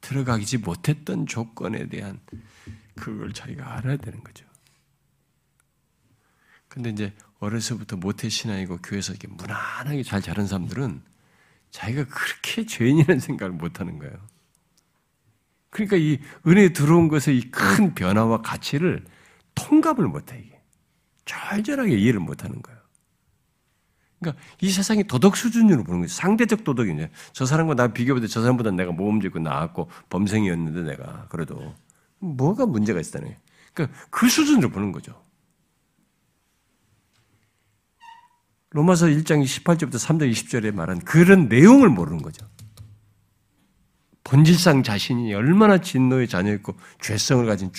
들어가지 0.02 0.58
못했던 0.58 1.26
조건에 1.26 1.88
대한 1.88 2.20
그걸 2.96 3.34
자기가 3.34 3.78
알아야 3.78 3.96
되는 3.98 4.22
거죠. 4.22 4.46
근데 6.68 6.90
이제 6.90 7.14
어려서부터 7.40 7.96
모태 7.96 8.28
신앙이고 8.28 8.78
교회에서 8.78 9.14
이렇게 9.14 9.28
무난하게 9.30 10.04
잘 10.04 10.22
자란 10.22 10.46
사람들은 10.46 11.02
자기가 11.72 12.06
그렇게 12.06 12.66
죄인이라는 12.66 13.20
생각을 13.20 13.54
못 13.54 13.80
하는 13.80 13.98
거예요. 13.98 14.33
그러니까 15.74 15.98
이 15.98 16.20
은혜에 16.48 16.72
들어온 16.74 17.08
것의 17.08 17.38
이 17.38 17.52
큰 17.52 17.96
변화와 17.96 18.42
가치를 18.42 19.04
통감을 19.56 20.08
못 20.08 20.32
해, 20.32 20.40
이게. 20.40 20.62
절절하게 21.26 21.98
이해를 21.98 22.20
못하는 22.20 22.62
거예요. 22.62 22.80
그러니까 24.20 24.42
이 24.62 24.70
세상이 24.70 25.06
도덕 25.06 25.36
수준으로 25.36 25.84
보는 25.84 26.02
거죠. 26.02 26.14
상대적 26.14 26.64
도덕이 26.64 26.94
이제 26.94 27.12
저 27.34 27.46
사람과 27.46 27.76
나 27.76 27.88
비교해도 27.88 28.28
저 28.28 28.42
사람보다 28.42 28.72
내가 28.72 28.92
모범적이고 28.92 29.40
나았고 29.40 29.90
범생이었는데 30.10 30.84
내가 30.84 31.28
그래도 31.30 31.76
뭐가 32.20 32.66
문제가 32.66 33.00
있다는. 33.00 33.36
그러니까 33.74 33.98
그 34.10 34.30
수준으로 34.30 34.70
보는 34.70 34.92
거죠. 34.92 35.22
로마서 38.72 39.08
1장 39.08 39.44
18절부터 39.44 39.96
3장 39.96 40.32
20절에 40.32 40.74
말한 40.74 41.00
그런 41.02 41.48
내용을 41.48 41.90
모르는 41.90 42.22
거죠. 42.22 42.46
본질상 44.24 44.84
자신이 44.84 45.34
얼마나 45.34 45.80
진노의 45.80 46.28
자녀였고 46.28 46.76
죄성을 47.02 47.46
가진 47.46 47.72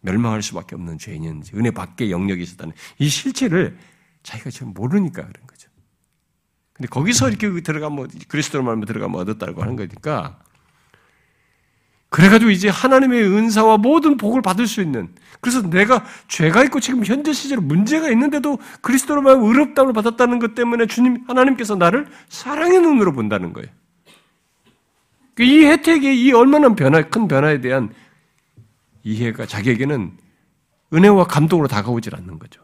멸망할 0.00 0.42
수밖에 0.42 0.74
없는 0.74 0.98
죄인이었는지 0.98 1.52
은혜 1.56 1.70
밖에 1.70 2.10
영역이 2.10 2.42
있었다는 2.42 2.72
이 2.98 3.08
실체를 3.08 3.78
자기가 4.22 4.50
지금 4.50 4.72
모르니까 4.74 5.22
그런 5.22 5.46
거죠. 5.46 5.68
근데 6.72 6.88
거기서 6.88 7.28
이렇게 7.28 7.60
들어가면 7.62 8.08
그리스도로 8.28 8.64
말하면 8.64 8.86
들어가면 8.86 9.20
얻었다고 9.20 9.62
하는 9.62 9.76
거니까 9.76 10.38
그래가지고 12.08 12.50
이제 12.50 12.68
하나님의 12.68 13.22
은사와 13.22 13.76
모든 13.76 14.16
복을 14.16 14.42
받을 14.42 14.66
수 14.66 14.82
있는 14.82 15.14
그래서 15.40 15.62
내가 15.62 16.04
죄가 16.26 16.64
있고 16.64 16.80
지금 16.80 17.04
현재 17.04 17.32
시제로 17.32 17.62
문제가 17.62 18.10
있는데도 18.10 18.58
그리스도로 18.82 19.22
말하면 19.22 19.46
의롭다을 19.46 19.92
받았다는 19.92 20.38
것 20.40 20.54
때문에 20.54 20.86
주님 20.86 21.24
하나님께서 21.28 21.76
나를 21.76 22.08
사랑의 22.28 22.80
눈으로 22.80 23.12
본다는 23.12 23.52
거예요. 23.52 23.68
이 25.38 25.64
혜택의 25.64 26.20
이 26.20 26.32
얼마나 26.32 26.74
변화 26.74 27.02
큰 27.08 27.28
변화에 27.28 27.60
대한 27.60 27.94
이해가 29.02 29.46
자기에게는 29.46 30.18
은혜와 30.92 31.24
감동으로 31.24 31.68
다가오질 31.68 32.14
않는 32.16 32.38
거죠. 32.38 32.60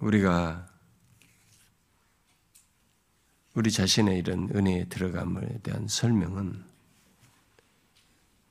우리가 0.00 0.66
우리 3.54 3.70
자신의 3.70 4.18
이런 4.18 4.48
은혜에 4.54 4.86
들어감에 4.86 5.60
대한 5.62 5.86
설명은 5.86 6.71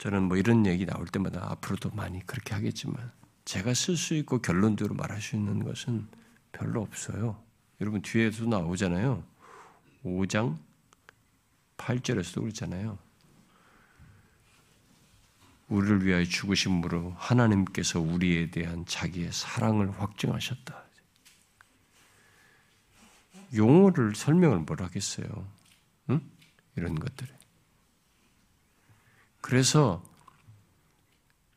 저는 0.01 0.23
뭐 0.23 0.35
이런 0.35 0.65
얘기 0.65 0.87
나올 0.87 1.05
때마다 1.05 1.51
앞으로도 1.51 1.91
많이 1.91 2.25
그렇게 2.25 2.55
하겠지만 2.55 3.11
제가 3.45 3.75
쓸 3.75 3.95
수 3.95 4.15
있고 4.15 4.41
결론적으로 4.41 4.95
말할 4.95 5.21
수 5.21 5.35
있는 5.35 5.63
것은 5.63 6.07
별로 6.51 6.81
없어요. 6.81 7.39
여러분 7.79 8.01
뒤에도 8.01 8.47
나오잖아요. 8.47 9.23
5장 10.03 10.57
8절에서도 11.77 12.41
그렇잖아요. 12.41 12.97
우리를 15.67 16.03
위하여 16.03 16.25
죽으심으로 16.25 17.13
하나님께서 17.15 17.99
우리에 17.99 18.49
대한 18.49 18.83
자기의 18.87 19.31
사랑을 19.31 19.91
확증하셨다. 20.01 20.83
용어를 23.55 24.15
설명을 24.15 24.61
뭘 24.61 24.81
하겠어요? 24.81 25.47
응? 26.09 26.21
이런 26.75 26.95
것들. 26.95 27.40
그래서 29.41 30.03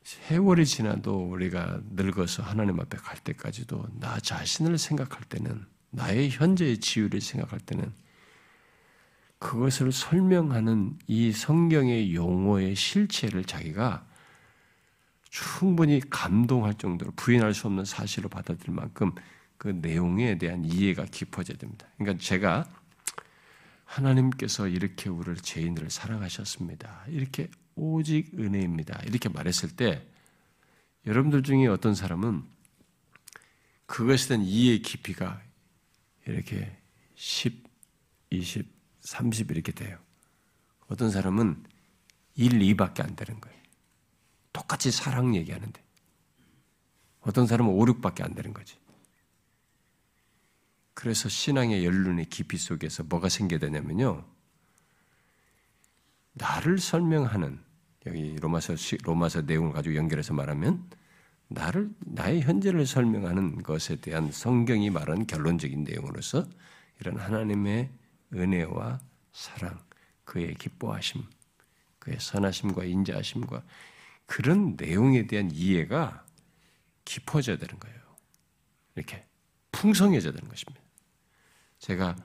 세월이 0.03 0.66
지나도 0.66 1.30
우리가 1.30 1.80
늙어서 1.91 2.43
하나님 2.43 2.80
앞에 2.80 2.99
갈 2.99 3.18
때까지도 3.18 3.87
나 4.01 4.18
자신을 4.18 4.76
생각할 4.78 5.22
때는 5.24 5.64
나의 5.91 6.30
현재의 6.30 6.78
지위를 6.78 7.20
생각할 7.20 7.61
때는 7.61 7.93
그것을 9.39 9.93
설명하는 9.93 10.99
이 11.07 11.32
성경의 11.32 12.14
용어의 12.14 12.74
실체를 12.74 13.45
자기가 13.45 14.07
충분히 15.30 16.01
감동할 16.09 16.74
정도로 16.74 17.12
부인할 17.16 17.55
수 17.55 17.66
없는 17.66 17.85
사실로 17.85 18.28
받아들일 18.28 18.74
만큼 18.74 19.12
그 19.59 19.68
내용에 19.68 20.39
대한 20.39 20.64
이해가 20.64 21.07
깊어져야 21.07 21.59
됩니다. 21.59 21.87
그러니까 21.97 22.22
제가 22.22 22.66
하나님께서 23.85 24.68
이렇게 24.68 25.09
우리를 25.09 25.37
죄인들을 25.37 25.91
사랑하셨습니다. 25.91 27.05
이렇게 27.09 27.49
오직 27.75 28.39
은혜입니다. 28.39 29.03
이렇게 29.07 29.29
말했을 29.29 29.77
때 29.77 30.07
여러분들 31.07 31.43
중에 31.43 31.66
어떤 31.66 31.95
사람은 31.95 32.45
그것에 33.87 34.29
대한 34.29 34.45
이해의 34.45 34.83
깊이가 34.83 35.43
이렇게 36.27 36.77
10, 37.14 37.64
20, 38.31 38.66
30 39.01 39.51
이렇게 39.51 39.72
돼요. 39.72 39.99
어떤 40.89 41.11
사람은 41.11 41.64
1, 42.37 42.51
2밖에 42.59 43.03
안 43.03 43.16
되는 43.16 43.41
거예요. 43.41 43.59
똑같이 44.53 44.91
사랑 44.91 45.35
얘기하는데. 45.35 45.83
어떤 47.20 47.47
사람은 47.47 47.72
5, 47.72 47.85
6밖에 47.87 48.22
안 48.22 48.35
되는 48.35 48.53
거지. 48.53 48.77
그래서 50.95 51.29
신앙의 51.29 51.85
연륜의 51.85 52.27
깊이 52.27 52.57
속에서 52.57 53.03
뭐가 53.03 53.29
생겨야 53.29 53.59
되냐면요. 53.59 54.25
나를 56.35 56.79
설명하는 56.79 57.64
여기 58.07 58.36
로마서 58.36 58.74
로마서 59.02 59.42
내용을 59.42 59.72
가지고 59.72 59.96
연결해서 59.96 60.34
말하면 60.34 60.88
나를 61.48 61.90
나의 62.00 62.42
현재를 62.42 62.86
설명하는 62.86 63.62
것에 63.62 63.96
대한 63.96 64.30
성경이 64.30 64.90
말하는 64.90 65.26
결론적인 65.26 65.84
내용으로서 65.84 66.46
이런 67.00 67.18
하나님의 67.18 67.90
은혜와 68.32 69.00
사랑, 69.32 69.78
그의 70.24 70.55
기뻐하심, 70.55 71.22
그의 71.98 72.18
선하심과 72.20 72.84
인자하심과 72.84 73.62
그런 74.26 74.76
내용에 74.76 75.26
대한 75.26 75.50
이해가 75.50 76.24
깊어져야 77.05 77.59
되는 77.59 77.78
거예요. 77.78 77.98
이렇게 78.96 79.26
풍성해져야 79.72 80.32
되는 80.32 80.48
것입니다. 80.48 80.80
제가 81.78 82.16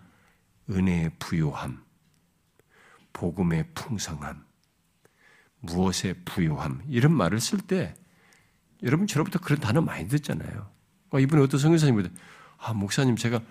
은혜의 0.70 1.12
부요함, 1.20 1.84
복음의 3.12 3.74
풍성함, 3.74 4.49
무엇의 5.62 6.16
부요함 6.26 6.84
이런 6.88 7.14
말을 7.14 7.40
쓸 7.40 7.60
때 7.60 7.94
여러분 8.84 9.08
저로부터 9.08 9.40
그런 9.40 9.60
단어 9.60 9.82
많이 9.82 10.08
듣잖아요. 10.08 10.70
아, 11.12 11.20
이분이 11.20 11.42
어떤 11.44 11.60
선교사님보다 11.60 12.10
아 12.58 12.74
목사님 12.74 13.16
제가 13.16 13.42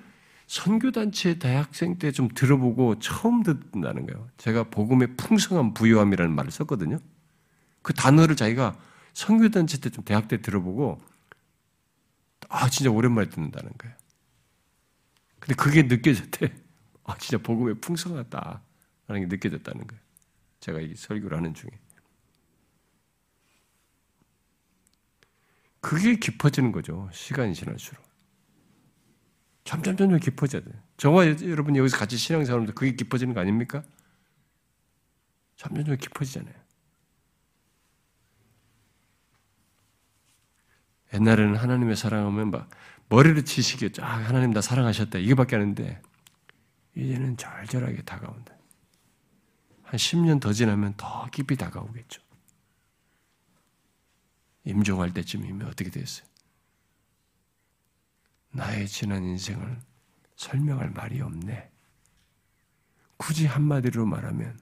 선교단체 0.47 1.39
대학생 1.39 1.99
때 1.99 2.11
좀 2.13 2.29
들어보고 2.29 2.99
처음 3.01 3.43
듣는다는 3.43 4.07
거예요. 4.07 4.29
제가 4.39 4.65
복음의 4.65 5.17
풍성한 5.17 5.75
부요함이라는 5.75 6.35
말을 6.35 6.51
썼거든요. 6.51 6.99
그 7.83 7.93
단어를 7.93 8.37
자기가 8.37 8.79
선교단체 9.13 9.79
때 9.81 9.91
좀 9.91 10.05
대학 10.05 10.29
때 10.29 10.41
들어보고 10.41 11.01
아 12.49 12.71
진짜 12.71 12.91
오랜만에 12.91 13.29
듣는다는 13.29 13.71
거예요. 13.77 13.95
근데 15.41 15.55
그게 15.55 15.83
느껴졌대. 15.83 16.53
아 17.05 17.17
진짜 17.19 17.39
복음의 17.43 17.77
풍성하다. 17.81 18.63
라는 19.09 19.29
게 19.29 19.37
느껴졌다는 19.37 19.87
거예요. 19.87 20.03
제가 20.61 20.81
이 20.81 20.95
설교를 20.95 21.37
하는 21.37 21.53
중에. 21.55 21.71
그게 25.89 26.17
깊어지는 26.17 26.71
거죠. 26.71 27.09
시간이 27.15 27.55
지날수록. 27.55 28.05
점점 29.65 29.97
점점 29.97 30.21
깊어져야 30.21 30.63
돼요. 30.63 30.75
저와 30.99 31.25
여러분 31.45 31.77
여기서 31.77 31.97
같이 31.97 32.19
신앙생활하면서 32.19 32.75
그게 32.75 32.95
깊어지는 32.95 33.33
거 33.33 33.41
아닙니까? 33.41 33.83
점점 35.57 35.87
점 35.87 35.97
깊어지잖아요. 35.97 36.55
옛날에는 41.15 41.57
하나님의 41.57 41.97
사랑하면 41.97 42.51
막 42.51 42.69
머리를 43.09 43.43
치시겠죠. 43.47 44.05
아, 44.05 44.09
하나님 44.09 44.51
나 44.51 44.61
사랑하셨다. 44.61 45.19
이게밖에 45.19 45.57
하는데 45.57 46.03
이제는 46.97 47.39
절절하게 47.39 48.03
다가온다. 48.03 48.53
한 49.85 49.97
10년 49.97 50.39
더 50.39 50.53
지나면 50.53 50.99
더 50.99 51.31
깊이 51.33 51.57
다가오겠죠. 51.57 52.28
임종할 54.69 55.15
때쯤이면 55.15 55.67
어떻게 55.67 55.89
됐어요? 55.89 56.29
나의 58.51 58.87
지난 58.87 59.25
인생을 59.25 59.81
설명할 60.37 60.91
말이 60.91 61.23
없네. 61.23 61.71
굳이 63.17 63.47
한마디로 63.47 64.05
말하면 64.05 64.61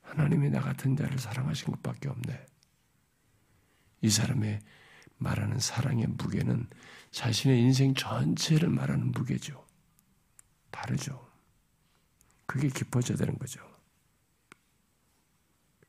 하나님이 0.00 0.48
나 0.48 0.60
같은 0.60 0.96
자를 0.96 1.18
사랑하신 1.18 1.66
것밖에 1.66 2.08
없네. 2.08 2.46
이 4.00 4.08
사람의 4.08 4.60
말하는 5.18 5.58
사랑의 5.58 6.06
무게는 6.06 6.66
자신의 7.10 7.60
인생 7.60 7.94
전체를 7.94 8.70
말하는 8.70 9.12
무게죠. 9.12 9.66
다르죠. 10.70 11.30
그게 12.46 12.68
깊어져야 12.68 13.18
되는 13.18 13.38
거죠. 13.38 13.60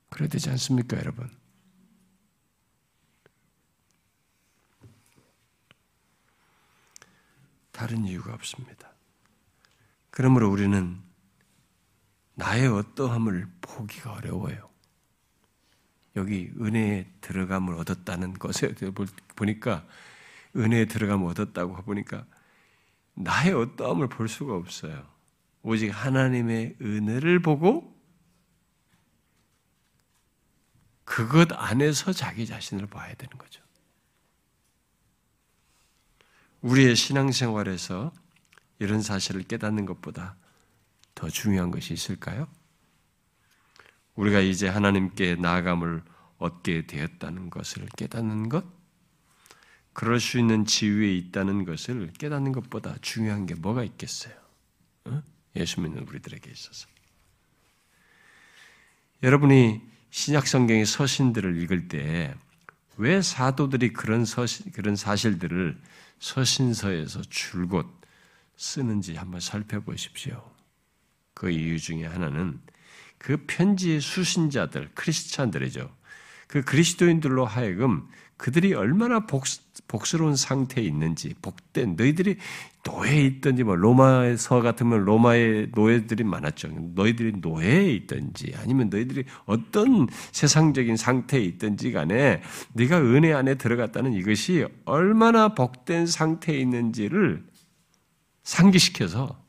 그래야 0.10 0.28
되지 0.28 0.50
않습니까, 0.50 0.98
여러분? 0.98 1.41
다른 7.82 8.06
이유가 8.06 8.32
없습니다. 8.36 8.94
그러므로 10.12 10.52
우리는 10.52 11.02
나의 12.36 12.68
어떠함을 12.68 13.48
보기가 13.60 14.14
어려워요. 14.14 14.70
여기 16.16 16.52
은혜에 16.62 17.12
들어감을 17.22 17.74
얻었다는 17.74 18.34
것에 18.34 18.76
보니까 19.36 19.84
은혜에 20.56 20.86
들어감을 20.86 21.28
얻었다고 21.32 21.74
보니까 21.78 22.28
나의 23.16 23.52
어떠함을 23.52 24.10
볼 24.10 24.30
수가 24.30 24.54
없어요. 24.54 25.04
오직 25.64 25.90
하나님의 25.90 26.76
은혜를 26.80 27.42
보고 27.42 28.00
그것 31.04 31.52
안에서 31.52 32.14
자기 32.14 32.46
자신을 32.46 32.86
봐야 32.86 33.16
되는 33.16 33.36
거죠. 33.40 33.61
우리의 36.62 36.96
신앙생활에서 36.96 38.12
이런 38.80 39.02
사실을 39.02 39.44
깨닫는 39.44 39.86
것보다 39.86 40.36
더 41.16 41.30
중요한 41.30 41.72
것이 41.72 41.94
있을까요? 41.94 42.48
우리가 44.16 44.40
이제 44.40 44.68
하나님께 44.68 45.36
나아감을 45.36 46.04
얻게 46.38 46.86
되었다는 46.86 47.50
것을 47.50 47.88
깨닫는 47.98 48.50
것, 48.50 48.66
그럴 49.94 50.20
수 50.20 50.40
있는 50.40 50.66
지위에 50.66 51.16
있다는 51.16 51.66
것을 51.66 52.12
깨닫는 52.14 52.52
것보다 52.54 52.96
중요한 53.02 53.46
게 53.46 53.56
뭐가 53.56 53.84
있겠어요? 53.84 54.34
어? 55.06 55.22
예수 55.56 55.82
믿는 55.82 56.08
우리들에게 56.08 56.50
있어서. 56.50 56.88
여러분이 59.24 59.82
신약 60.10 60.48
성경의 60.48 60.86
서신들을 60.86 61.62
읽을 61.62 61.88
때 61.88 62.34
왜 62.98 63.22
사도들이 63.22 63.94
그런 63.94 64.26
서신, 64.26 64.72
그런 64.72 64.96
사실들을 64.96 65.80
서신서에서 66.20 67.22
줄곧 67.30 67.88
쓰는지 68.56 69.16
한번 69.16 69.40
살펴보십시오. 69.40 70.50
그 71.34 71.50
이유 71.50 71.80
중에 71.80 72.06
하나는 72.06 72.60
그 73.18 73.46
편지의 73.48 74.02
수신자들, 74.02 74.92
크리스찬들이죠. 74.94 75.96
그 76.48 76.64
그리스도인들로 76.64 77.46
하여금 77.46 78.08
그들이 78.42 78.74
얼마나 78.74 79.20
복, 79.28 79.44
복스러운 79.88 80.36
상태에 80.36 80.84
있는지, 80.84 81.36
복된, 81.44 81.96
너희들이 81.96 82.38
노예에 82.84 83.22
있든지, 83.22 83.64
뭐, 83.64 83.76
로마서 83.76 84.62
같으면 84.62 85.06
로마의 85.06 85.70
노예들이 85.76 86.24
많았죠. 86.24 86.70
너희들이 86.96 87.34
노예에 87.38 87.92
있든지, 87.92 88.56
아니면 88.58 88.90
너희들이 88.90 89.26
어떤 89.46 90.08
세상적인 90.32 90.98
상태에 90.98 91.40
있든지 91.40 91.92
간에, 91.92 92.42
네가 92.74 93.00
은혜 93.00 93.32
안에 93.32 93.56
들어갔다는 93.56 94.14
이것이 94.14 94.66
얼마나 94.86 95.50
복된 95.50 96.08
상태에 96.08 96.58
있는지를 96.58 97.46
상기시켜서, 98.42 99.40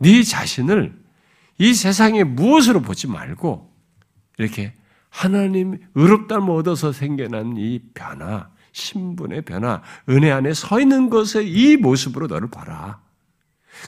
네 0.00 0.24
자신을 0.24 1.00
이 1.58 1.74
세상에 1.74 2.24
무엇으로 2.24 2.82
보지 2.82 3.06
말고, 3.06 3.72
이렇게 4.38 4.74
하나님 5.10 5.78
의롭다을 5.94 6.50
얻어서 6.50 6.92
생겨난 6.92 7.56
이 7.56 7.80
변화, 7.94 8.50
신분의 8.72 9.42
변화, 9.42 9.82
은혜 10.08 10.30
안에 10.30 10.54
서 10.54 10.80
있는 10.80 11.10
것의 11.10 11.50
이 11.50 11.76
모습으로 11.76 12.26
너를 12.26 12.50
봐라. 12.50 13.00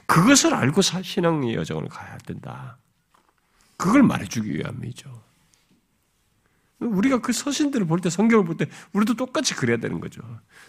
그것을 0.05 0.53
알고 0.53 0.81
신앙의 0.81 1.55
여정을 1.55 1.87
가야 1.89 2.17
된다. 2.19 2.77
그걸 3.77 4.03
말해주기 4.03 4.53
위함이죠. 4.53 5.21
우리가 6.79 7.19
그 7.19 7.31
서신들을 7.31 7.85
볼 7.85 7.99
때, 7.99 8.09
성경을 8.09 8.45
볼 8.45 8.57
때, 8.57 8.65
우리도 8.93 9.15
똑같이 9.15 9.55
그래야 9.55 9.77
되는 9.77 9.99
거죠. 9.99 10.21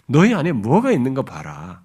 너희 0.07 0.35
안에 0.35 0.53
뭐가 0.53 0.93
있는가 0.93 1.23
봐라. 1.23 1.83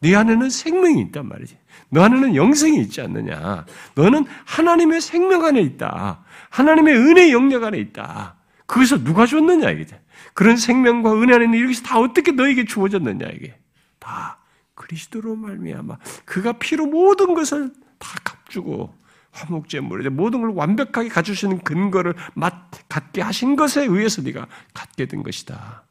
네 0.00 0.14
안에는 0.14 0.50
생명이 0.50 1.00
있단 1.02 1.26
말이지. 1.26 1.56
너 1.88 2.02
안에는 2.02 2.34
영생이 2.34 2.80
있지 2.82 3.00
않느냐. 3.00 3.64
너는 3.94 4.26
하나님의 4.44 5.00
생명 5.00 5.44
안에 5.44 5.60
있다. 5.60 6.24
하나님의 6.50 6.94
은혜 6.96 7.32
영역 7.32 7.64
안에 7.64 7.78
있다. 7.78 8.36
그것을 8.66 9.04
누가 9.04 9.26
줬느냐, 9.26 9.70
이게. 9.70 9.86
그런 10.34 10.56
생명과 10.56 11.14
은혜 11.14 11.34
안에 11.34 11.44
있는 11.44 11.58
이것이 11.60 11.82
다 11.82 11.98
어떻게 11.98 12.32
너에게 12.32 12.64
주어졌느냐, 12.64 13.26
이게. 13.28 13.58
다 13.98 14.38
그리스도로 14.74 15.34
말미암아 15.36 15.98
그가 16.24 16.52
피로 16.52 16.86
모든 16.86 17.34
것을 17.34 17.72
다 17.98 18.08
값주고 18.22 18.94
화목제물에 19.32 20.08
모든 20.10 20.42
걸 20.42 20.50
완벽하게 20.50 21.08
갖추시는 21.08 21.60
근거를 21.60 22.14
맛 22.34 22.70
갖게 22.88 23.20
하신 23.20 23.56
것에 23.56 23.82
의해서 23.84 24.22
네가 24.22 24.46
갖게 24.72 25.06
된 25.06 25.22
것이다. 25.22 25.84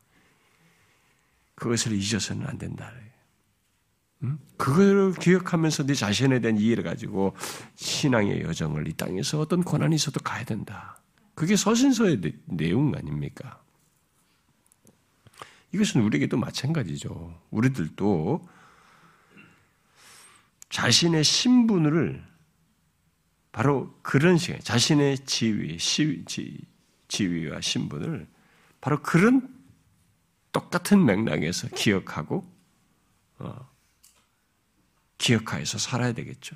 그것을 1.56 1.94
잊어서는 1.94 2.48
안 2.48 2.58
된다. 2.58 2.92
그걸 4.58 5.14
기억하면서 5.14 5.86
네 5.86 5.94
자신에 5.94 6.40
대한 6.40 6.58
이해를 6.58 6.84
가지고 6.84 7.36
신앙의 7.76 8.42
여정을 8.42 8.88
이 8.88 8.94
땅에서 8.94 9.40
어떤 9.40 9.64
고난이 9.64 9.96
있어도 9.96 10.20
가야 10.22 10.44
된다. 10.44 11.00
그게 11.34 11.56
서신서의 11.56 12.22
내용 12.46 12.94
아닙니까? 12.96 13.62
이것은 15.74 16.02
우리에게도 16.02 16.38
마찬가지죠. 16.38 17.38
우리들도 17.52 18.48
자신의 20.70 21.24
신분을 21.24 22.24
바로 23.52 23.98
그런 24.02 24.38
시간, 24.38 24.60
자신의 24.60 25.20
지위, 25.26 25.78
지위와 27.08 27.62
신분을 27.62 28.28
바로 28.82 29.02
그런 29.02 29.54
똑같은 30.52 31.06
맥락에서 31.06 31.68
기억하고 31.70 32.50
어, 33.40 33.70
기억하여서 35.18 35.78
살아야 35.78 36.14
되겠죠. 36.14 36.56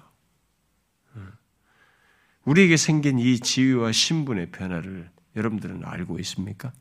우리에게 2.45 2.77
생긴 2.77 3.19
이 3.19 3.39
지위와 3.39 3.91
신분의 3.91 4.51
변화를 4.51 5.11
여러분들은 5.35 5.85
알고 5.85 6.19
있습니까? 6.19 6.73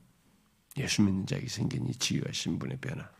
예수 0.76 1.02
믿는 1.02 1.26
자에게 1.26 1.48
생긴 1.48 1.86
이 1.86 1.92
지위와 1.92 2.32
신분의 2.32 2.78
변화. 2.80 3.10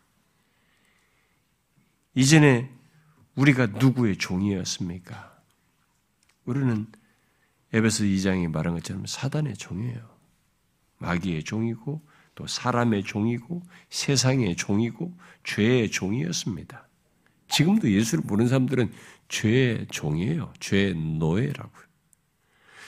이전에 2.15 2.71
우리가 3.35 3.67
누구의 3.67 4.17
종이었습니까? 4.17 5.41
우리는 6.45 6.87
에베소 7.73 8.05
2장이 8.05 8.49
말한 8.49 8.75
것처럼 8.75 9.05
사단의 9.07 9.57
종이에요. 9.57 10.19
마귀의 10.99 11.45
종이고 11.45 12.03
또 12.35 12.47
사람의 12.47 13.05
종이고 13.05 13.63
세상의 13.91 14.57
종이고 14.57 15.17
죄의 15.45 15.91
종이었습니다. 15.91 16.88
지금도 17.49 17.91
예수를 17.91 18.25
모르는 18.27 18.49
사람들은 18.49 18.93
죄의 19.29 19.87
종이에요. 19.91 20.53
죄의 20.61 20.95
노예라고요. 20.95 21.85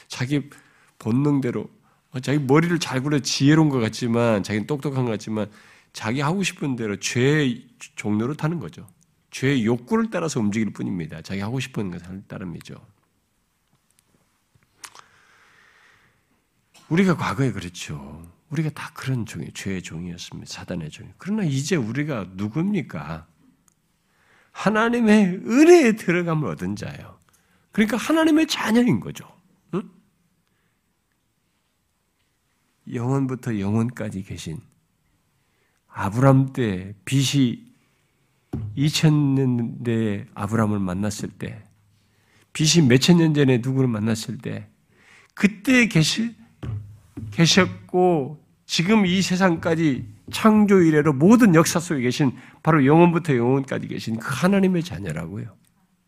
자기 0.09 0.51
본능대로 0.99 1.69
어, 2.13 2.21
자기 2.21 2.39
머리를 2.39 2.79
잘 2.81 3.03
굴려 3.03 3.21
지혜로운 3.21 3.69
것 3.69 3.79
같지만 3.79 4.43
자기는 4.43 4.67
똑똑한 4.67 5.05
것 5.05 5.11
같지만 5.13 5.51
자기 5.93 6.21
하고 6.21 6.43
싶은 6.43 6.77
대로 6.77 6.99
죄의 6.99 7.67
종로를 7.97 8.37
타는 8.37 8.59
거죠. 8.59 8.89
죄의 9.31 9.65
욕구를 9.65 10.11
따라서 10.11 10.41
움직일 10.41 10.73
뿐입니다. 10.73 11.23
자기 11.23 11.41
하고 11.41 11.61
싶은 11.61 11.91
것을 11.91 12.23
따름이죠. 12.27 12.75
우리가 16.89 17.17
과거에 17.17 17.53
그렇죠. 17.53 18.29
우리가 18.51 18.71
다 18.71 18.91
그런 18.95 19.25
종이, 19.25 19.53
죄의 19.53 19.83
종이었습니다. 19.83 20.53
사단의 20.53 20.91
종이. 20.91 21.09
그러나 21.19 21.45
이제 21.45 21.77
우리가 21.77 22.31
누굽니까? 22.33 23.29
하나님의 24.61 25.41
은혜에 25.47 25.93
들어감을 25.93 26.47
얻은 26.51 26.77
자예요. 26.77 27.19
그러니까 27.73 27.97
하나님의 27.97 28.47
자녀인 28.47 29.01
거죠. 29.01 29.27
응? 29.73 29.89
영원부터 32.93 33.59
영원까지 33.59 34.23
계신 34.23 34.61
아브람 35.89 36.53
때 36.53 36.95
빛이 37.07 37.71
2000년대에 38.77 40.27
아브람을 40.35 40.79
만났을 40.79 41.31
때 41.31 41.63
빛이 42.53 42.87
몇천 42.87 43.17
년 43.17 43.33
전에 43.33 43.59
누구를 43.59 43.89
만났을 43.89 44.37
때 44.39 44.69
그때 45.33 45.87
계시, 45.87 46.35
계셨고 47.31 48.45
지금 48.67 49.07
이 49.07 49.23
세상까지 49.23 50.07
창조 50.31 50.81
이래로 50.81 51.13
모든 51.13 51.55
역사 51.55 51.81
속에 51.81 52.01
계신 52.01 52.33
바로 52.63 52.85
영원부터 52.85 53.37
영원까지 53.37 53.89
계신 53.89 54.19
그 54.19 54.29
하나님의 54.31 54.83
자녀라고요. 54.83 55.57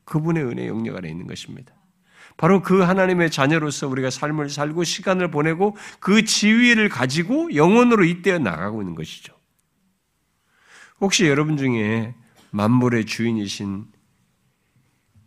그분의 0.05 0.45
은혜 0.45 0.69
영역 0.69 0.97
안에 0.97 1.09
있는 1.09 1.27
것입니다. 1.27 1.75
바로 2.37 2.63
그 2.63 2.81
하나님의 2.81 3.31
자녀로서 3.31 3.89
우리가 3.89 4.11
삶을 4.11 4.49
살고 4.49 4.85
시간을 4.85 5.31
보내고 5.31 5.77
그 6.01 6.25
지위를 6.25 6.89
가지고 6.89 7.55
영원으로 7.55 8.05
이때어 8.05 8.39
나가고 8.39 8.83
있는 8.83 8.95
것이죠. 8.95 9.35
혹시 11.01 11.27
여러분 11.27 11.57
중에 11.57 12.15
만물의 12.51 13.07
주인이신 13.07 13.87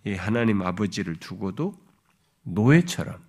이 0.06 0.14
하나님 0.14 0.62
아버지를 0.62 1.16
두고도 1.18 1.74
노예처럼 2.44 3.20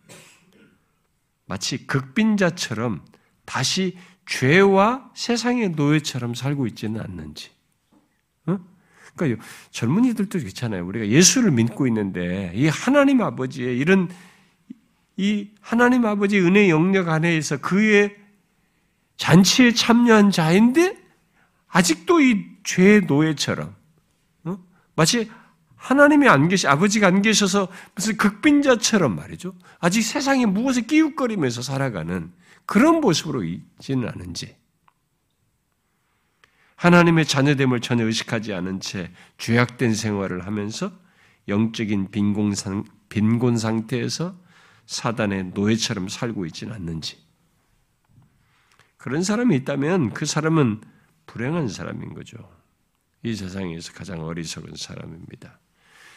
마치 1.46 1.86
극빈자처럼 1.86 3.04
다시 3.44 3.96
죄와 4.26 5.10
세상의 5.14 5.70
노예처럼 5.70 6.34
살고 6.34 6.66
있지는 6.66 7.00
않는지. 7.00 7.50
어? 8.46 8.58
그러니까 9.14 9.42
젊은이들도 9.70 10.38
그렇잖아요. 10.38 10.86
우리가 10.86 11.08
예수를 11.08 11.52
믿고 11.52 11.86
있는데 11.86 12.52
이 12.54 12.68
하나님 12.68 13.22
아버지의 13.22 13.78
이런 13.78 14.10
이 15.16 15.48
하나님 15.60 16.04
아버지 16.04 16.38
은혜 16.38 16.68
영역 16.68 17.08
안에서 17.08 17.58
그의 17.58 18.14
잔치에 19.16 19.72
참여한 19.72 20.30
자인데 20.30 20.96
아직도 21.68 22.20
이 22.20 22.44
죄의 22.64 23.02
노예처럼 23.02 23.74
어? 24.44 24.58
마치 24.94 25.30
하나님이 25.76 26.28
안 26.28 26.48
계시 26.48 26.66
아버지가 26.66 27.06
안 27.06 27.22
계셔서 27.22 27.68
무슨 27.94 28.16
극빈자처럼 28.16 29.14
말이죠. 29.14 29.54
아직 29.78 30.02
세상에 30.02 30.44
무엇에 30.44 30.82
끼웃거리면서 30.82 31.62
살아가는 31.62 32.32
그런 32.66 33.00
모습으로 33.00 33.44
있지는 33.44 34.08
않은지 34.08 34.56
하나님의 36.76 37.24
자녀됨을 37.24 37.80
전혀 37.80 38.04
의식하지 38.04 38.52
않은 38.52 38.80
채 38.80 39.10
죄악된 39.38 39.94
생활을 39.94 40.46
하면서 40.46 40.92
영적인 41.48 42.10
빈곤상, 42.10 42.84
빈곤 43.08 43.56
상태에서 43.56 44.38
사단의 44.84 45.52
노예처럼 45.54 46.08
살고 46.08 46.46
있지는 46.46 46.74
않는지. 46.74 47.24
그런 48.96 49.22
사람이 49.22 49.54
있다면 49.56 50.12
그 50.12 50.26
사람은 50.26 50.80
불행한 51.26 51.68
사람인 51.68 52.14
거죠. 52.14 52.36
이 53.22 53.34
세상에서 53.34 53.92
가장 53.92 54.20
어리석은 54.20 54.76
사람입니다. 54.76 55.58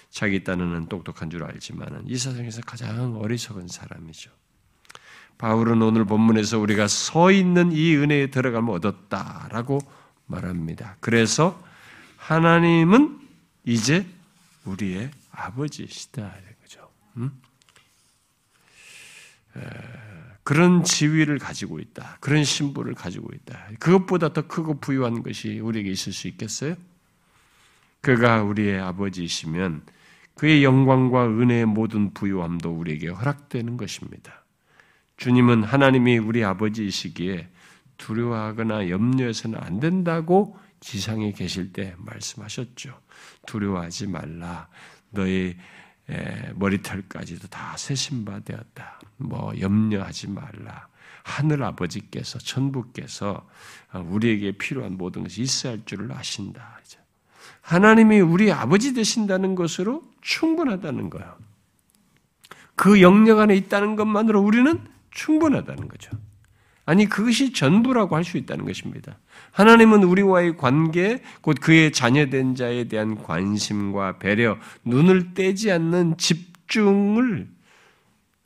자기 0.10 0.44
딴에는 0.44 0.88
똑똑한 0.88 1.30
줄 1.30 1.44
알지만 1.44 2.04
이 2.08 2.18
세상에서 2.18 2.62
가장 2.62 3.16
어리석은 3.16 3.68
사람이죠. 3.68 4.32
바울은 5.40 5.82
오늘 5.82 6.04
본문에서 6.04 6.60
우리가 6.60 6.90
서 6.90 7.32
있는 7.32 7.72
이 7.72 7.96
은혜에 7.96 8.28
들어가면 8.28 8.76
얻었다라고 8.76 9.80
말합니다. 10.28 10.98
그래서 11.00 11.60
하나님은 12.18 13.20
이제 13.64 14.06
우리의 14.66 15.10
아버지시다. 15.32 16.36
거죠. 16.62 16.90
음? 17.16 17.32
그런 20.44 20.84
지위를 20.84 21.40
가지고 21.40 21.80
있다. 21.80 22.18
그런 22.20 22.44
신분을 22.44 22.94
가지고 22.94 23.30
있다. 23.34 23.70
그것보다 23.80 24.34
더 24.34 24.46
크고 24.46 24.82
부유한 24.82 25.24
것이 25.24 25.60
우리에게 25.60 25.90
있을 25.90 26.12
수 26.12 26.28
있겠어요? 26.28 26.76
그가 28.02 28.44
우리의 28.44 28.82
아버지이시면 28.82 29.84
그의 30.36 30.66
영광과 30.66 31.28
은혜의 31.28 31.66
모든 31.66 32.14
부유함도 32.14 32.72
우리에게 32.72 33.08
허락되는 33.08 33.78
것입니다. 33.78 34.44
주님은 35.20 35.64
하나님이 35.64 36.18
우리 36.18 36.46
아버지이시기에 36.46 37.50
두려워하거나 37.98 38.88
염려해서는 38.88 39.60
안 39.60 39.82
된다고 39.82 40.58
지상에 40.80 41.34
계실 41.34 41.74
때 41.74 41.94
말씀하셨죠. 41.98 42.98
두려워하지 43.46 44.08
말라. 44.08 44.70
너의 45.10 45.58
머리털까지도 46.56 47.50
다 47.50 47.76
세신바 47.76 48.40
되었다. 48.46 49.02
뭐 49.18 49.52
염려하지 49.60 50.30
말라. 50.30 50.88
하늘 51.24 51.64
아버지께서 51.64 52.40
천부께서 52.40 53.46
우리에게 53.94 54.54
필요한 54.54 54.98
모든 54.98 55.24
것이 55.24 55.42
있어야 55.42 55.74
할 55.74 55.82
줄을 55.86 56.14
아신다. 56.14 56.80
하나님이 57.60 58.22
우리 58.22 58.54
아버지 58.54 58.94
되신다는 58.94 59.56
것으로 59.56 60.10
충분하다는 60.22 61.10
거예요. 61.10 61.38
그 62.76 63.02
영역 63.02 63.40
안에 63.40 63.58
있다는 63.58 63.98
것만으로 63.98 64.42
우리는 64.42 64.80
충분하다는 65.12 65.88
거죠. 65.88 66.12
아니 66.86 67.06
그것이 67.06 67.54
전부라고 67.54 68.16
할 68.16 68.24
수 68.24 68.38
있다는 68.38 68.66
것입니다. 68.66 69.20
하나님은 69.52 70.04
우리와의 70.04 70.58
관계, 70.58 71.22
곧 71.42 71.58
그의 71.62 71.92
자녀된 71.92 72.56
자에 72.56 72.86
대한 72.86 73.22
관심과 73.22 74.18
배려, 74.18 74.58
눈을 74.84 75.36
떼지 75.36 75.72
않는 75.72 76.18
집중을 76.18 77.48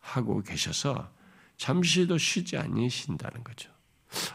하고 0.01 0.41
계셔서 0.41 1.09
잠시도 1.57 2.17
쉬지 2.17 2.57
않으신다는 2.57 3.43
거죠. 3.43 3.71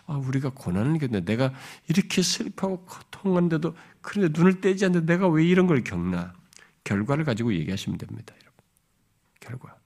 아, 0.06 0.14
우리가 0.14 0.50
고난을 0.54 0.98
겪는데 0.98 1.24
내가 1.24 1.52
이렇게 1.88 2.22
슬퍼하고 2.22 2.84
고통한데도 2.86 3.76
그런데 4.00 4.38
눈을 4.38 4.60
떼지 4.60 4.86
않는데 4.86 5.12
내가 5.12 5.28
왜 5.28 5.44
이런 5.44 5.66
걸 5.66 5.84
겪나? 5.84 6.32
결과를 6.84 7.24
가지고 7.24 7.52
얘기하시면 7.52 7.98
됩니다, 7.98 8.34
여러분. 8.40 8.64
결과. 9.40 9.77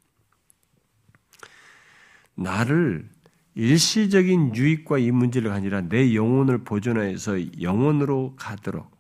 나를 2.35 3.09
일시적인 3.55 4.57
유익과 4.57 4.99
이 4.99 5.11
문제가 5.11 5.53
아니라 5.53 5.83
내 5.83 6.15
영혼을 6.15 6.65
보존해서 6.65 7.61
영혼으로 7.61 8.35
가도록 8.37 8.91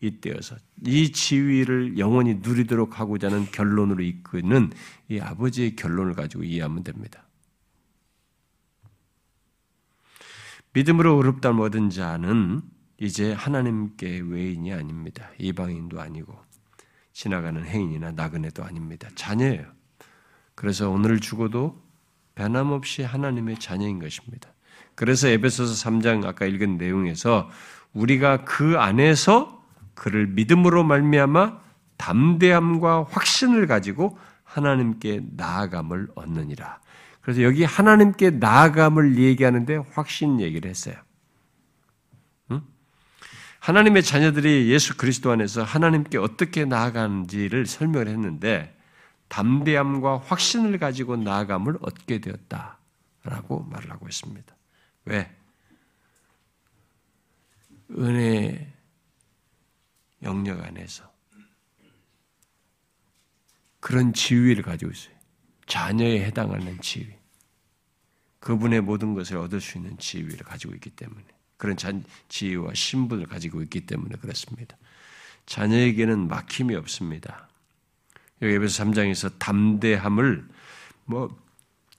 이때여서 0.00 0.56
이 0.86 1.10
지위를 1.12 1.98
영원히 1.98 2.36
누리도록 2.36 3.00
하고자 3.00 3.28
하는 3.28 3.46
결론으로 3.46 4.02
이끄는 4.02 4.70
이 5.08 5.18
아버지의 5.18 5.76
결론을 5.76 6.14
가지고 6.14 6.44
이해하면 6.44 6.84
됩니다. 6.84 7.24
믿음으로 10.72 11.16
의롭다 11.16 11.50
얻은 11.50 11.90
자는 11.90 12.62
이제 12.98 13.32
하나님께 13.32 14.20
외인이 14.20 14.72
아닙니다. 14.72 15.30
이방인도 15.38 16.00
아니고 16.00 16.36
지나가는 17.12 17.64
행인이나 17.64 18.12
나그네도 18.12 18.62
아닙니다. 18.64 19.08
자녀예요. 19.14 19.66
그래서 20.54 20.90
오늘 20.90 21.18
죽어도 21.18 21.82
변함없이 22.38 23.02
하나님의 23.02 23.58
자녀인 23.58 23.98
것입니다. 23.98 24.48
그래서 24.94 25.26
에베소서 25.26 25.90
3장 25.90 26.24
아까 26.24 26.46
읽은 26.46 26.78
내용에서 26.78 27.50
우리가 27.92 28.44
그 28.44 28.78
안에서 28.78 29.60
그를 29.94 30.28
믿음으로 30.28 30.84
말미암아 30.84 31.58
담대함과 31.96 33.06
확신을 33.10 33.66
가지고 33.66 34.16
하나님께 34.44 35.22
나아감을 35.36 36.10
얻느니라. 36.14 36.80
그래서 37.20 37.42
여기 37.42 37.64
하나님께 37.64 38.30
나아감을 38.30 39.18
얘기하는데 39.18 39.76
확신 39.92 40.40
얘기를 40.40 40.70
했어요. 40.70 40.94
응? 42.52 42.62
하나님의 43.58 44.04
자녀들이 44.04 44.70
예수 44.70 44.96
그리스도 44.96 45.32
안에서 45.32 45.64
하나님께 45.64 46.18
어떻게 46.18 46.64
나아가는지를 46.64 47.66
설명을 47.66 48.06
했는데 48.06 48.77
담대함과 49.28 50.18
확신을 50.18 50.78
가지고 50.78 51.16
나아감을 51.16 51.78
얻게 51.82 52.18
되었다라고 52.18 53.64
말을 53.64 53.90
하고 53.90 54.08
있습니다. 54.08 54.56
왜? 55.04 55.34
은혜 57.90 58.72
영역 60.22 60.62
안에서 60.62 61.10
그런 63.80 64.12
지위를 64.12 64.62
가지고 64.62 64.90
있어요. 64.90 65.14
자녀에 65.66 66.24
해당하는 66.24 66.80
지위. 66.80 67.14
그분의 68.40 68.80
모든 68.80 69.14
것을 69.14 69.36
얻을 69.36 69.60
수 69.60 69.78
있는 69.78 69.96
지위를 69.98 70.38
가지고 70.38 70.74
있기 70.74 70.90
때문에 70.90 71.24
그런 71.56 71.76
지위와 72.28 72.74
신분을 72.74 73.26
가지고 73.26 73.62
있기 73.62 73.86
때문에 73.86 74.16
그렇습니다. 74.16 74.76
자녀에게는 75.46 76.28
막힘이 76.28 76.74
없습니다. 76.74 77.48
여기 78.42 78.54
에베소 78.54 78.84
3장에서 78.84 79.38
담대함을 79.38 80.46
뭐 81.04 81.36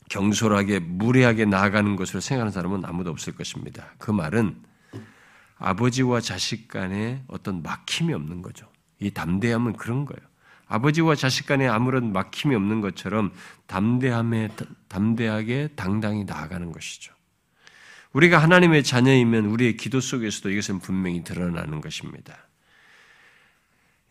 경솔하게 0.09 0.79
무례하게 0.79 1.45
나아가는 1.45 1.95
것으로 1.95 2.19
생각하는 2.19 2.51
사람은 2.51 2.83
아무도 2.85 3.11
없을 3.11 3.35
것입니다. 3.35 3.93
그 3.97 4.11
말은 4.11 4.61
아버지와 5.57 6.21
자식 6.21 6.67
간에 6.67 7.23
어떤 7.27 7.61
막힘이 7.61 8.13
없는 8.13 8.41
거죠. 8.41 8.67
이 8.99 9.11
담대함은 9.11 9.73
그런 9.73 10.05
거예요. 10.05 10.27
아버지와 10.67 11.15
자식 11.15 11.47
간에 11.47 11.67
아무런 11.67 12.13
막힘이 12.13 12.55
없는 12.55 12.81
것처럼 12.81 13.33
담대함에 13.67 14.49
담대하게 14.87 15.69
당당히 15.75 16.23
나아가는 16.23 16.71
것이죠. 16.71 17.13
우리가 18.13 18.37
하나님의 18.39 18.83
자녀이면 18.83 19.45
우리의 19.45 19.77
기도 19.77 19.99
속에서도 19.99 20.49
이것은 20.49 20.79
분명히 20.79 21.23
드러나는 21.23 21.81
것입니다. 21.81 22.47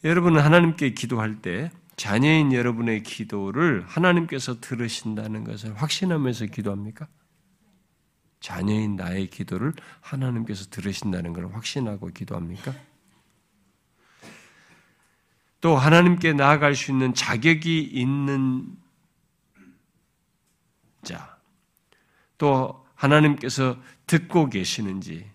여러분은 0.04 0.40
하나님께 0.40 0.94
기도할 0.94 1.42
때 1.42 1.70
자녀인 1.98 2.52
여러분의 2.52 3.02
기도를 3.02 3.84
하나님께서 3.84 4.60
들으신다는 4.60 5.42
것을 5.42 5.74
확신하면서 5.74 6.46
기도합니까? 6.46 7.08
자녀인 8.38 8.94
나의 8.94 9.28
기도를 9.28 9.72
하나님께서 10.00 10.66
들으신다는 10.70 11.32
것을 11.32 11.52
확신하고 11.52 12.06
기도합니까? 12.10 12.72
또 15.60 15.76
하나님께 15.76 16.34
나아갈 16.34 16.76
수 16.76 16.92
있는 16.92 17.14
자격이 17.14 17.82
있는 17.82 18.76
자, 21.02 21.36
또 22.38 22.86
하나님께서 22.94 23.76
듣고 24.06 24.48
계시는지, 24.50 25.28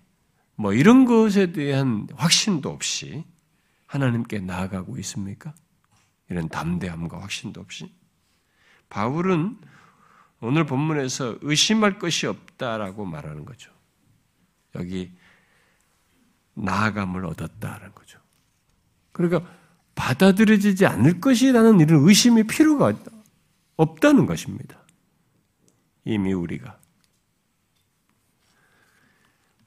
뭐 0.55 0.71
이런 0.71 1.03
것에 1.03 1.51
대한 1.51 2.07
확신도 2.15 2.69
없이 2.69 3.25
하나님께 3.85 4.39
나아가고 4.39 4.97
있습니까? 4.99 5.53
이런 6.29 6.49
담대함과 6.49 7.21
확신도 7.21 7.61
없이 7.61 7.93
바울은 8.89 9.57
오늘 10.39 10.65
본문에서 10.65 11.37
의심할 11.41 11.99
것이 11.99 12.27
없다라고 12.27 13.05
말하는 13.05 13.45
거죠. 13.45 13.71
여기 14.75 15.11
나아감을 16.55 17.25
얻었다라는 17.25 17.95
거죠. 17.95 18.19
그러니까 19.11 19.49
받아들여지지 19.95 20.85
않을 20.85 21.21
것이라는 21.21 21.79
이런 21.79 22.07
의심이 22.07 22.43
필요가 22.43 22.93
없다는 23.77 24.25
것입니다. 24.25 24.77
이미 26.05 26.33
우리가. 26.33 26.79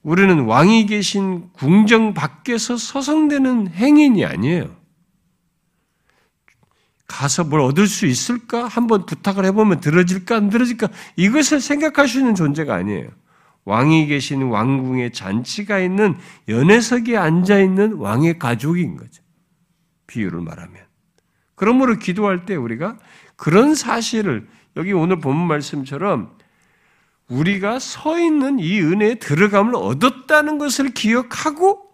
우리는 0.03 0.45
왕이 0.45 0.87
계신 0.87 1.51
궁정 1.53 2.15
밖에서 2.15 2.77
서성대는 2.77 3.69
행인이 3.69 4.25
아니에요. 4.25 4.76
가서 7.07 7.45
뭘 7.45 7.61
얻을 7.61 7.87
수 7.87 8.07
있을까? 8.07 8.67
한번 8.67 9.07
부탁을 9.07 9.45
해보면 9.47 9.81
들어질까? 9.81 10.37
안 10.37 10.51
들어질까? 10.51 10.89
이것을 11.17 11.61
생각할 11.61 12.09
수 12.09 12.19
있는 12.19 12.35
존재가 12.35 12.75
아니에요. 12.75 13.09
왕이 13.65 14.07
계신 14.07 14.43
왕궁의 14.43 15.13
잔치가 15.13 15.79
있는 15.79 16.17
연회석에 16.49 17.17
앉아 17.17 17.59
있는 17.59 17.95
왕의 17.95 18.39
가족인 18.39 18.97
거죠. 18.97 19.23
비유를 20.07 20.41
말하면. 20.41 20.83
그러므로 21.55 21.99
기도할 21.99 22.47
때 22.47 22.55
우리가 22.55 22.99
그런 23.35 23.75
사실을 23.75 24.47
여기 24.77 24.93
오늘 24.93 25.21
본 25.21 25.37
말씀처럼 25.37 26.37
우리가 27.29 27.79
서 27.81 28.21
있는 28.21 28.59
이 28.59 28.81
은혜에 28.81 29.17
들어감을 29.17 29.75
얻었다는 29.75 30.59
것을 30.59 30.91
기억하고 30.91 31.86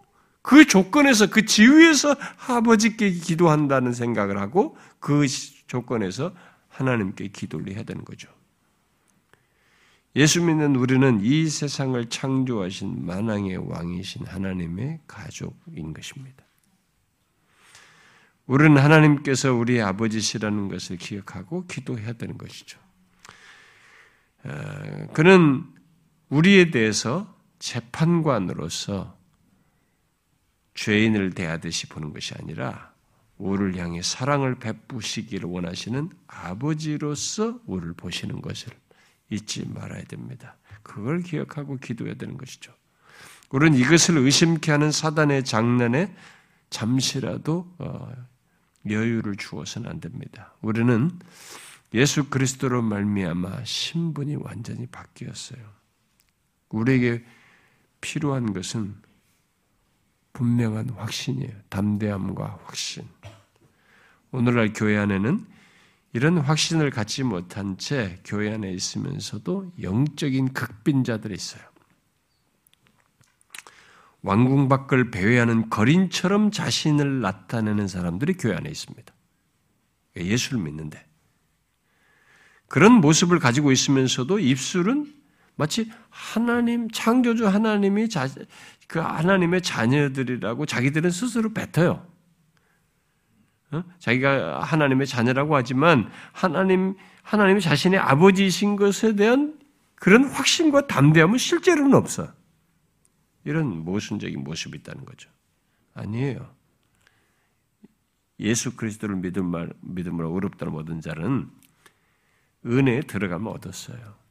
그 0.43 0.67
조건에서 0.67 1.29
그 1.29 1.45
지위에서 1.45 2.15
아버지께 2.47 3.11
기도한다는 3.11 3.93
생각을 3.93 4.39
하고 4.39 4.77
그 4.99 5.25
조건에서 5.67 6.35
하나님께 6.67 7.29
기도를 7.29 7.73
해야 7.73 7.83
되는 7.83 8.03
거죠. 8.03 8.29
예수 10.15 10.43
믿는 10.43 10.75
우리는 10.75 11.21
이 11.23 11.49
세상을 11.49 12.07
창조하신 12.09 13.05
만왕의 13.05 13.69
왕이신 13.69 14.27
하나님의 14.27 14.99
가족인 15.07 15.93
것입니다. 15.93 16.43
우리는 18.45 18.77
하나님께서 18.77 19.53
우리 19.53 19.81
아버지시라는 19.81 20.67
것을 20.67 20.97
기억하고 20.97 21.65
기도해야 21.67 22.13
되는 22.13 22.37
것이죠. 22.37 22.77
어, 24.43 25.07
그는 25.13 25.63
우리에 26.27 26.69
대해서 26.69 27.33
재판관으로서 27.59 29.22
죄인을 30.75 31.31
대하듯이 31.31 31.87
보는 31.87 32.13
것이 32.13 32.33
아니라 32.39 32.93
우리를 33.37 33.77
향해 33.77 34.01
사랑을 34.01 34.55
베푸시기를 34.55 35.49
원하시는 35.49 36.09
아버지로서 36.27 37.59
우리를 37.65 37.93
보시는 37.93 38.41
것을 38.41 38.71
잊지 39.29 39.67
말아야 39.67 40.03
됩니다. 40.03 40.57
그걸 40.81 41.21
기억하고 41.21 41.77
기도해야 41.77 42.15
되는 42.15 42.37
것이죠. 42.37 42.73
우리는 43.49 43.77
이것을 43.77 44.17
의심케 44.17 44.71
하는 44.71 44.91
사단의 44.91 45.43
장난에 45.45 46.15
잠시라도 46.69 47.71
어, 47.77 48.11
여유를 48.89 49.35
주어서는 49.35 49.89
안 49.89 49.99
됩니다. 49.99 50.53
우리는 50.61 51.11
예수 51.93 52.29
그리스도로 52.29 52.81
말미암아 52.81 53.63
신분이 53.63 54.37
완전히 54.37 54.87
바뀌었어요. 54.87 55.61
우리에게 56.69 57.23
필요한 58.01 58.53
것은 58.53 58.95
분명한 60.33 60.89
확신이에요. 60.91 61.51
담대함과 61.69 62.59
확신. 62.65 63.07
오늘날 64.31 64.73
교회 64.73 64.97
안에는 64.97 65.45
이런 66.13 66.37
확신을 66.37 66.89
갖지 66.89 67.23
못한 67.23 67.77
채 67.77 68.19
교회 68.25 68.51
안에 68.53 68.71
있으면서도 68.71 69.73
영적인 69.81 70.53
극빈자들이 70.53 71.33
있어요. 71.33 71.63
왕궁 74.21 74.69
밖을 74.69 75.11
배회하는 75.11 75.69
거린처럼 75.69 76.51
자신을 76.51 77.21
나타내는 77.21 77.87
사람들이 77.87 78.33
교회 78.33 78.55
안에 78.55 78.69
있습니다. 78.69 79.13
예수를 80.15 80.61
믿는데. 80.61 81.05
그런 82.67 82.93
모습을 82.93 83.39
가지고 83.39 83.71
있으면서도 83.71 84.39
입술은 84.39 85.13
마치 85.55 85.89
하나님, 86.09 86.89
창조주 86.89 87.47
하나님이 87.47 88.09
자, 88.09 88.27
그 88.87 88.99
하나님의 88.99 89.61
자녀들이라고 89.61 90.65
자기들은 90.65 91.11
스스로 91.11 91.53
뱉어요. 91.53 92.05
어? 93.71 93.83
자기가 93.99 94.61
하나님의 94.61 95.07
자녀라고 95.07 95.55
하지만 95.55 96.09
하나님, 96.31 96.95
하나님이 97.23 97.61
자신의 97.61 97.99
아버지이신 97.99 98.75
것에 98.75 99.15
대한 99.15 99.59
그런 99.95 100.25
확신과 100.25 100.87
담대함은 100.87 101.37
실제로는 101.37 101.93
없어. 101.95 102.33
이런 103.45 103.83
모순적인 103.83 104.43
모습이 104.43 104.77
있다는 104.79 105.05
거죠. 105.05 105.29
아니에요. 105.93 106.53
예수 108.39 108.75
그리스도를 108.75 109.15
믿음으로 109.15 110.33
의롭다는 110.33 110.73
모든 110.73 111.01
자는 111.01 111.49
은혜에 112.65 113.01
들어가면 113.01 113.53
얻었어요. 113.53 114.22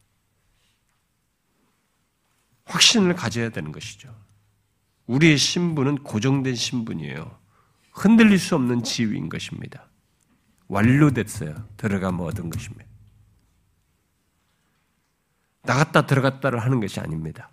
확신을 2.64 3.14
가져야 3.14 3.50
되는 3.50 3.72
것이죠. 3.72 4.14
우리의 5.06 5.36
신분은 5.36 5.98
고정된 6.04 6.54
신분이에요. 6.54 7.38
흔들릴 7.92 8.38
수 8.38 8.54
없는 8.54 8.82
지위인 8.82 9.28
것입니다. 9.28 9.86
완료됐어요. 10.68 11.68
들어가면 11.76 12.20
얻은 12.26 12.50
것입니다. 12.50 12.86
나갔다 15.62 16.06
들어갔다를 16.06 16.60
하는 16.60 16.80
것이 16.80 16.98
아닙니다. 16.98 17.50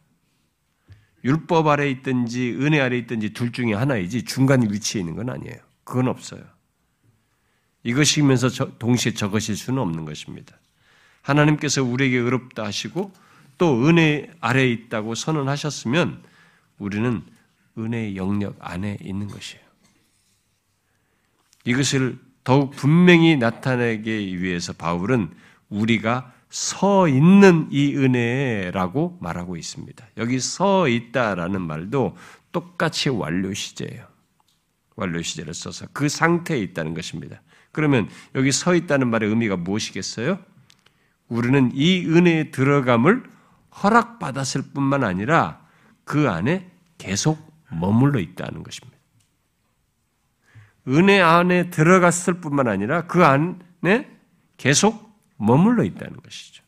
율법 1.24 1.68
아래 1.68 1.90
있든지 1.90 2.54
은혜 2.62 2.80
아래 2.80 2.98
있든지 3.00 3.34
둘 3.34 3.52
중에 3.52 3.74
하나이지 3.74 4.24
중간 4.24 4.62
위치에 4.72 5.02
있는 5.02 5.16
건 5.16 5.30
아니에요. 5.30 5.58
그건 5.84 6.08
없어요. 6.08 6.44
이것이면서 7.84 8.78
동시에 8.78 9.14
저것일 9.14 9.58
수는 9.58 9.80
없는 9.80 10.06
것입니다. 10.06 10.58
하나님께서 11.22 11.84
우리에게 11.84 12.18
의롭다 12.18 12.64
하시고 12.64 13.12
또 13.60 13.88
은혜 13.88 14.32
아래에 14.40 14.68
있다고 14.72 15.14
선언하셨으면 15.14 16.24
우리는 16.80 17.22
은혜의 17.78 18.16
영역 18.16 18.56
안에 18.60 18.98
있는 19.02 19.28
것이에요. 19.28 19.64
이것을 21.66 22.18
더욱 22.44 22.72
분명히 22.72 23.38
나타내기 23.38 24.42
위해서 24.42 24.74
바울은 24.74 25.30
우리가 25.70 26.34
서 26.50 27.08
있는 27.08 27.68
이 27.70 27.96
은혜라고 27.96 29.20
말하고 29.22 29.56
있습니다. 29.56 30.08
여기 30.18 30.40
서 30.40 30.88
있다라는 30.88 31.62
말도 31.62 32.18
똑같이 32.52 33.10
완료 33.10 33.54
시제예요. 33.54 34.08
완료 34.96 35.22
시제를 35.22 35.54
써서 35.54 35.86
그 35.94 36.10
상태에 36.10 36.58
있다는 36.60 36.94
것입니다. 36.94 37.42
그러면 37.72 38.10
여기 38.36 38.52
서 38.52 38.74
있다는 38.74 39.10
말의 39.10 39.30
의미가 39.30 39.58
무엇이겠어요? 39.58 40.40
우리는 41.28 41.72
이 41.76 42.06
은혜에 42.08 42.52
들어감을 42.52 43.39
허락받았을 43.84 44.64
뿐만 44.74 45.04
아니라 45.04 45.62
그 46.04 46.30
안에 46.30 46.70
계속 46.98 47.52
머물러 47.70 48.20
있다는 48.20 48.64
것입니다. 48.64 48.98
은혜 50.88 51.22
안에 51.22 51.70
들어갔을 51.70 52.42
뿐만 52.42 52.68
아니라 52.68 53.06
그 53.08 53.26
안에 53.26 54.10
계속 54.58 55.10
머물러 55.38 55.84
있다는 55.84 56.18
것이죠. 56.18 56.64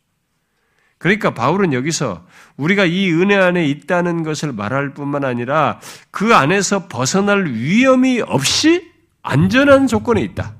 그러니까 0.97 1.33
바울은 1.33 1.73
여기서 1.73 2.25
우리가 2.57 2.85
이 2.85 3.11
은혜 3.11 3.35
안에 3.35 3.65
있다는 3.65 4.21
것을 4.21 4.53
말할 4.53 4.93
뿐만 4.93 5.25
아니라 5.25 5.79
그 6.11 6.35
안에서 6.35 6.87
벗어날 6.87 7.45
위험이 7.45 8.21
없이 8.21 8.91
안전한 9.23 9.87
조건에 9.87 10.21
있다. 10.21 10.53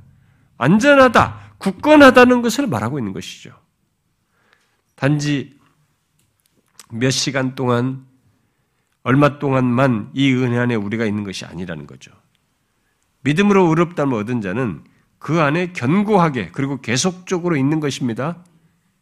안전하다, 0.58 1.56
굳건하다는 1.60 2.42
것을 2.42 2.66
말하고 2.66 2.98
있는 2.98 3.14
것이죠. 3.14 3.52
단지 4.96 5.61
몇 6.92 7.10
시간 7.12 7.56
동안 7.56 8.06
얼마 9.04 9.40
동안만 9.40 10.12
이 10.14 10.34
은혜 10.34 10.58
안에 10.58 10.76
우리가 10.76 11.06
있는 11.06 11.24
것이 11.24 11.46
아니라는 11.46 11.88
거죠. 11.88 12.12
믿음으로 13.22 13.68
의롭다면 13.68 14.20
얻은 14.20 14.42
자는 14.42 14.84
그 15.18 15.42
안에 15.42 15.74
견고하게 15.74 16.50
그리고 16.52 16.82
계속적으로 16.82 17.56
있는 17.56 17.80
것입니다. 17.80 18.44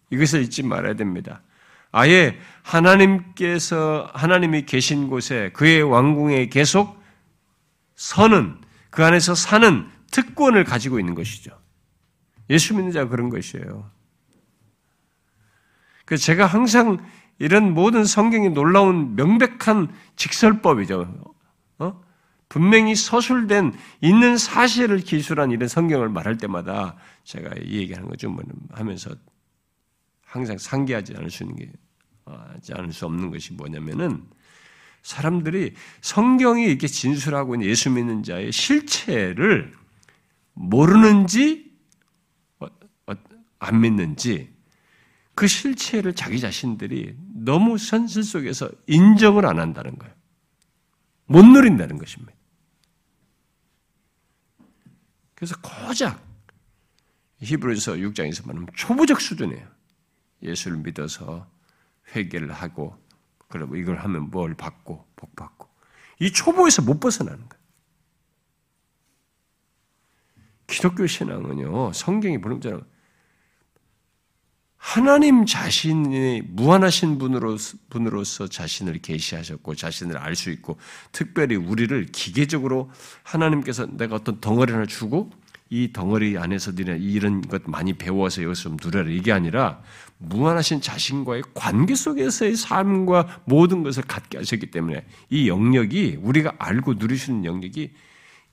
이것을 0.10 0.42
잊지 0.44 0.64
말아야 0.64 0.96
됩니다. 0.96 1.42
아예 1.92 2.38
하나님께서 2.62 4.10
하나님이 4.14 4.66
계신 4.66 5.10
곳에 5.10 5.52
그의 5.54 5.82
왕궁에 5.82 6.48
계속 6.48 7.02
서는 7.96 8.58
그 8.90 9.04
안에서 9.04 9.36
사는 9.36 9.88
특권을 10.12 10.64
가지고 10.64 11.00
있는 11.00 11.16
것이죠. 11.16 11.52
예수 12.50 12.76
믿는 12.76 12.92
자가 12.92 13.10
그런 13.10 13.30
것이에요. 13.30 13.90
그 16.06 16.18
제가 16.18 16.46
항상 16.48 16.98
이런 17.40 17.74
모든 17.74 18.04
성경이 18.04 18.50
놀라운 18.50 19.16
명백한 19.16 19.94
직설법이죠. 20.18 21.34
어? 21.80 22.02
분명히 22.50 22.96
서술된 22.96 23.74
있는 24.02 24.38
사실을 24.38 25.00
기술한 25.00 25.52
이런 25.52 25.70
성경을 25.70 26.10
말할 26.10 26.38
때마다 26.38 26.98
제가 27.24 27.52
이 27.64 27.78
얘기하는 27.78 28.10
거죠. 28.10 28.30
뭐 28.30 28.44
하면서 28.72 29.12
항상 30.26 30.58
상기하지 30.58 31.16
않을 31.16 31.32
수 31.32 31.44
있는 31.44 31.56
게 31.56 31.72
하지 32.26 32.74
않을 32.74 32.92
수 32.92 33.06
없는 33.06 33.32
것이 33.32 33.54
뭐냐면은 33.54 34.24
사람들이 35.02 35.74
성경이 36.02 36.66
이렇게 36.66 36.88
진술하고 36.88 37.56
있는 37.56 37.68
예수 37.68 37.90
믿는 37.90 38.24
자의 38.24 38.52
실체를 38.52 39.74
모르는지 40.54 41.72
어, 42.60 42.68
어, 43.08 43.14
안 43.60 43.80
믿는지 43.80 44.54
그 45.34 45.48
실체를 45.48 46.14
자기 46.16 46.40
자신들이 46.40 47.16
너무 47.44 47.78
현실 47.78 48.24
속에서 48.24 48.70
인정을 48.88 49.46
안 49.46 49.60
한다는 49.60 49.98
거예요. 49.98 50.14
못 51.26 51.46
누린다는 51.46 51.98
것입니다. 51.98 52.34
그래서 55.36 55.56
고작 55.62 56.22
히브리서 57.40 57.94
6장에서 57.94 58.46
말하면 58.46 58.68
초보적 58.76 59.22
수준이에요. 59.22 59.68
예수를 60.42 60.78
믿어서 60.78 61.50
회개를 62.16 62.52
하고 62.52 62.98
그리고 63.48 63.76
이걸 63.76 63.98
하면 64.00 64.30
뭘 64.30 64.54
받고 64.56 65.08
복 65.16 65.36
받고 65.36 65.70
이 66.20 66.32
초보에서 66.32 66.82
못 66.82 67.00
벗어나는 67.00 67.48
거예요. 67.48 67.64
기독교 70.68 71.08
신앙은요 71.08 71.94
성경이 71.94 72.42
부름처럼 72.42 72.86
하나님 74.80 75.46
자신이 75.46 76.42
무한하신 76.48 77.18
분으로서, 77.20 77.78
분으로서 77.90 78.48
자신을 78.48 79.00
계시하셨고 79.00 79.76
자신을 79.76 80.18
알 80.18 80.36
수 80.36 80.50
있고 80.52 80.78
특별히 81.12 81.58
우리를 81.58 82.08
기계적으로 82.14 82.90
하나님께서 83.24 83.86
내가 83.86 84.16
어떤 84.16 84.40
덩어리 84.40 84.72
하나 84.72 84.86
주고 84.86 85.32
이 85.70 85.92
덩어리 85.92 86.38
안에서 86.38 86.72
너네 86.72 86.98
이런 86.98 87.42
것 87.42 87.62
많이 87.66 87.94
배워서 87.94 88.42
여기서 88.42 88.62
좀 88.64 88.78
누려라 88.82 89.12
이게 89.12 89.34
아니라 89.34 89.82
무한하신 90.18 90.80
자신과의 90.82 91.44
관계 91.54 91.94
속에서의 91.94 92.56
삶과 92.56 93.42
모든 93.46 93.84
것을 93.84 94.04
갖게 94.04 94.38
하셨기 94.38 94.72
때문에 94.72 95.06
이 95.30 95.50
영역이 95.50 96.20
우리가 96.22 96.54
알고 96.58 96.96
누리시는 96.96 97.44
영역이 97.44 97.94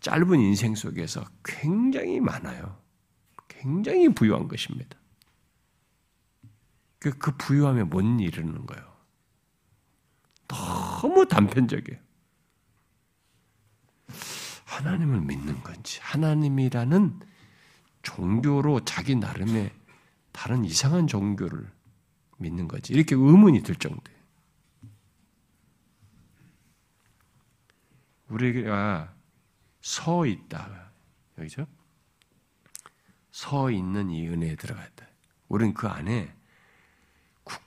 짧은 0.01 0.41
인생 0.41 0.75
속에서 0.75 1.25
굉장히 1.45 2.21
많아요. 2.21 2.77
굉장히 3.49 4.09
부유한 4.09 4.49
것입니다. 4.49 4.99
그, 7.11 7.19
그 7.19 7.37
부유함에 7.37 7.85
못 7.85 8.01
이르는 8.01 8.67
거예요. 8.67 8.97
너무 10.49 11.27
단편적이에요. 11.29 12.01
하나님을 14.65 15.21
믿는 15.21 15.63
건지, 15.63 16.01
하나님이라는 16.03 17.21
종교로 18.03 18.85
자기 18.85 19.15
나름의 19.15 19.73
다른 20.33 20.65
이상한 20.65 21.07
종교를 21.07 21.71
믿는 22.39 22.67
거지. 22.69 22.93
이렇게 22.93 23.15
의문이 23.15 23.63
들 23.63 23.77
정도예요. 23.77 24.17
우리가 28.29 29.15
서 29.81 30.27
있다. 30.27 30.91
여기죠? 31.39 31.67
서 33.31 33.71
있는 33.71 34.11
이 34.11 34.27
은혜에 34.27 34.57
들어갔다. 34.57 35.07
우리는 35.49 35.73
그 35.73 35.87
안에 35.87 36.36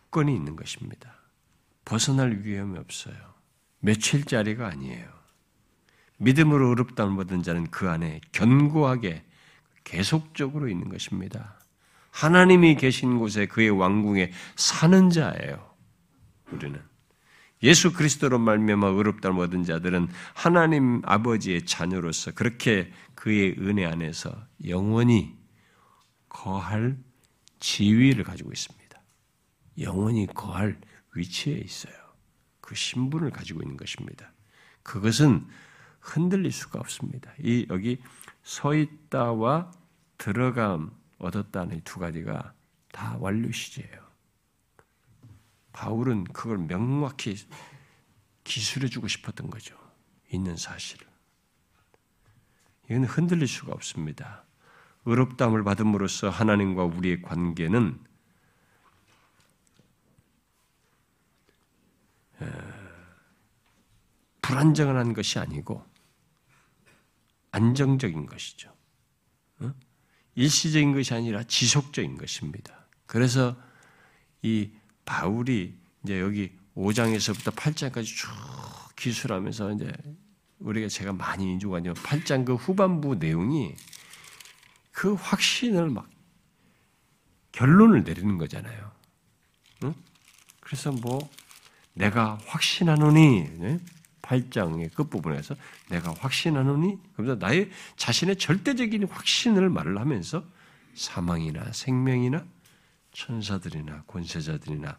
굳건히 0.10 0.36
있는 0.36 0.56
것입니다. 0.56 1.14
벗어날 1.86 2.41
위험이 2.44 2.77
없어요. 2.77 3.15
며칠짜리가 3.80 4.68
아니에요. 4.68 5.07
믿음으로 6.18 6.69
어렵다을 6.72 7.15
받은 7.15 7.44
자는 7.44 7.68
그 7.72 7.90
안에 7.90 8.19
견고하게 8.31 9.23
계속적으로 9.84 10.68
있는 10.68 10.90
것입니다. 10.90 11.60
하나님이 12.11 12.76
계신 12.76 13.18
곳에 13.18 13.45
그의 13.45 13.69
왕궁에 13.69 14.31
사는 14.56 15.10
자예요. 15.10 15.73
우리는 16.52 16.81
예수 17.64 17.94
그리스도로 17.94 18.40
말미암아 18.40 18.88
의롭다을 18.88 19.38
얻은 19.40 19.64
자들은 19.64 20.10
하나님 20.34 21.02
아버지의 21.06 21.65
자녀로서 21.65 22.31
그렇게 22.31 22.91
그의 23.15 23.56
은혜 23.60 23.86
안에서 23.86 24.34
영원히 24.68 25.38
거할 26.27 26.98
지위를 27.60 28.23
가지고 28.23 28.52
있습니다. 28.52 28.78
영원히 29.81 30.27
거할 30.27 30.80
위치에 31.15 31.57
있어요. 31.57 31.93
그 32.61 32.76
신분을 32.76 33.31
가지고 33.31 33.61
있는 33.61 33.77
것입니다. 33.77 34.31
그것은 34.84 35.47
흔들릴 35.99 36.51
수가 36.51 36.80
없습니다. 36.80 37.34
이 37.39 37.65
여기 37.69 38.01
서 38.43 38.73
있다와 38.73 39.72
들어감 40.18 40.91
얻었다는 41.18 41.81
두 41.84 41.99
가지가 41.99 42.53
다 42.91 43.18
완료 43.19 43.51
시제예요. 43.51 44.10
바울은 45.72 46.26
그걸 46.26 46.57
명확히 46.57 47.35
기술해 48.43 48.88
주고 48.88 49.07
싶었던 49.07 49.49
거죠. 49.49 49.77
있는 50.31 50.57
사실을. 50.57 51.07
이건 52.89 53.03
흔들릴 53.06 53.47
수가 53.47 53.73
없습니다. 53.73 54.45
의롭다함을 55.06 55.64
받음으로써 55.64 56.30
하나님과 56.30 56.84
우리의 56.85 57.22
관계는 57.22 57.99
불안정한 64.41 65.14
것이 65.14 65.40
아니고 65.40 65.86
안정적인 67.52 68.26
것이죠. 68.26 68.74
일시적인 70.36 70.94
것이 70.94 71.14
아니라 71.14 71.44
지속적인 71.44 72.18
것입니다. 72.18 72.88
그래서 73.06 73.57
이 74.41 74.72
바울이 75.06 75.78
이제 76.03 76.20
여기 76.20 76.52
5장에서부터 76.76 77.53
8장까지 77.56 78.06
쭉 78.06 78.30
기술하면서 78.95 79.74
이제 79.74 79.91
우리가 80.60 80.88
제가 80.88 81.14
많이 81.14 81.52
인조하냐 81.52 81.94
8장 81.94 82.45
그 82.45 82.56
후반부 82.56 83.16
내용이 83.16 83.76
그 84.91 85.14
확신을 85.14 85.90
막 85.90 86.10
결론을 87.52 88.03
내리는 88.03 88.38
거잖아요. 88.38 88.91
응? 89.84 89.94
그래서 90.60 90.91
뭐 90.91 91.30
내가 92.00 92.38
확신하노니 92.46 93.50
8장의 94.22 94.94
끝부분에서 94.94 95.56
내가 95.90 96.14
확신하노니 96.18 96.98
그러면서 97.14 97.46
나의 97.46 97.70
자신의 97.98 98.38
절대적인 98.38 99.04
확신을 99.10 99.70
말을 99.70 100.00
하면서 100.00 100.44
사망이나 100.96 101.74
생명이나 101.74 102.46
천사들이나 103.12 104.04
권세자들이나 104.08 104.98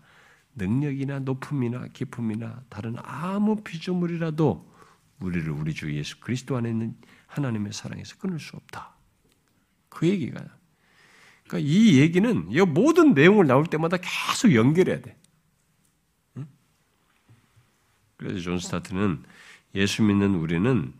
능력이나 0.56 1.20
높음이나 1.20 1.86
깊음이나 1.94 2.62
다른 2.68 2.96
아무 2.98 3.56
피조물이라도 3.62 4.70
우리를 5.20 5.50
우리 5.50 5.72
주 5.72 5.94
예수 5.96 6.20
그리스도 6.20 6.56
안에 6.58 6.68
있는 6.68 6.94
하나님의 7.28 7.72
사랑에서 7.72 8.16
끊을 8.18 8.38
수 8.38 8.56
없다. 8.56 8.94
그 9.88 10.06
얘기가. 10.06 10.44
그러니까 11.46 11.70
이 11.70 11.98
얘기는 11.98 12.46
이 12.50 12.60
모든 12.60 13.14
내용을 13.14 13.46
나올 13.46 13.64
때마다 13.64 13.96
계속 13.96 14.54
연결해야 14.54 15.00
돼. 15.00 15.19
그래서 18.20 18.38
존 18.40 18.58
스토트는 18.58 19.24
예수 19.74 20.02
믿는 20.02 20.34
우리는 20.34 20.92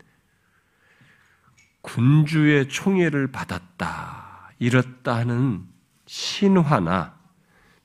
군주의 1.83 2.67
총애를 2.67 3.31
받았다, 3.31 4.53
잃었다 4.59 5.17
하는 5.17 5.67
신화나 6.07 7.19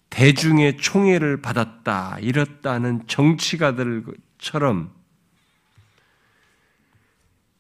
대중의 0.10 0.78
총애를 0.78 1.42
받았다, 1.42 2.20
잃었다 2.20 2.72
하는 2.72 3.06
정치가들처럼 3.08 4.96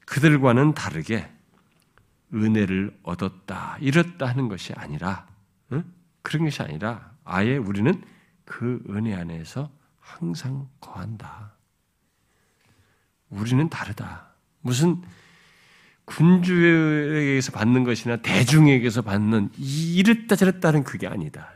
그들과는 0.05 0.75
다르게 0.75 1.29
은혜를 2.33 2.97
얻었다, 3.03 3.77
잃었다 3.81 4.27
하는 4.27 4.47
것이 4.47 4.71
아니라, 4.77 5.27
응? 5.73 5.83
그런 6.21 6.45
것이 6.45 6.61
아니라 6.61 7.11
아예 7.25 7.57
우리는 7.57 8.01
그 8.45 8.81
은혜 8.89 9.13
안에서 9.13 9.69
항상 9.99 10.69
거한다. 10.79 11.54
우리는 13.29 13.69
다르다. 13.69 14.33
무슨 14.61 15.01
군주에게서 16.05 17.51
받는 17.51 17.83
것이나 17.83 18.17
대중에게서 18.17 19.01
받는 19.01 19.51
이랬다 19.57 20.35
저랬다는 20.35 20.83
그게 20.83 21.07
아니다. 21.07 21.51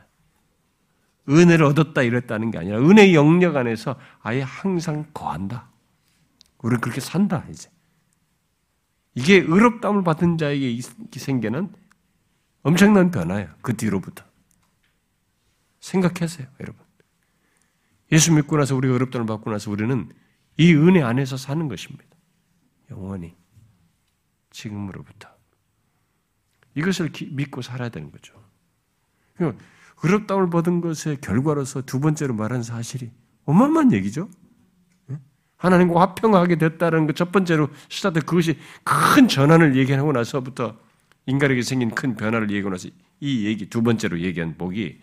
은혜를 1.28 1.64
얻었다 1.64 2.02
이랬다는 2.02 2.50
게 2.50 2.58
아니라 2.58 2.78
은혜의 2.78 3.14
영역 3.14 3.56
안에서 3.56 3.96
아예 4.20 4.42
항상 4.42 5.06
거한다. 5.14 5.70
우리는 6.58 6.80
그렇게 6.80 7.00
산다 7.00 7.44
이제. 7.50 7.70
이게 9.14 9.36
의롭다을 9.36 10.02
받은 10.04 10.38
자에게 10.38 10.78
생기는 11.12 11.72
엄청난 12.62 13.10
변화예요. 13.10 13.48
그 13.62 13.76
뒤로부터. 13.76 14.24
생각하세요, 15.80 16.46
여러분. 16.60 16.84
예수 18.12 18.32
믿고 18.32 18.56
나서 18.56 18.76
우리가 18.76 18.92
의롭다을 18.94 19.26
받고 19.26 19.50
나서 19.50 19.70
우리는 19.70 20.10
이 20.60 20.74
은혜 20.74 21.00
안에서 21.00 21.38
사는 21.38 21.68
것입니다. 21.68 22.04
영원히. 22.90 23.34
지금으로부터. 24.50 25.26
이것을 26.74 27.10
믿고 27.30 27.62
살아야 27.62 27.88
되는 27.88 28.10
거죠. 28.10 28.34
의롭다움을 30.02 30.50
받은 30.50 30.82
것의 30.82 31.22
결과로서 31.22 31.80
두 31.80 31.98
번째로 31.98 32.34
말한 32.34 32.62
사실이 32.62 33.10
어마어마한 33.46 33.92
얘기죠. 33.94 34.28
예? 35.10 35.18
하나님과 35.56 35.98
화평하게 35.98 36.56
됐다는 36.56 37.06
것첫 37.06 37.32
번째로 37.32 37.70
시작돼 37.88 38.20
그것이 38.20 38.58
큰 38.84 39.28
전환을 39.28 39.76
얘기하고 39.76 40.12
나서부터 40.12 40.78
인간에게 41.24 41.62
생긴 41.62 41.90
큰 41.94 42.16
변화를 42.16 42.50
얘기하고 42.50 42.68
나서 42.68 42.90
이 43.20 43.46
얘기 43.46 43.70
두 43.70 43.82
번째로 43.82 44.20
얘기한 44.20 44.58
복이 44.58 45.00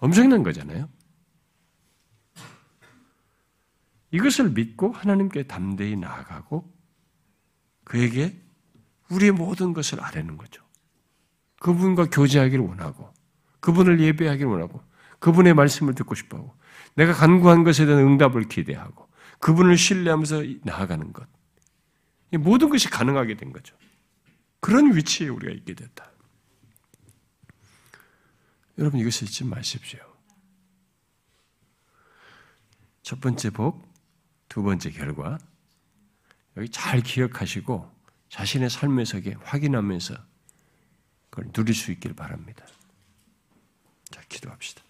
엄청난 0.00 0.42
거잖아요. 0.42 0.88
이것을 4.10 4.50
믿고 4.50 4.92
하나님께 4.92 5.44
담대히 5.44 5.96
나아가고 5.96 6.72
그에게 7.84 8.40
우리의 9.10 9.32
모든 9.32 9.72
것을 9.72 10.02
아뢰는 10.02 10.36
거죠. 10.36 10.62
그분과 11.60 12.06
교제하기를 12.10 12.64
원하고 12.64 13.12
그분을 13.60 14.00
예배하기를 14.00 14.50
원하고 14.50 14.82
그분의 15.18 15.54
말씀을 15.54 15.94
듣고 15.94 16.14
싶어하고 16.14 16.56
내가 16.94 17.12
간구한 17.12 17.64
것에 17.64 17.86
대한 17.86 18.02
응답을 18.02 18.48
기대하고 18.48 19.08
그분을 19.40 19.76
신뢰하면서 19.76 20.42
나아가는 20.64 21.12
것. 21.12 21.28
이 22.32 22.36
모든 22.36 22.68
것이 22.68 22.90
가능하게 22.90 23.36
된 23.36 23.52
거죠. 23.52 23.76
그런 24.60 24.94
위치에 24.94 25.28
우리가 25.28 25.52
있게 25.52 25.74
됐다. 25.74 26.10
여러분 28.78 29.00
이것을 29.00 29.26
잊지 29.26 29.44
마십시오. 29.44 30.00
첫 33.02 33.20
번째 33.20 33.50
복, 33.50 33.87
두 34.58 34.64
번째 34.64 34.90
결과. 34.90 35.38
여기 36.56 36.68
잘 36.68 37.00
기억하시고 37.00 37.88
자신의 38.28 38.70
삶에서 38.70 39.20
확인하면서 39.44 40.16
그걸 41.30 41.52
누릴 41.52 41.76
수 41.76 41.92
있길 41.92 42.12
바랍니다. 42.14 42.66
자, 44.10 44.20
기도합시다. 44.28 44.82